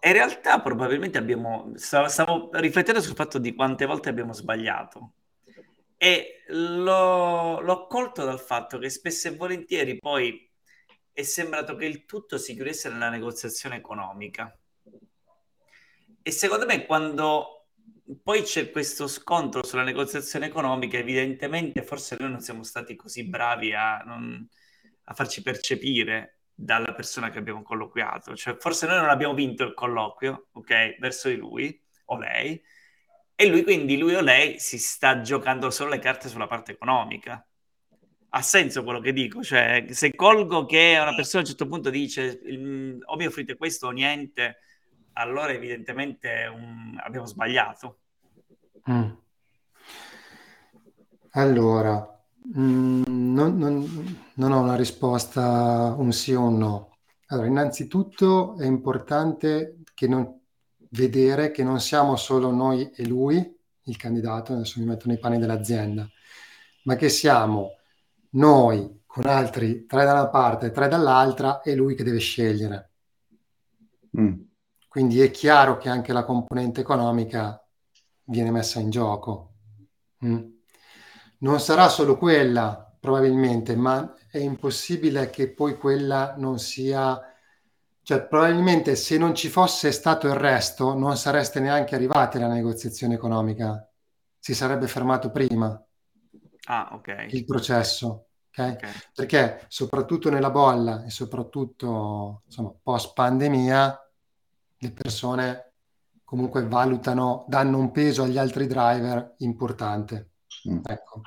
In 0.03 0.13
realtà 0.13 0.61
probabilmente 0.61 1.17
abbiamo... 1.17 1.71
Stavo, 1.75 2.07
stavo 2.07 2.49
riflettendo 2.53 3.01
sul 3.01 3.15
fatto 3.15 3.37
di 3.37 3.53
quante 3.53 3.85
volte 3.85 4.09
abbiamo 4.09 4.33
sbagliato. 4.33 5.13
E 5.97 6.43
l'ho, 6.47 7.59
l'ho 7.59 7.87
colto 7.87 8.25
dal 8.25 8.39
fatto 8.39 8.79
che 8.79 8.89
spesso 8.89 9.27
e 9.27 9.35
volentieri 9.35 9.97
poi 9.97 10.49
è 11.13 11.21
sembrato 11.21 11.75
che 11.75 11.85
il 11.85 12.05
tutto 12.05 12.37
si 12.37 12.55
chiudesse 12.55 12.89
nella 12.89 13.09
negoziazione 13.09 13.75
economica 13.75 14.55
e 16.23 16.31
secondo 16.31 16.65
me 16.65 16.85
quando 16.85 17.67
poi 18.21 18.43
c'è 18.43 18.69
questo 18.69 19.07
scontro 19.07 19.63
sulla 19.63 19.83
negoziazione 19.83 20.45
economica, 20.47 20.97
evidentemente 20.97 21.81
forse 21.81 22.15
noi 22.19 22.29
non 22.29 22.41
siamo 22.41 22.63
stati 22.63 22.95
così 22.95 23.27
bravi 23.27 23.73
a, 23.73 23.97
non, 24.05 24.47
a 25.05 25.13
farci 25.13 25.41
percepire 25.41 26.40
dalla 26.61 26.93
persona 26.93 27.31
che 27.31 27.39
abbiamo 27.39 27.63
colloquiato. 27.63 28.35
Cioè, 28.35 28.55
forse 28.57 28.85
noi 28.85 28.97
non 28.97 29.09
abbiamo 29.09 29.33
vinto 29.33 29.63
il 29.63 29.73
colloquio, 29.73 30.47
ok, 30.51 30.97
verso 30.99 31.29
di 31.29 31.35
lui 31.35 31.81
o 32.05 32.17
lei, 32.17 32.61
e 33.35 33.47
lui 33.47 33.63
quindi, 33.63 33.97
lui 33.97 34.13
o 34.13 34.21
lei, 34.21 34.59
si 34.59 34.77
sta 34.77 35.21
giocando 35.21 35.71
solo 35.71 35.89
le 35.89 35.99
carte 35.99 36.29
sulla 36.29 36.45
parte 36.45 36.73
economica. 36.73 37.43
Ha 38.33 38.41
senso 38.43 38.83
quello 38.83 38.99
che 38.99 39.11
dico, 39.11 39.41
cioè 39.41 39.85
se 39.89 40.15
colgo 40.15 40.65
che 40.65 40.97
una 41.01 41.15
persona 41.15 41.39
a 41.39 41.45
un 41.45 41.49
certo 41.49 41.67
punto 41.67 41.89
dice 41.89 42.39
o 43.03 43.15
mi 43.15 43.25
offrite 43.25 43.57
questo 43.57 43.87
o 43.87 43.91
niente, 43.91 44.59
allora 45.13 45.51
evidentemente 45.51 46.45
un... 46.45 46.97
abbiamo 47.03 47.25
sbagliato. 47.25 47.99
Mm. 48.89 49.11
Allora, 51.31 52.20
mm, 52.57 53.03
non, 53.07 53.57
non, 53.57 54.17
non, 54.35 54.51
ho 54.51 54.61
una 54.61 54.75
risposta 54.75 55.95
un 55.97 56.11
sì 56.11 56.33
o 56.33 56.43
un 56.43 56.57
no. 56.57 56.97
Allora, 57.27 57.47
innanzitutto 57.47 58.57
è 58.57 58.65
importante 58.65 59.79
che 59.93 60.07
non, 60.07 60.39
vedere 60.89 61.51
che 61.51 61.63
non 61.63 61.79
siamo 61.79 62.15
solo 62.15 62.51
noi 62.51 62.89
e 62.91 63.07
lui, 63.07 63.59
il 63.83 63.97
candidato, 63.97 64.53
adesso 64.53 64.79
mi 64.79 64.85
metto 64.85 65.07
nei 65.07 65.17
panni 65.17 65.39
dell'azienda, 65.39 66.07
ma 66.83 66.95
che 66.95 67.09
siamo 67.09 67.77
noi 68.31 69.01
con 69.05 69.25
altri 69.25 69.85
tre 69.85 70.05
da 70.05 70.13
una 70.13 70.29
parte 70.29 70.67
e 70.67 70.71
tre 70.71 70.87
dall'altra 70.87 71.61
e 71.61 71.75
lui 71.75 71.95
che 71.95 72.03
deve 72.03 72.19
scegliere. 72.19 72.91
Mm. 74.19 74.41
Quindi 74.87 75.21
è 75.21 75.31
chiaro 75.31 75.77
che 75.77 75.89
anche 75.89 76.13
la 76.13 76.25
componente 76.25 76.81
economica 76.81 77.65
viene 78.25 78.51
messa 78.51 78.79
in 78.79 78.89
gioco. 78.89 79.53
Mm. 80.25 80.50
Non 81.41 81.59
sarà 81.59 81.89
solo 81.89 82.17
quella, 82.17 82.95
probabilmente, 82.99 83.75
ma 83.75 84.13
è 84.29 84.37
impossibile 84.37 85.29
che 85.29 85.51
poi 85.51 85.77
quella 85.77 86.35
non 86.37 86.59
sia... 86.59 87.19
Cioè, 88.03 88.23
probabilmente 88.23 88.95
se 88.95 89.17
non 89.17 89.35
ci 89.35 89.47
fosse 89.49 89.91
stato 89.91 90.27
il 90.27 90.33
resto, 90.35 90.93
non 90.93 91.17
sareste 91.17 91.59
neanche 91.59 91.95
arrivati 91.95 92.37
alla 92.37 92.47
negoziazione 92.47 93.15
economica. 93.15 93.87
Si 94.37 94.53
sarebbe 94.53 94.87
fermato 94.87 95.29
prima 95.31 95.83
ah, 96.65 96.89
okay. 96.93 97.27
il 97.31 97.45
processo. 97.45 98.27
Okay? 98.49 98.71
Okay. 98.73 98.91
Perché 99.15 99.65
soprattutto 99.67 100.29
nella 100.29 100.49
bolla 100.49 101.03
e 101.05 101.09
soprattutto 101.09 102.41
insomma, 102.45 102.73
post 102.81 103.13
pandemia, 103.13 104.11
le 104.77 104.91
persone 104.91 105.73
comunque 106.23 106.65
valutano, 106.67 107.45
danno 107.47 107.77
un 107.77 107.91
peso 107.91 108.23
agli 108.23 108.37
altri 108.37 108.67
driver 108.67 109.35
importante. 109.37 110.30
Mm. 110.69 110.79
Ecco. 110.83 111.21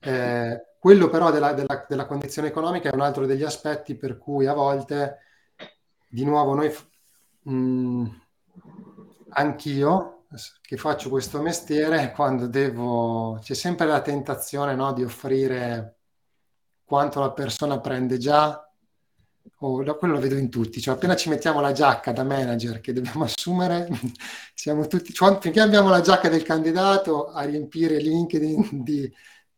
Eh, 0.00 0.66
quello 0.78 1.08
però 1.08 1.30
della, 1.30 1.52
della, 1.52 1.86
della, 1.88 2.06
condizione 2.06 2.48
economica 2.48 2.90
è 2.90 2.94
un 2.94 3.02
altro 3.02 3.24
degli 3.24 3.44
aspetti 3.44 3.94
per 3.96 4.18
cui 4.18 4.46
a 4.46 4.52
volte, 4.52 5.18
di 6.08 6.24
nuovo, 6.24 6.54
noi, 6.54 6.74
mh, 7.42 7.52
mm, 7.54 8.06
anch'io 9.30 10.24
che 10.60 10.76
faccio 10.76 11.08
questo 11.08 11.40
mestiere, 11.40 12.12
quando 12.16 12.46
devo, 12.46 13.38
c'è 13.40 13.54
sempre 13.54 13.86
la 13.86 14.00
tentazione 14.00 14.74
no, 14.74 14.92
di 14.92 15.04
offrire 15.04 15.98
quanto 16.84 17.20
la 17.20 17.32
persona 17.32 17.80
prende 17.80 18.18
già, 18.18 18.68
o 19.58 19.82
quello 19.96 20.14
lo 20.14 20.20
vedo 20.20 20.36
in 20.36 20.50
tutti, 20.50 20.80
cioè 20.80 20.94
appena 20.94 21.14
ci 21.16 21.28
mettiamo 21.28 21.60
la 21.60 21.72
giacca 21.72 22.12
da 22.12 22.24
manager 22.24 22.80
che 22.80 22.92
dobbiamo 22.92 23.24
assumere, 23.24 23.88
siamo 24.54 24.86
tutti, 24.86 25.12
cioè, 25.12 25.38
finché 25.40 25.60
abbiamo 25.60 25.88
la 25.88 26.00
giacca 26.00 26.28
del 26.28 26.42
candidato 26.42 27.28
a 27.28 27.42
riempire 27.42 27.98
LinkedIn 27.98 28.82
di 28.82 29.12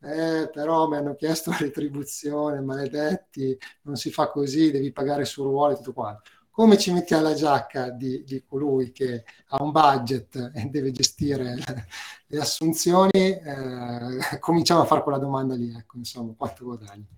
eh, 0.05 0.51
però 0.53 0.87
mi 0.87 0.97
hanno 0.97 1.15
chiesto 1.15 1.51
la 1.51 1.57
retribuzione, 1.59 2.61
maledetti, 2.61 3.57
non 3.83 3.97
si 3.97 4.11
fa 4.11 4.29
così, 4.29 4.71
devi 4.71 4.93
pagare 4.93 5.25
sul 5.25 5.47
ruolo 5.47 5.73
e 5.73 5.77
tutto 5.77 5.95
quanto. 5.95 6.31
Come 6.51 6.77
ci 6.79 6.93
mettiamo 6.93 7.25
la 7.25 7.35
giacca 7.35 7.91
di, 7.91 8.23
di, 8.23 8.45
colui 8.45 8.93
che 8.93 9.25
ha 9.49 9.63
un 9.63 9.73
budget 9.73 10.53
e 10.55 10.67
deve 10.67 10.93
gestire 10.93 11.55
le, 11.55 11.87
le 12.27 12.39
assunzioni? 12.39 13.11
Eh, 13.13 14.39
cominciamo 14.41 14.83
a 14.83 14.85
fare 14.85 15.03
quella 15.03 15.19
domanda 15.19 15.55
lì, 15.55 15.75
ecco, 15.75 15.97
insomma, 15.97 16.35
quanto 16.37 16.65
guadagni? 16.65 17.09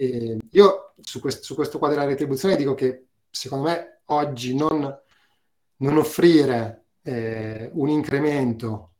E 0.00 0.38
io 0.52 0.94
su 0.98 1.20
questo, 1.20 1.42
su 1.42 1.54
questo 1.54 1.78
qua 1.78 1.90
della 1.90 2.06
retribuzione 2.06 2.56
dico 2.56 2.72
che 2.74 3.08
secondo 3.28 3.68
me 3.68 4.00
oggi 4.06 4.56
non, 4.56 4.98
non 5.76 5.96
offrire 5.98 6.86
eh, 7.02 7.68
un 7.74 7.90
incremento 7.90 8.94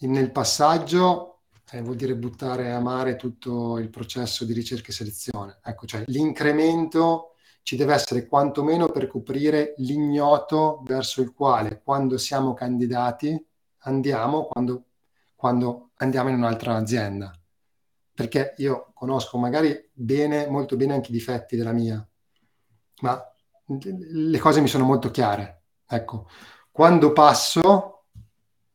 nel 0.00 0.30
passaggio 0.32 1.44
eh, 1.70 1.80
vuol 1.80 1.96
dire 1.96 2.14
buttare 2.14 2.72
a 2.72 2.78
mare 2.78 3.16
tutto 3.16 3.78
il 3.78 3.88
processo 3.88 4.44
di 4.44 4.52
ricerca 4.52 4.90
e 4.90 4.92
selezione. 4.92 5.60
Ecco, 5.64 5.86
cioè 5.86 6.04
l'incremento 6.08 7.36
ci 7.62 7.76
deve 7.76 7.94
essere 7.94 8.26
quantomeno 8.26 8.90
per 8.90 9.06
coprire 9.06 9.72
l'ignoto 9.78 10.82
verso 10.84 11.22
il 11.22 11.32
quale 11.32 11.80
quando 11.82 12.18
siamo 12.18 12.52
candidati 12.52 13.42
andiamo 13.78 14.44
quando, 14.44 14.88
quando 15.34 15.92
andiamo 15.94 16.28
in 16.28 16.34
un'altra 16.34 16.76
azienda. 16.76 17.34
Perché 18.14 18.54
io 18.58 18.92
conosco 18.94 19.38
magari 19.38 19.90
bene, 19.92 20.46
molto 20.46 20.76
bene 20.76 20.94
anche 20.94 21.10
i 21.10 21.12
difetti 21.12 21.56
della 21.56 21.72
mia, 21.72 22.06
ma 23.00 23.20
le 23.66 24.38
cose 24.38 24.60
mi 24.60 24.68
sono 24.68 24.84
molto 24.84 25.10
chiare. 25.10 25.62
Ecco, 25.86 26.28
quando 26.70 27.12
passo 27.12 28.04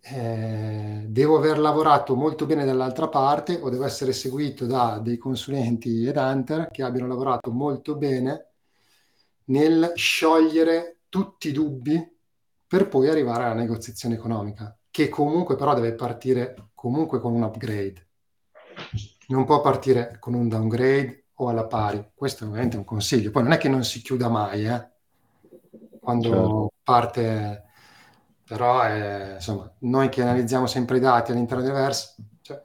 eh, 0.02 1.06
devo 1.08 1.38
aver 1.38 1.60
lavorato 1.60 2.16
molto 2.16 2.46
bene 2.46 2.66
dall'altra 2.66 3.08
parte 3.08 3.60
o 3.62 3.70
devo 3.70 3.86
essere 3.86 4.14
seguito 4.14 4.66
da 4.66 5.00
dei 5.00 5.18
consulenti 5.18 6.06
ed 6.06 6.16
hunter 6.16 6.70
che 6.72 6.84
abbiano 6.84 7.08
lavorato 7.08 7.52
molto 7.52 7.96
bene 7.96 8.48
nel 9.46 9.92
sciogliere 9.96 11.00
tutti 11.10 11.50
i 11.50 11.52
dubbi 11.52 12.18
per 12.68 12.88
poi 12.88 13.10
arrivare 13.10 13.46
alla 13.46 13.54
negoziazione 13.54 14.16
economica, 14.16 14.78
che 14.92 15.10
comunque 15.10 15.56
però 15.56 15.74
deve 15.74 15.94
partire 15.94 16.70
comunque 16.76 17.20
con 17.20 17.34
un 17.34 17.44
upgrade. 17.44 18.08
Non 19.30 19.46
può 19.46 19.62
partire 19.62 20.18
con 20.20 20.34
un 20.34 20.48
downgrade 20.48 21.26
o 21.36 21.50
alla 21.50 21.66
pari. 21.66 22.12
Questo 22.14 22.44
è 22.44 22.48
ovviamente 22.48 22.78
un 22.78 22.84
consiglio. 22.84 23.32
Poi 23.32 23.44
non 23.44 23.52
è 23.54 23.58
che 23.58 23.70
non 23.70 23.84
si 23.84 24.02
chiuda 24.02 24.30
mai, 24.30 24.66
eh? 24.66 24.88
quando 26.00 26.30
certo. 26.30 26.72
parte 26.84 27.64
però 28.50 28.82
è, 28.82 29.34
insomma, 29.36 29.72
noi 29.82 30.10
che 30.10 30.24
analizziamo 30.24 30.66
sempre 30.66 30.98
i 30.98 31.00
dati 31.00 31.32
all'interno 31.32 31.62
del 31.62 31.72
VERS, 31.72 32.16
cioè, 32.42 32.60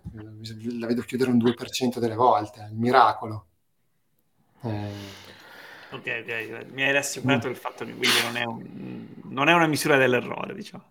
la 0.79 0.87
vedo 0.87 1.03
chiudere 1.03 1.31
un 1.31 1.37
2% 1.37 1.99
delle 1.99 2.15
volte, 2.15 2.61
è 2.61 2.69
il 2.71 2.77
miracolo. 2.77 3.47
Eh... 4.63 4.89
Ok, 5.91 6.25
ok, 6.25 6.67
mi 6.73 6.85
hai 6.85 6.93
rassicurato 6.93 7.49
mm. 7.49 7.51
il 7.51 7.57
fatto 7.57 7.85
che 7.85 7.95
quindi 7.95 8.17
non 8.25 8.37
è, 8.37 8.45
un, 8.45 9.07
non 9.25 9.49
è 9.51 9.53
una 9.53 9.67
misura 9.67 9.99
dell'errore, 9.99 10.55
diciamo. 10.55 10.85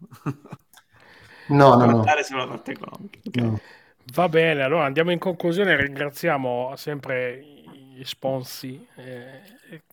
No, 1.47 1.75
no, 1.75 1.85
no. 1.85 2.05
sulla 2.23 2.47
parte 2.47 2.71
economica. 2.71 3.19
Okay. 3.25 3.43
No. 3.43 3.59
Va 4.11 4.27
bene, 4.29 4.63
allora 4.63 4.85
andiamo 4.85 5.11
in 5.11 5.17
conclusione, 5.17 5.75
ringraziamo 5.75 6.73
sempre 6.75 7.41
gli 7.93 8.03
sponsi, 8.03 8.85
eh, 8.95 9.41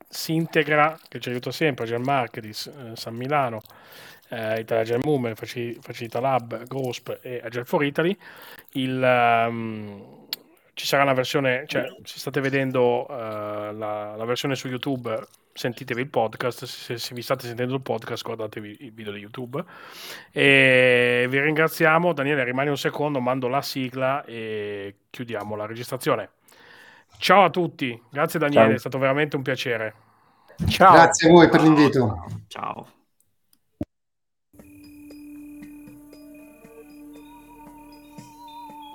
Sintegra 0.08 0.98
che 1.08 1.20
ci 1.20 1.28
aiuta 1.28 1.52
sempre, 1.52 1.86
Gianmarco 1.86 2.40
di 2.40 2.48
eh, 2.48 2.96
San 2.96 3.14
Milano, 3.14 3.62
eh, 4.30 4.60
Italia 4.60 4.98
Movement, 5.00 5.36
Facilita 5.80 6.18
Lab, 6.18 6.66
Grosp 6.66 7.18
e 7.22 7.40
Agile 7.42 7.64
for 7.64 7.84
Italy. 7.84 8.16
Il, 8.72 9.00
um, 9.00 10.26
ci 10.74 10.86
sarà 10.86 11.04
una 11.04 11.12
versione, 11.12 11.64
cioè 11.66 11.86
se 12.02 12.18
state 12.18 12.40
vedendo 12.40 13.06
uh, 13.08 13.12
la, 13.12 14.16
la, 14.16 14.24
versione 14.24 14.56
su 14.56 14.66
YouTube, 14.66 15.16
sentitevi 15.52 16.00
il 16.00 16.08
podcast, 16.08 16.64
se, 16.64 16.98
se, 16.98 17.14
vi 17.14 17.22
state 17.22 17.46
sentendo 17.46 17.74
il 17.74 17.80
podcast 17.80 18.24
guardatevi 18.24 18.76
il 18.80 18.92
video 18.92 19.12
di 19.12 19.20
YouTube. 19.20 19.62
E 20.32 21.26
vi 21.28 21.40
ringraziamo, 21.40 22.12
Daniele 22.12 22.44
rimani 22.44 22.68
un 22.70 22.78
secondo, 22.78 23.20
mando 23.20 23.48
la 23.48 23.62
sigla 23.62 24.24
e 24.24 24.96
chiudiamo 25.10 25.54
la 25.56 25.66
registrazione. 25.66 26.30
Ciao 27.18 27.44
a 27.44 27.50
tutti, 27.50 28.00
grazie 28.10 28.38
Daniele, 28.38 28.66
Ciao. 28.66 28.74
è 28.74 28.78
stato 28.78 28.98
veramente 28.98 29.36
un 29.36 29.42
piacere. 29.42 29.94
Ciao. 30.68 30.92
Grazie 30.92 31.28
a 31.28 31.32
voi 31.32 31.48
per 31.48 31.62
l'invito. 31.62 32.26
Ciao. 32.48 32.99